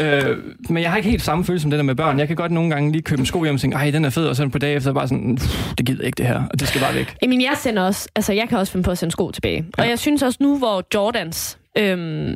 øh, 0.00 0.38
men 0.68 0.82
jeg 0.82 0.90
har 0.90 0.96
ikke 0.96 1.10
helt 1.10 1.22
samme 1.22 1.44
følelse 1.44 1.62
som 1.62 1.70
det 1.70 1.78
der 1.78 1.84
med 1.84 1.94
børn. 1.94 2.18
Jeg 2.18 2.26
kan 2.26 2.36
godt 2.36 2.52
nogle 2.52 2.70
gange 2.70 2.92
lige 2.92 3.02
købe 3.02 3.20
en 3.20 3.26
sko 3.26 3.44
hjem 3.44 3.54
og 3.54 3.60
tænke, 3.60 3.76
ej, 3.76 3.90
den 3.90 4.04
er 4.04 4.10
fed, 4.10 4.26
og 4.26 4.36
så 4.36 4.48
på 4.48 4.58
dag 4.58 4.74
efter 4.76 4.92
bare 4.92 5.08
sådan, 5.08 5.38
det 5.78 5.86
gider 5.86 6.04
ikke 6.04 6.16
det 6.16 6.26
her, 6.26 6.42
og 6.50 6.60
det 6.60 6.68
skal 6.68 6.80
bare 6.80 6.94
væk. 6.94 7.16
Jamen, 7.22 7.40
jeg 7.42 7.52
sender 7.56 7.82
også, 7.82 8.08
altså 8.16 8.32
jeg 8.32 8.48
kan 8.48 8.58
også 8.58 8.72
finde 8.72 8.84
på 8.84 8.90
at 8.90 8.98
sende 8.98 9.12
sko 9.12 9.30
tilbage. 9.30 9.66
Ja. 9.78 9.82
Og 9.82 9.88
jeg 9.88 9.98
synes 9.98 10.22
også 10.22 10.38
nu, 10.40 10.58
hvor 10.58 10.84
Jordans, 10.94 11.58
øhm, 11.78 12.34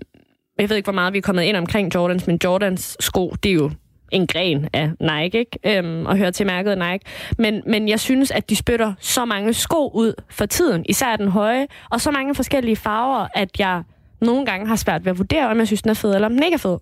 jeg 0.58 0.68
ved 0.68 0.76
ikke, 0.76 0.86
hvor 0.86 0.92
meget 0.92 1.12
vi 1.12 1.18
er 1.18 1.22
kommet 1.22 1.42
ind 1.42 1.56
omkring 1.56 1.94
Jordans, 1.94 2.26
men 2.26 2.38
Jordans 2.44 2.96
sko, 3.00 3.34
det 3.42 3.50
er 3.50 3.54
jo 3.54 3.70
en 4.12 4.26
gren 4.26 4.68
af 4.72 4.90
Nike, 5.00 5.38
ikke? 5.38 5.78
Øhm, 5.78 6.06
og 6.06 6.16
hører 6.16 6.30
til 6.30 6.46
mærket 6.46 6.78
Nike. 6.78 7.04
Men, 7.38 7.62
men 7.66 7.88
jeg 7.88 8.00
synes, 8.00 8.30
at 8.30 8.50
de 8.50 8.56
spytter 8.56 8.92
så 9.00 9.24
mange 9.24 9.54
sko 9.54 9.90
ud 9.94 10.12
for 10.30 10.46
tiden, 10.46 10.84
især 10.88 11.16
den 11.16 11.28
høje, 11.28 11.66
og 11.90 12.00
så 12.00 12.10
mange 12.10 12.34
forskellige 12.34 12.76
farver, 12.76 13.26
at 13.34 13.50
jeg 13.58 13.82
nogle 14.20 14.46
gange 14.46 14.66
har 14.66 14.76
svært 14.76 15.04
ved 15.04 15.12
at 15.12 15.18
vurdere, 15.18 15.48
om 15.48 15.58
jeg 15.58 15.66
synes, 15.66 15.82
den 15.82 15.90
er 15.90 15.94
fed 15.94 16.14
eller 16.14 16.28
om 16.28 16.32
den 16.32 16.42
ikke 16.42 16.54
er 16.54 16.58
fed. 16.58 16.78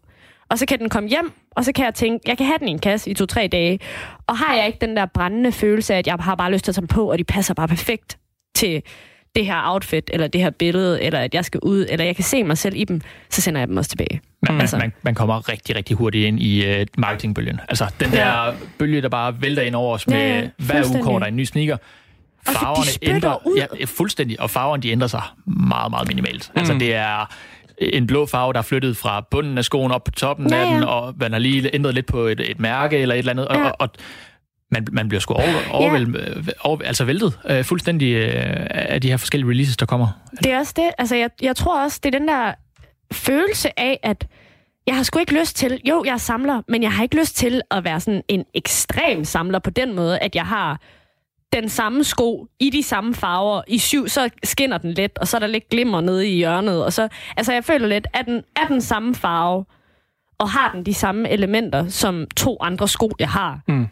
Og 0.49 0.59
så 0.59 0.67
kan 0.67 0.79
den 0.79 0.89
komme 0.89 1.09
hjem, 1.09 1.33
og 1.51 1.65
så 1.65 1.73
kan 1.73 1.85
jeg 1.85 1.95
tænke, 1.95 2.29
jeg 2.29 2.37
kan 2.37 2.47
have 2.47 2.59
den 2.59 2.69
i 2.69 2.71
en 2.71 2.79
kasse 2.79 3.11
i 3.11 3.15
to-tre 3.15 3.49
dage. 3.49 3.79
Og 4.27 4.39
har 4.39 4.55
jeg 4.55 4.67
ikke 4.67 4.79
den 4.81 4.97
der 4.97 5.07
brændende 5.07 5.53
følelse 5.53 5.95
af, 5.95 5.99
at 5.99 6.07
jeg 6.07 6.17
har 6.21 6.35
bare 6.35 6.53
lyst 6.53 6.65
til 6.65 6.71
at 6.71 6.75
tage 6.75 6.83
dem 6.83 6.89
på, 6.89 7.11
og 7.11 7.19
de 7.19 7.25
passer 7.25 7.55
bare 7.55 7.69
perfekt 7.69 8.19
til 8.55 8.83
det 9.37 9.47
her 9.47 9.73
outfit, 9.73 10.11
eller 10.13 10.27
det 10.27 10.41
her 10.41 10.51
billede, 10.51 11.03
eller 11.03 11.21
at 11.21 11.35
jeg 11.35 11.45
skal 11.45 11.61
ud, 11.63 11.87
eller 11.89 12.05
jeg 12.05 12.17
kan 12.17 12.25
se 12.25 12.45
mig 12.45 12.59
selv 12.59 12.77
i 12.77 12.85
dem, 12.85 13.01
så 13.31 13.41
sender 13.41 13.61
jeg 13.61 13.69
dem 13.69 13.77
også 13.77 13.91
tilbage. 13.91 14.21
Man, 14.49 14.61
altså. 14.61 14.79
man, 14.79 14.93
man 15.03 15.15
kommer 15.15 15.49
rigtig, 15.49 15.77
rigtig 15.77 15.97
hurtigt 15.97 16.27
ind 16.27 16.41
i 16.41 16.81
uh, 16.81 16.87
marketingbølgen. 16.99 17.61
Altså 17.69 17.87
den 18.01 18.11
der 18.11 18.47
ja. 18.47 18.51
bølge, 18.79 19.03
der 19.03 19.09
bare 19.09 19.43
vælter 19.43 19.63
ind 19.63 19.75
over 19.75 19.95
os 19.95 20.07
med 20.07 20.17
ja, 20.17 20.39
ja, 20.39 20.49
hver 20.57 20.89
uge 20.95 21.03
kommer 21.03 21.19
der 21.19 21.27
en 21.27 21.37
ny 21.37 21.45
sneaker. 21.45 21.77
Farverne 22.47 23.15
ændrer 23.15 23.47
ud. 23.47 23.57
Ja, 23.57 23.85
fuldstændig, 23.85 24.41
og 24.41 24.51
farverne 24.51 24.83
de 24.83 24.91
ændrer 24.91 25.09
sig 25.09 25.23
meget, 25.47 25.91
meget 25.91 26.09
minimalt. 26.09 26.51
Mm. 26.55 26.59
Altså 26.59 26.75
det 26.75 26.95
er 26.95 27.35
en 27.79 28.07
blå 28.07 28.27
farve, 28.27 28.53
der 28.53 28.59
er 28.59 28.63
flyttet 28.63 28.97
fra 28.97 29.27
bunden 29.31 29.59
af 29.59 29.65
skoen 29.65 29.93
op 29.93 30.05
på 30.05 30.11
toppen 30.11 30.51
ja, 30.51 30.57
ja. 30.57 30.67
af 30.67 30.75
den, 30.75 30.83
og 30.83 31.15
man 31.17 31.33
har 31.33 31.39
lige 31.39 31.75
ændret 31.75 31.95
lidt 31.95 32.07
på 32.07 32.21
et, 32.21 32.51
et 32.51 32.61
mærke 32.61 32.99
eller 32.99 33.15
et 33.15 33.19
eller 33.19 33.33
andet, 33.33 33.47
ja. 33.51 33.65
og, 33.65 33.77
og 33.79 33.89
man, 34.71 34.87
man 34.93 35.09
bliver 35.09 35.21
sgu 35.21 35.35
over, 35.35 35.71
overvæld, 35.71 36.17
ja. 36.47 36.53
over, 36.61 36.79
altså 36.85 37.05
væltet 37.05 37.39
øh, 37.51 37.65
fuldstændig 37.65 38.15
øh, 38.15 38.67
af 38.71 39.01
de 39.01 39.09
her 39.09 39.17
forskellige 39.17 39.51
releases, 39.51 39.77
der 39.77 39.87
kommer. 39.87 40.09
Det 40.43 40.53
er 40.53 40.59
også 40.59 40.73
det. 40.77 40.91
Altså, 40.99 41.17
jeg, 41.17 41.31
jeg 41.43 41.57
tror 41.57 41.83
også, 41.83 42.01
det 42.03 42.15
er 42.15 42.19
den 42.19 42.29
der 42.29 42.55
følelse 43.13 43.81
af, 43.81 44.01
at 44.03 44.27
jeg 44.87 44.97
har 44.97 45.03
sgu 45.03 45.19
ikke 45.19 45.39
lyst 45.41 45.57
til, 45.57 45.81
jo, 45.89 46.03
jeg 46.07 46.13
er 46.13 46.17
samler, 46.17 46.63
men 46.69 46.83
jeg 46.83 46.93
har 46.93 47.03
ikke 47.03 47.19
lyst 47.19 47.37
til 47.37 47.63
at 47.71 47.85
være 47.85 48.01
sådan 48.01 48.23
en 48.29 48.45
ekstrem 48.55 49.25
samler 49.25 49.59
på 49.59 49.71
den 49.71 49.95
måde, 49.95 50.19
at 50.19 50.35
jeg 50.35 50.47
har 50.47 50.81
den 51.53 51.69
samme 51.69 52.05
sko 52.05 52.47
i 52.61 52.71
de 52.71 52.83
samme 52.83 53.15
farver. 53.15 53.63
I 53.69 53.79
syv, 53.79 54.09
så 54.09 54.31
skinner 54.45 54.79
den 54.79 54.93
lidt, 54.93 55.19
og 55.19 55.29
så 55.29 55.37
er 55.37 55.39
der 55.39 55.47
lidt 55.47 55.69
glimmer 55.69 56.01
nede 56.01 56.29
i 56.29 56.37
hjørnet. 56.37 56.85
Og 56.85 56.93
så, 56.93 57.09
altså, 57.37 57.53
jeg 57.53 57.65
føler 57.65 57.89
lidt, 57.89 58.07
at 58.15 58.27
den 58.27 58.43
er 58.57 58.67
den 58.67 58.81
samme 58.81 59.15
farve, 59.15 59.65
og 60.39 60.51
har 60.51 60.73
den 60.73 60.87
de 60.87 60.95
samme 60.95 61.31
elementer 61.31 61.89
som 61.89 62.27
to 62.37 62.57
andre 62.61 62.89
sko, 62.89 63.11
jeg 63.19 63.29
har, 63.29 63.61
mm. 63.69 63.87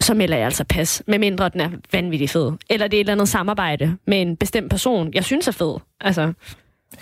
Så 0.00 0.14
melder 0.14 0.36
jeg 0.36 0.44
altså 0.44 0.64
pas, 0.64 1.02
medmindre 1.06 1.48
den 1.48 1.60
er 1.60 1.70
vanvittig 1.92 2.30
fed. 2.30 2.52
Eller 2.70 2.88
det 2.88 2.96
er 2.96 3.00
et 3.00 3.00
eller 3.00 3.12
andet 3.12 3.28
samarbejde 3.28 3.96
med 4.06 4.22
en 4.22 4.36
bestemt 4.36 4.70
person, 4.70 5.14
jeg 5.14 5.24
synes 5.24 5.48
er 5.48 5.52
fed. 5.52 5.76
Altså, 6.00 6.20
Jamen, 6.20 6.34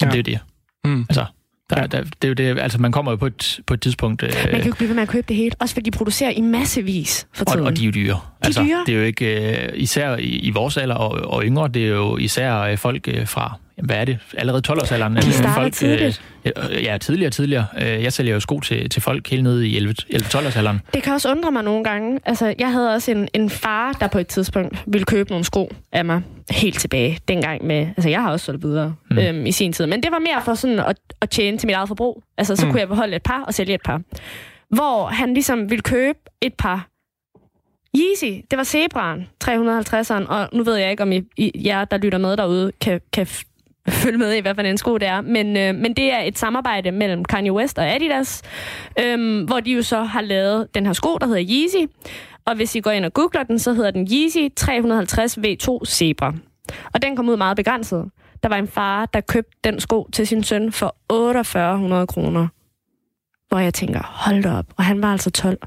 ja. 0.01 0.07
det 0.07 0.13
er 0.13 0.17
jo 0.17 0.23
det. 0.23 0.41
Mm. 0.85 1.01
Altså, 1.09 1.25
der, 1.71 1.87
der, 1.87 2.03
det 2.03 2.25
er 2.25 2.29
jo 2.29 2.35
det, 2.35 2.59
altså 2.59 2.81
man 2.81 2.93
kommer 2.93 3.13
jo 3.13 3.17
på 3.17 3.27
et, 3.27 3.61
på 3.67 3.75
et 3.75 3.81
tidspunkt... 3.81 4.23
Øh, 4.23 4.29
man 4.29 4.37
kan 4.43 4.51
jo 4.51 4.57
ikke 4.57 4.77
blive 4.77 4.89
ved 4.89 4.95
med 4.95 5.03
at 5.03 5.09
købe 5.09 5.25
det 5.29 5.37
hele, 5.37 5.51
også 5.61 5.75
fordi 5.75 5.91
de 5.91 5.97
producerer 5.97 6.31
i 6.31 6.41
massevis 6.41 7.27
for 7.33 7.45
tiden. 7.45 7.61
Og, 7.61 7.67
og 7.67 7.77
de 7.77 7.83
er 7.83 7.87
jo 7.87 7.93
dyre. 7.93 8.15
De 8.15 8.21
altså, 8.47 8.63
dyre. 8.63 8.83
Det 8.87 8.95
er 8.95 8.99
jo 8.99 9.05
ikke, 9.05 9.63
øh, 9.63 9.69
især 9.75 10.17
i, 10.17 10.23
i 10.23 10.51
vores 10.51 10.77
alder 10.77 10.95
og, 10.95 11.11
og 11.33 11.45
yngre, 11.45 11.69
det 11.69 11.85
er 11.85 11.89
jo 11.89 12.17
især 12.17 12.59
øh, 12.59 12.79
folk 12.79 13.09
øh, 13.09 13.27
fra 13.27 13.59
hvad 13.83 13.97
er 13.97 14.05
det, 14.05 14.19
allerede 14.39 14.63
12-årsalderen. 14.73 15.17
De 15.17 15.33
starter 15.33 15.55
folk, 15.55 15.73
tidligt. 15.73 16.23
Øh, 16.45 16.85
ja, 16.85 16.99
tidligere 16.99 17.29
og 17.29 17.33
tidligere. 17.33 17.67
Øh, 17.81 18.03
jeg 18.03 18.13
sælger 18.13 18.35
jo 18.35 18.41
sko 18.41 18.61
til, 18.61 18.91
til 18.91 19.03
folk 19.03 19.29
helt 19.29 19.43
nede 19.43 19.69
i 19.69 19.79
11-12-årsalderen. 19.79 20.79
Det 20.95 21.03
kan 21.03 21.13
også 21.13 21.31
undre 21.31 21.53
mig 21.53 21.65
nogle 21.65 21.85
gange. 21.85 22.21
Altså, 22.25 22.55
jeg 22.59 22.73
havde 22.73 22.95
også 22.95 23.11
en, 23.11 23.29
en 23.35 23.51
far, 23.51 23.93
der 23.93 24.07
på 24.07 24.19
et 24.19 24.27
tidspunkt 24.27 24.83
ville 24.87 25.05
købe 25.05 25.31
nogle 25.31 25.45
sko 25.45 25.73
af 25.93 26.05
mig 26.05 26.23
helt 26.51 26.81
tilbage 26.81 27.19
dengang 27.29 27.67
med... 27.67 27.87
Altså, 27.97 28.09
jeg 28.09 28.23
har 28.23 28.31
også 28.31 28.47
solgt 28.47 28.63
videre 28.63 28.95
mm. 29.11 29.19
øhm, 29.19 29.47
i 29.47 29.53
sin 29.53 29.73
tid. 29.73 29.87
Men 29.87 30.03
det 30.03 30.13
var 30.13 30.19
mere 30.19 30.43
for 30.45 30.55
sådan 30.55 30.79
at, 30.79 30.97
at 31.21 31.31
tjene 31.31 31.59
til 31.59 31.67
mit 31.67 31.75
eget 31.75 31.89
forbrug. 31.89 32.23
Altså, 32.39 32.57
så 32.57 32.67
mm. 32.67 32.73
kunne 32.73 32.81
jeg 32.81 32.89
beholde 32.89 33.17
et 33.17 33.23
par 33.23 33.43
og 33.43 33.55
sælge 33.55 33.75
et 33.75 33.83
par. 33.85 34.01
Hvor 34.69 35.07
han 35.07 35.35
ligesom 35.35 35.71
ville 35.71 35.83
købe 35.83 36.19
et 36.41 36.55
par 36.55 36.89
Yeezy, 37.97 38.45
det 38.51 38.57
var 38.57 38.65
Zebraen, 38.65 39.29
350'eren, 39.45 40.27
og 40.29 40.49
nu 40.53 40.63
ved 40.63 40.77
jeg 40.77 40.91
ikke, 40.91 41.03
om 41.03 41.13
I, 41.13 41.23
I, 41.37 41.51
jer, 41.65 41.85
der 41.85 41.97
lytter 41.97 42.19
med 42.19 42.37
derude, 42.37 42.73
kan, 42.81 43.01
kan 43.13 43.27
følge 44.03 44.19
med 44.19 44.33
i, 44.35 44.41
hvad 44.41 44.55
for 44.55 44.63
en 44.63 44.79
sko 44.79 44.99
det 44.99 45.09
er. 45.09 45.21
Men, 45.21 45.57
øh, 45.57 45.75
men 45.75 45.95
det 45.95 46.13
er 46.13 46.19
et 46.19 46.39
samarbejde 46.39 46.93
mellem 46.93 47.25
Kanye 47.25 47.53
West 47.53 47.79
og 47.79 47.95
Adidas, 47.95 48.43
øh, 49.01 49.45
hvor 49.45 49.61
de 49.61 49.73
jo 49.73 49.83
så 49.83 50.03
har 50.03 50.21
lavet 50.21 50.75
den 50.75 50.87
her 50.87 50.93
sko, 50.93 51.19
der 51.21 51.27
hedder 51.27 51.45
Yeezy. 51.51 51.91
Og 52.45 52.55
hvis 52.55 52.75
I 52.75 52.81
går 52.81 52.91
ind 52.91 53.05
og 53.05 53.13
googler 53.13 53.43
den, 53.43 53.59
så 53.59 53.73
hedder 53.73 53.91
den 53.91 54.09
Yeezy 54.13 54.55
350 54.57 55.39
V2 55.39 55.79
Zebra. 55.87 56.35
Og 56.95 57.03
den 57.03 57.17
kom 57.17 57.29
ud 57.29 57.37
meget 57.37 57.57
begrænset. 57.57 58.11
Der 58.43 58.49
var 58.49 58.57
en 58.57 58.69
far, 58.69 59.07
der 59.07 59.21
købte 59.21 59.57
den 59.65 59.81
sko 59.81 60.09
til 60.13 60.27
sin 60.27 60.43
søn 60.43 60.73
for 60.73 60.97
4800 61.11 62.07
kroner. 62.07 62.49
Hvor 63.49 63.59
jeg 63.59 63.75
tænker, 63.75 64.03
hold 64.03 64.43
da 64.43 64.53
op. 64.53 64.67
Og 64.77 64.85
han 64.85 65.03
var 65.03 65.13
altså 65.13 65.31
12. 65.31 65.59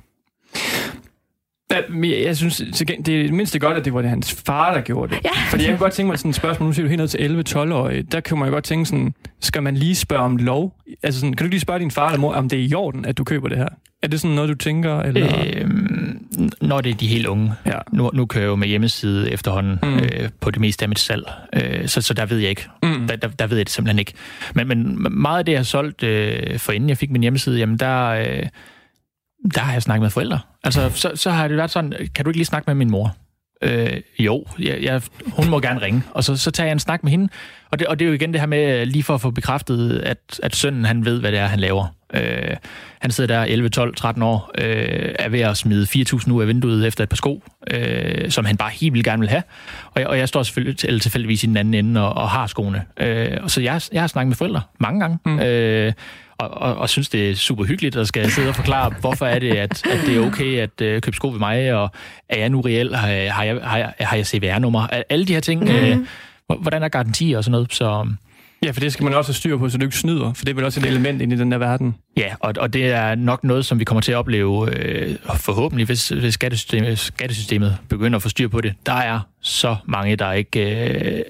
Jeg 2.03 2.37
synes, 2.37 2.61
det 3.05 3.09
er 3.25 3.31
mindst 3.31 3.59
godt, 3.59 3.77
at 3.77 3.85
det 3.85 3.93
var 3.93 4.01
det 4.01 4.09
hans 4.09 4.43
far, 4.45 4.73
der 4.73 4.81
gjorde 4.81 5.15
det. 5.15 5.21
Ja. 5.23 5.29
Fordi 5.49 5.63
jeg 5.63 5.71
kunne 5.71 5.79
godt 5.79 5.93
tænke 5.93 6.07
mig 6.07 6.19
sådan 6.19 6.29
et 6.29 6.35
spørgsmål, 6.35 6.67
nu 6.67 6.73
siger 6.73 6.83
du 6.83 6.89
helt 6.89 6.99
ned 6.99 7.07
til 7.07 7.43
11-12-årige, 7.55 8.03
der 8.03 8.19
kan 8.19 8.37
man 8.37 8.47
jo 8.47 8.53
godt 8.53 8.63
tænke 8.63 8.85
sådan, 8.85 9.13
skal 9.41 9.63
man 9.63 9.77
lige 9.77 9.95
spørge 9.95 10.21
om 10.23 10.37
lov? 10.37 10.73
Altså 11.03 11.19
sådan, 11.19 11.33
kan 11.33 11.45
du 11.45 11.49
lige 11.49 11.59
spørge 11.59 11.79
din 11.79 11.91
far 11.91 12.07
eller 12.07 12.19
mor, 12.19 12.33
om 12.33 12.49
det 12.49 12.59
er 12.59 12.63
i 12.63 12.73
orden, 12.73 13.05
at 13.05 13.17
du 13.17 13.23
køber 13.23 13.47
det 13.47 13.57
her? 13.57 13.67
Er 14.03 14.07
det 14.07 14.21
sådan 14.21 14.35
noget, 14.35 14.49
du 14.49 14.55
tænker? 14.55 14.99
Eller? 14.99 15.45
Øhm, 15.55 16.27
når 16.61 16.81
det 16.81 16.89
er 16.89 16.95
de 16.95 17.07
helt 17.07 17.25
unge. 17.25 17.53
Ja. 17.65 17.79
Nu, 17.91 18.11
nu 18.13 18.25
kører 18.25 18.43
jeg 18.43 18.49
jo 18.49 18.55
med 18.55 18.67
hjemmeside 18.67 19.31
efterhånden 19.31 19.79
mm. 19.83 19.95
øh, 19.95 20.29
på 20.39 20.51
det 20.51 20.59
meste 20.61 20.83
af 20.83 20.89
mit 20.89 20.99
salg, 20.99 21.23
øh, 21.53 21.87
så, 21.87 22.01
så 22.01 22.13
der 22.13 22.25
ved 22.25 22.37
jeg 22.37 22.49
ikke. 22.49 22.67
Mm. 22.83 23.07
Der, 23.07 23.15
der, 23.15 23.27
der 23.27 23.47
ved 23.47 23.57
jeg 23.57 23.65
det 23.65 23.73
simpelthen 23.73 23.99
ikke. 23.99 24.13
Men, 24.55 24.67
men 24.67 24.97
meget 25.11 25.39
af 25.39 25.45
det, 25.45 25.51
jeg 25.51 25.59
har 25.59 25.63
solgt, 25.63 26.03
øh, 26.03 26.59
for 26.59 26.71
inden 26.71 26.89
jeg 26.89 26.97
fik 26.97 27.11
min 27.11 27.21
hjemmeside, 27.21 27.59
jamen 27.59 27.77
der... 27.77 28.07
Øh, 28.07 28.43
der 29.53 29.61
har 29.61 29.73
jeg 29.73 29.81
snakket 29.81 30.01
med 30.01 30.09
forældre. 30.09 30.39
Altså, 30.63 30.91
så, 30.93 31.11
så 31.15 31.31
har 31.31 31.47
det 31.47 31.57
været 31.57 31.71
sådan, 31.71 31.93
kan 32.15 32.25
du 32.25 32.29
ikke 32.29 32.37
lige 32.37 32.45
snakke 32.45 32.69
med 32.69 32.75
min 32.75 32.91
mor? 32.91 33.15
Øh, 33.61 34.01
jo, 34.19 34.45
jeg, 34.59 34.77
jeg, 34.81 35.01
hun 35.27 35.49
må 35.49 35.59
gerne 35.59 35.81
ringe. 35.81 36.03
Og 36.11 36.23
så, 36.23 36.35
så 36.35 36.51
tager 36.51 36.67
jeg 36.67 36.71
en 36.71 36.79
snak 36.79 37.03
med 37.03 37.11
hende. 37.11 37.29
Og 37.71 37.79
det, 37.79 37.87
og 37.87 37.99
det 37.99 38.05
er 38.05 38.09
jo 38.09 38.15
igen 38.15 38.33
det 38.33 38.39
her 38.39 38.47
med, 38.47 38.85
lige 38.85 39.03
for 39.03 39.13
at 39.13 39.21
få 39.21 39.31
bekræftet, 39.31 39.99
at, 39.99 40.39
at 40.43 40.55
sønnen 40.55 40.85
han 40.85 41.05
ved, 41.05 41.19
hvad 41.19 41.31
det 41.31 41.39
er, 41.39 41.45
han 41.45 41.59
laver. 41.59 41.87
Øh, 42.13 42.55
han 42.99 43.11
sidder 43.11 43.35
der 43.35 43.43
11, 43.43 43.69
12, 43.69 43.95
13 43.95 44.23
år, 44.23 44.51
øh, 44.57 45.15
er 45.19 45.29
ved 45.29 45.39
at 45.39 45.57
smide 45.57 45.83
4.000 45.83 46.31
ud 46.31 46.41
af 46.41 46.47
vinduet 46.47 46.87
efter 46.87 47.03
et 47.03 47.09
par 47.09 47.15
sko, 47.15 47.43
øh, 47.71 48.31
som 48.31 48.45
han 48.45 48.57
bare 48.57 48.69
helt 48.69 48.93
vildt 48.93 49.05
gerne 49.05 49.19
vil 49.19 49.29
have. 49.29 49.43
Og 49.91 50.01
jeg, 50.01 50.07
og 50.07 50.17
jeg 50.17 50.27
står 50.27 50.43
selvfølgelig 50.43 50.77
til, 50.77 50.87
eller 50.87 50.99
tilfældigvis 50.99 51.43
i 51.43 51.47
den 51.47 51.57
anden 51.57 51.73
ende 51.73 52.07
og, 52.07 52.13
og 52.23 52.29
har 52.29 52.47
skoene. 52.47 52.83
Øh, 52.99 53.37
og 53.43 53.51
så 53.51 53.61
jeg, 53.61 53.81
jeg 53.91 54.01
har 54.01 54.07
snakket 54.07 54.27
med 54.27 54.35
forældre 54.35 54.61
mange 54.79 54.99
gange. 54.99 55.19
Mm. 55.25 55.39
Øh, 55.39 55.93
og, 56.37 56.49
og, 56.49 56.75
og 56.75 56.89
synes, 56.89 57.09
det 57.09 57.29
er 57.29 57.35
super 57.35 57.63
hyggeligt 57.63 57.95
at 57.95 58.07
skal 58.07 58.31
sidde 58.31 58.49
og 58.49 58.55
forklare, 58.55 58.93
hvorfor 58.99 59.25
er 59.25 59.39
det, 59.39 59.51
at, 59.51 59.87
at 59.87 59.99
det 60.05 60.17
er 60.17 60.27
okay 60.27 60.57
at 60.57 60.95
uh, 60.95 61.01
købe 61.01 61.15
sko 61.15 61.29
ved 61.29 61.39
mig, 61.39 61.73
og 61.73 61.91
er 62.29 62.39
jeg 62.39 62.49
nu 62.49 62.61
reelt, 62.61 62.95
har 62.95 63.07
jeg, 63.07 63.33
har 63.33 63.43
jeg, 63.43 63.59
har 63.63 63.77
jeg, 63.77 63.93
har 63.99 64.15
jeg 64.15 64.27
CVR-nummer, 64.27 64.87
alle 65.09 65.25
de 65.25 65.33
her 65.33 65.39
ting, 65.39 65.63
mm. 65.63 66.07
uh, 66.49 66.61
hvordan 66.61 66.83
er 66.83 66.87
garantier 66.87 67.37
og 67.37 67.43
sådan 67.43 67.51
noget, 67.51 67.73
så... 67.73 68.07
Ja, 68.63 68.71
for 68.71 68.79
det 68.79 68.93
skal 68.93 69.03
man 69.03 69.13
også 69.13 69.29
have 69.29 69.35
styr 69.35 69.57
på, 69.57 69.69
så 69.69 69.77
du 69.77 69.85
ikke 69.85 69.97
snyder, 69.97 70.33
for 70.33 70.45
det 70.45 70.51
er 70.51 70.55
vel 70.55 70.63
også 70.63 70.79
et 70.79 70.85
element 70.85 71.21
ind 71.21 71.33
i 71.33 71.35
den 71.35 71.51
der 71.51 71.57
verden. 71.57 71.95
Ja, 72.17 72.35
og, 72.39 72.53
og 72.57 72.73
det 72.73 72.85
er 72.85 73.15
nok 73.15 73.43
noget, 73.43 73.65
som 73.65 73.79
vi 73.79 73.83
kommer 73.83 74.01
til 74.01 74.11
at 74.11 74.15
opleve 74.15 74.77
øh, 74.77 75.15
forhåbentlig, 75.35 75.85
hvis, 75.85 76.09
hvis 76.09 76.33
skattesystemet, 76.33 76.99
skattesystemet 76.99 77.77
begynder 77.89 78.15
at 78.15 78.21
få 78.21 78.29
styr 78.29 78.47
på 78.47 78.61
det. 78.61 78.73
Der 78.85 78.93
er 78.93 79.19
så 79.41 79.75
mange, 79.85 80.15
der 80.15 80.31
ikke 80.31 80.59
øh, 80.89 81.23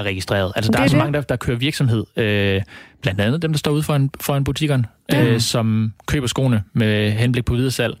er 0.00 0.04
registreret. 0.04 0.52
Altså, 0.56 0.72
der 0.72 0.78
er, 0.78 0.82
er 0.82 0.88
så 0.88 0.96
mange, 0.96 1.12
der, 1.12 1.20
der 1.20 1.36
kører 1.36 1.56
virksomhed. 1.56 2.04
Øh, 2.16 2.62
blandt 3.02 3.20
andet 3.20 3.42
dem, 3.42 3.52
der 3.52 3.58
står 3.58 3.70
ude 3.70 3.82
foran, 3.82 4.10
foran 4.20 4.44
butikkerne, 4.44 4.84
ja. 5.12 5.24
øh, 5.24 5.40
som 5.40 5.92
køber 6.06 6.26
skoene 6.26 6.62
med 6.72 7.10
henblik 7.10 7.44
på 7.44 7.54
videresalg, 7.54 7.96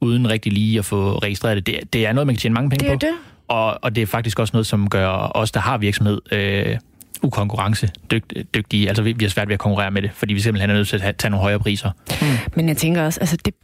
uden 0.00 0.30
rigtig 0.30 0.52
lige 0.52 0.78
at 0.78 0.84
få 0.84 1.18
registreret 1.18 1.56
det. 1.56 1.66
Det, 1.66 1.92
det 1.92 2.06
er 2.06 2.12
noget, 2.12 2.26
man 2.26 2.34
kan 2.34 2.40
tjene 2.40 2.54
mange 2.54 2.70
penge 2.70 2.84
det 2.84 2.90
er 2.90 2.94
på. 2.94 2.98
Det. 2.98 3.14
Og, 3.48 3.84
og 3.84 3.94
det 3.94 4.02
er 4.02 4.06
faktisk 4.06 4.38
også 4.38 4.50
noget, 4.54 4.66
som 4.66 4.90
gør 4.90 5.08
os, 5.34 5.50
der 5.50 5.60
har 5.60 5.78
virksomhed, 5.78 6.20
øh, 6.32 6.78
ukonkurrencedygtige. 7.22 8.88
Altså, 8.88 9.02
vi, 9.02 9.12
vi 9.12 9.24
har 9.24 9.30
svært 9.30 9.48
ved 9.48 9.54
at 9.54 9.60
konkurrere 9.60 9.90
med 9.90 10.02
det, 10.02 10.10
fordi 10.14 10.34
vi 10.34 10.40
simpelthen 10.40 10.70
er 10.70 10.74
nødt 10.74 10.88
til 10.88 11.02
at 11.02 11.16
tage 11.16 11.30
nogle 11.30 11.42
højere 11.42 11.58
priser. 11.58 11.90
Mm. 12.20 12.26
Men 12.56 12.68
jeg 12.68 12.76
tænker 12.76 13.02
også, 13.04 13.20
altså, 13.20 13.36
det, 13.44 13.54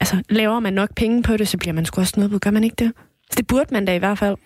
altså, 0.00 0.22
laver 0.30 0.60
man 0.60 0.72
nok 0.72 0.94
penge 0.96 1.22
på 1.22 1.36
det, 1.36 1.48
så 1.48 1.56
bliver 1.58 1.72
man 1.72 1.84
sgu 1.84 2.00
også 2.00 2.14
noget 2.16 2.30
på. 2.30 2.38
Gør 2.38 2.50
man 2.50 2.64
ikke 2.64 2.76
det? 2.78 2.92
Så 3.30 3.34
det 3.36 3.46
burde 3.46 3.66
man 3.72 3.84
da 3.84 3.94
i 3.94 3.98
hvert 3.98 4.18
fald. 4.18 4.36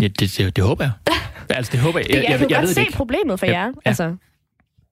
Ja, 0.00 0.08
det, 0.08 0.38
det, 0.38 0.56
det 0.56 0.64
håber 0.64 0.84
jeg. 0.84 0.92
altså, 1.56 1.72
det 1.72 1.80
håber 1.80 1.98
jeg. 1.98 2.10
Jeg, 2.10 2.16
jeg, 2.16 2.30
jeg, 2.30 2.40
jeg, 2.40 2.50
jeg 2.50 2.62
ved 2.62 2.74
se 2.74 2.80
ikke. 2.80 2.92
problemet 2.92 3.40
for 3.40 3.46
ja, 3.46 3.52
jer. 3.52 3.64
Ja. 3.66 3.70
Altså. 3.84 4.16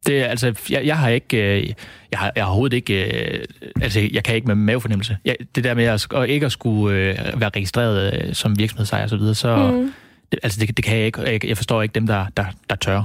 Det, 0.06 0.22
altså, 0.22 0.54
jeg, 0.70 0.86
jeg 0.86 0.98
har 0.98 1.08
ikke, 1.08 1.36
øh, 1.36 1.72
jeg 2.10 2.18
har, 2.18 2.32
jeg 2.36 2.44
har 2.44 2.48
overhovedet 2.48 2.76
ikke, 2.76 3.28
øh, 3.34 3.44
altså, 3.82 4.08
jeg 4.12 4.24
kan 4.24 4.34
ikke 4.34 4.46
med 4.46 4.54
mavefornemmelse. 4.54 5.16
Jeg, 5.24 5.36
det 5.54 5.64
der 5.64 5.74
med 5.74 5.84
at, 5.84 6.06
at 6.14 6.28
ikke 6.28 6.46
at 6.46 6.52
skulle 6.52 6.98
øh, 6.98 7.40
være 7.40 7.50
registreret 7.56 8.14
øh, 8.14 8.34
som 8.34 8.58
virksomhedsejer 8.58 9.02
og 9.02 9.10
så 9.10 9.16
videre, 9.16 9.34
så, 9.34 9.56
mm. 9.56 9.92
det, 10.32 10.40
altså, 10.42 10.60
det, 10.60 10.76
det 10.76 10.84
kan 10.84 10.96
jeg 10.96 11.06
ikke. 11.06 11.20
Jeg, 11.20 11.44
jeg 11.44 11.56
forstår 11.56 11.82
ikke 11.82 11.92
dem, 11.92 12.06
der, 12.06 12.26
der, 12.36 12.44
der 12.70 12.76
tør. 12.76 13.02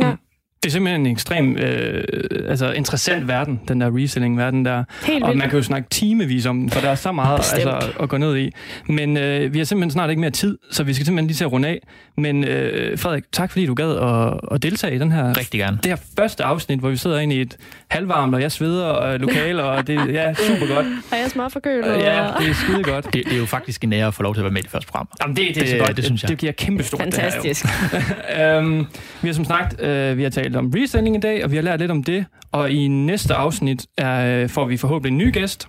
Ja. 0.00 0.14
Det 0.62 0.68
er 0.68 0.72
simpelthen 0.72 1.00
en 1.06 1.12
ekstrem 1.12 1.56
øh, 1.56 2.04
altså 2.48 2.72
interessant 2.72 3.28
verden, 3.28 3.60
den 3.68 3.80
der 3.80 3.96
reselling-verden 3.96 4.64
der. 4.64 4.84
Helt 5.06 5.24
og 5.24 5.36
man 5.36 5.48
kan 5.50 5.58
jo 5.58 5.62
snakke 5.62 5.88
timevis 5.90 6.46
om 6.46 6.60
den, 6.60 6.70
for 6.70 6.80
der 6.80 6.88
er 6.90 6.94
så 6.94 7.12
meget 7.12 7.38
altså, 7.54 7.92
at 8.02 8.08
gå 8.08 8.16
ned 8.16 8.36
i. 8.38 8.50
Men 8.88 9.16
øh, 9.16 9.52
vi 9.52 9.58
har 9.58 9.64
simpelthen 9.64 9.90
snart 9.90 10.10
ikke 10.10 10.20
mere 10.20 10.30
tid, 10.30 10.58
så 10.70 10.82
vi 10.84 10.94
skal 10.94 11.06
simpelthen 11.06 11.26
lige 11.26 11.36
til 11.36 11.44
at 11.44 11.52
runde 11.52 11.68
af. 11.68 11.80
Men 12.16 12.44
øh, 12.44 12.98
Frederik, 12.98 13.22
tak 13.32 13.50
fordi 13.50 13.66
du 13.66 13.74
gad 13.74 13.90
at, 13.96 14.54
at 14.54 14.62
deltage 14.62 14.94
i 14.94 14.98
den 14.98 15.12
her, 15.12 15.38
Rigtig 15.38 15.60
gerne. 15.60 15.76
det 15.82 15.86
her 15.92 15.96
første 16.18 16.44
afsnit, 16.44 16.78
hvor 16.78 16.88
vi 16.90 16.96
sidder 16.96 17.18
inde 17.18 17.36
i 17.36 17.40
et 17.40 17.56
halvvarmt, 17.88 18.34
og 18.34 18.40
jeg 18.42 18.52
sveder 18.52 18.84
og 18.84 19.18
lokal, 19.18 19.60
og 19.60 19.86
det 19.86 19.96
er 19.98 20.04
ja, 20.06 20.34
super 20.34 20.74
godt. 20.74 20.86
Og 20.86 21.16
jeg 21.16 21.24
er 21.24 21.28
småforkølet. 21.28 21.86
Ja, 21.86 22.26
det 22.40 22.48
er 22.48 22.54
skide 22.54 22.82
godt. 22.82 23.04
Det, 23.04 23.12
det 23.24 23.32
er 23.32 23.38
jo 23.38 23.46
faktisk 23.46 23.84
en 23.84 23.92
ære 23.92 24.06
at 24.06 24.14
få 24.14 24.22
lov 24.22 24.34
til 24.34 24.40
at 24.40 24.44
være 24.44 24.52
med 24.52 24.60
i 24.60 24.62
det 24.62 24.70
første 24.70 24.86
program. 24.86 25.08
Jamen, 25.22 25.36
det, 25.36 25.54
det, 25.54 25.62
er 25.62 25.66
så 25.66 25.72
Det- 25.76 25.84
godt. 25.86 25.96
det 25.96 26.04
synes 26.04 26.22
jeg. 26.22 26.28
Det 26.28 26.38
giver 26.38 26.52
kæmpe 26.52 26.82
stort. 26.82 27.00
Fantastisk. 27.00 27.64
øhm, 28.40 28.86
vi 29.22 29.28
har 29.28 29.32
som 29.32 29.44
sagt, 29.44 29.80
øh, 29.82 30.16
vi 30.18 30.22
har 30.22 30.30
talt 30.30 30.49
talt 30.50 30.56
om 30.56 30.72
resending 30.76 31.16
i 31.16 31.20
dag, 31.20 31.44
og 31.44 31.50
vi 31.50 31.56
har 31.56 31.62
lært 31.62 31.80
lidt 31.80 31.90
om 31.90 32.02
det. 32.02 32.26
Og 32.52 32.70
i 32.70 32.88
næste 32.88 33.34
afsnit 33.34 33.86
er, 33.98 34.42
øh, 34.42 34.48
får 34.48 34.64
vi 34.64 34.76
forhåbentlig 34.76 35.10
en 35.10 35.18
ny 35.18 35.32
gæst, 35.32 35.68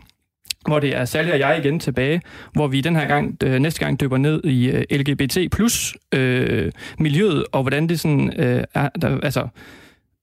hvor 0.68 0.80
det 0.80 0.96
er 0.96 1.06
Sally 1.06 1.32
og 1.32 1.40
jeg 1.40 1.60
igen 1.64 1.80
tilbage, 1.80 2.22
hvor 2.54 2.68
vi 2.68 2.82
den 2.82 2.96
her 2.96 3.08
gang, 3.08 3.38
øh, 3.44 3.60
næste 3.60 3.80
gang 3.80 4.00
dykker 4.00 4.18
ned 4.18 4.44
i 4.44 4.70
øh, 4.70 4.84
LGBT 4.92 5.38
plus 5.52 5.96
øh, 6.14 6.72
miljøet, 7.00 7.46
og 7.52 7.62
hvordan 7.62 7.90
det 7.90 8.00
sådan 8.00 8.40
øh, 8.40 8.64
er, 8.74 8.90
der, 9.02 9.20
altså, 9.20 9.42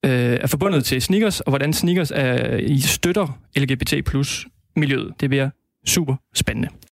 øh, 0.05 0.39
er 0.41 0.47
forbundet 0.47 0.85
til 0.85 1.03
sneakers, 1.03 1.41
og 1.41 1.51
hvordan 1.51 1.73
sneakers 1.73 2.13
er, 2.15 2.57
I 2.57 2.81
støtter 2.81 3.39
LGBT 3.57 3.95
plus 4.07 4.47
miljøet. 4.77 5.13
Det 5.21 5.29
bliver 5.29 5.51
super 5.87 6.15
spændende. 6.35 6.69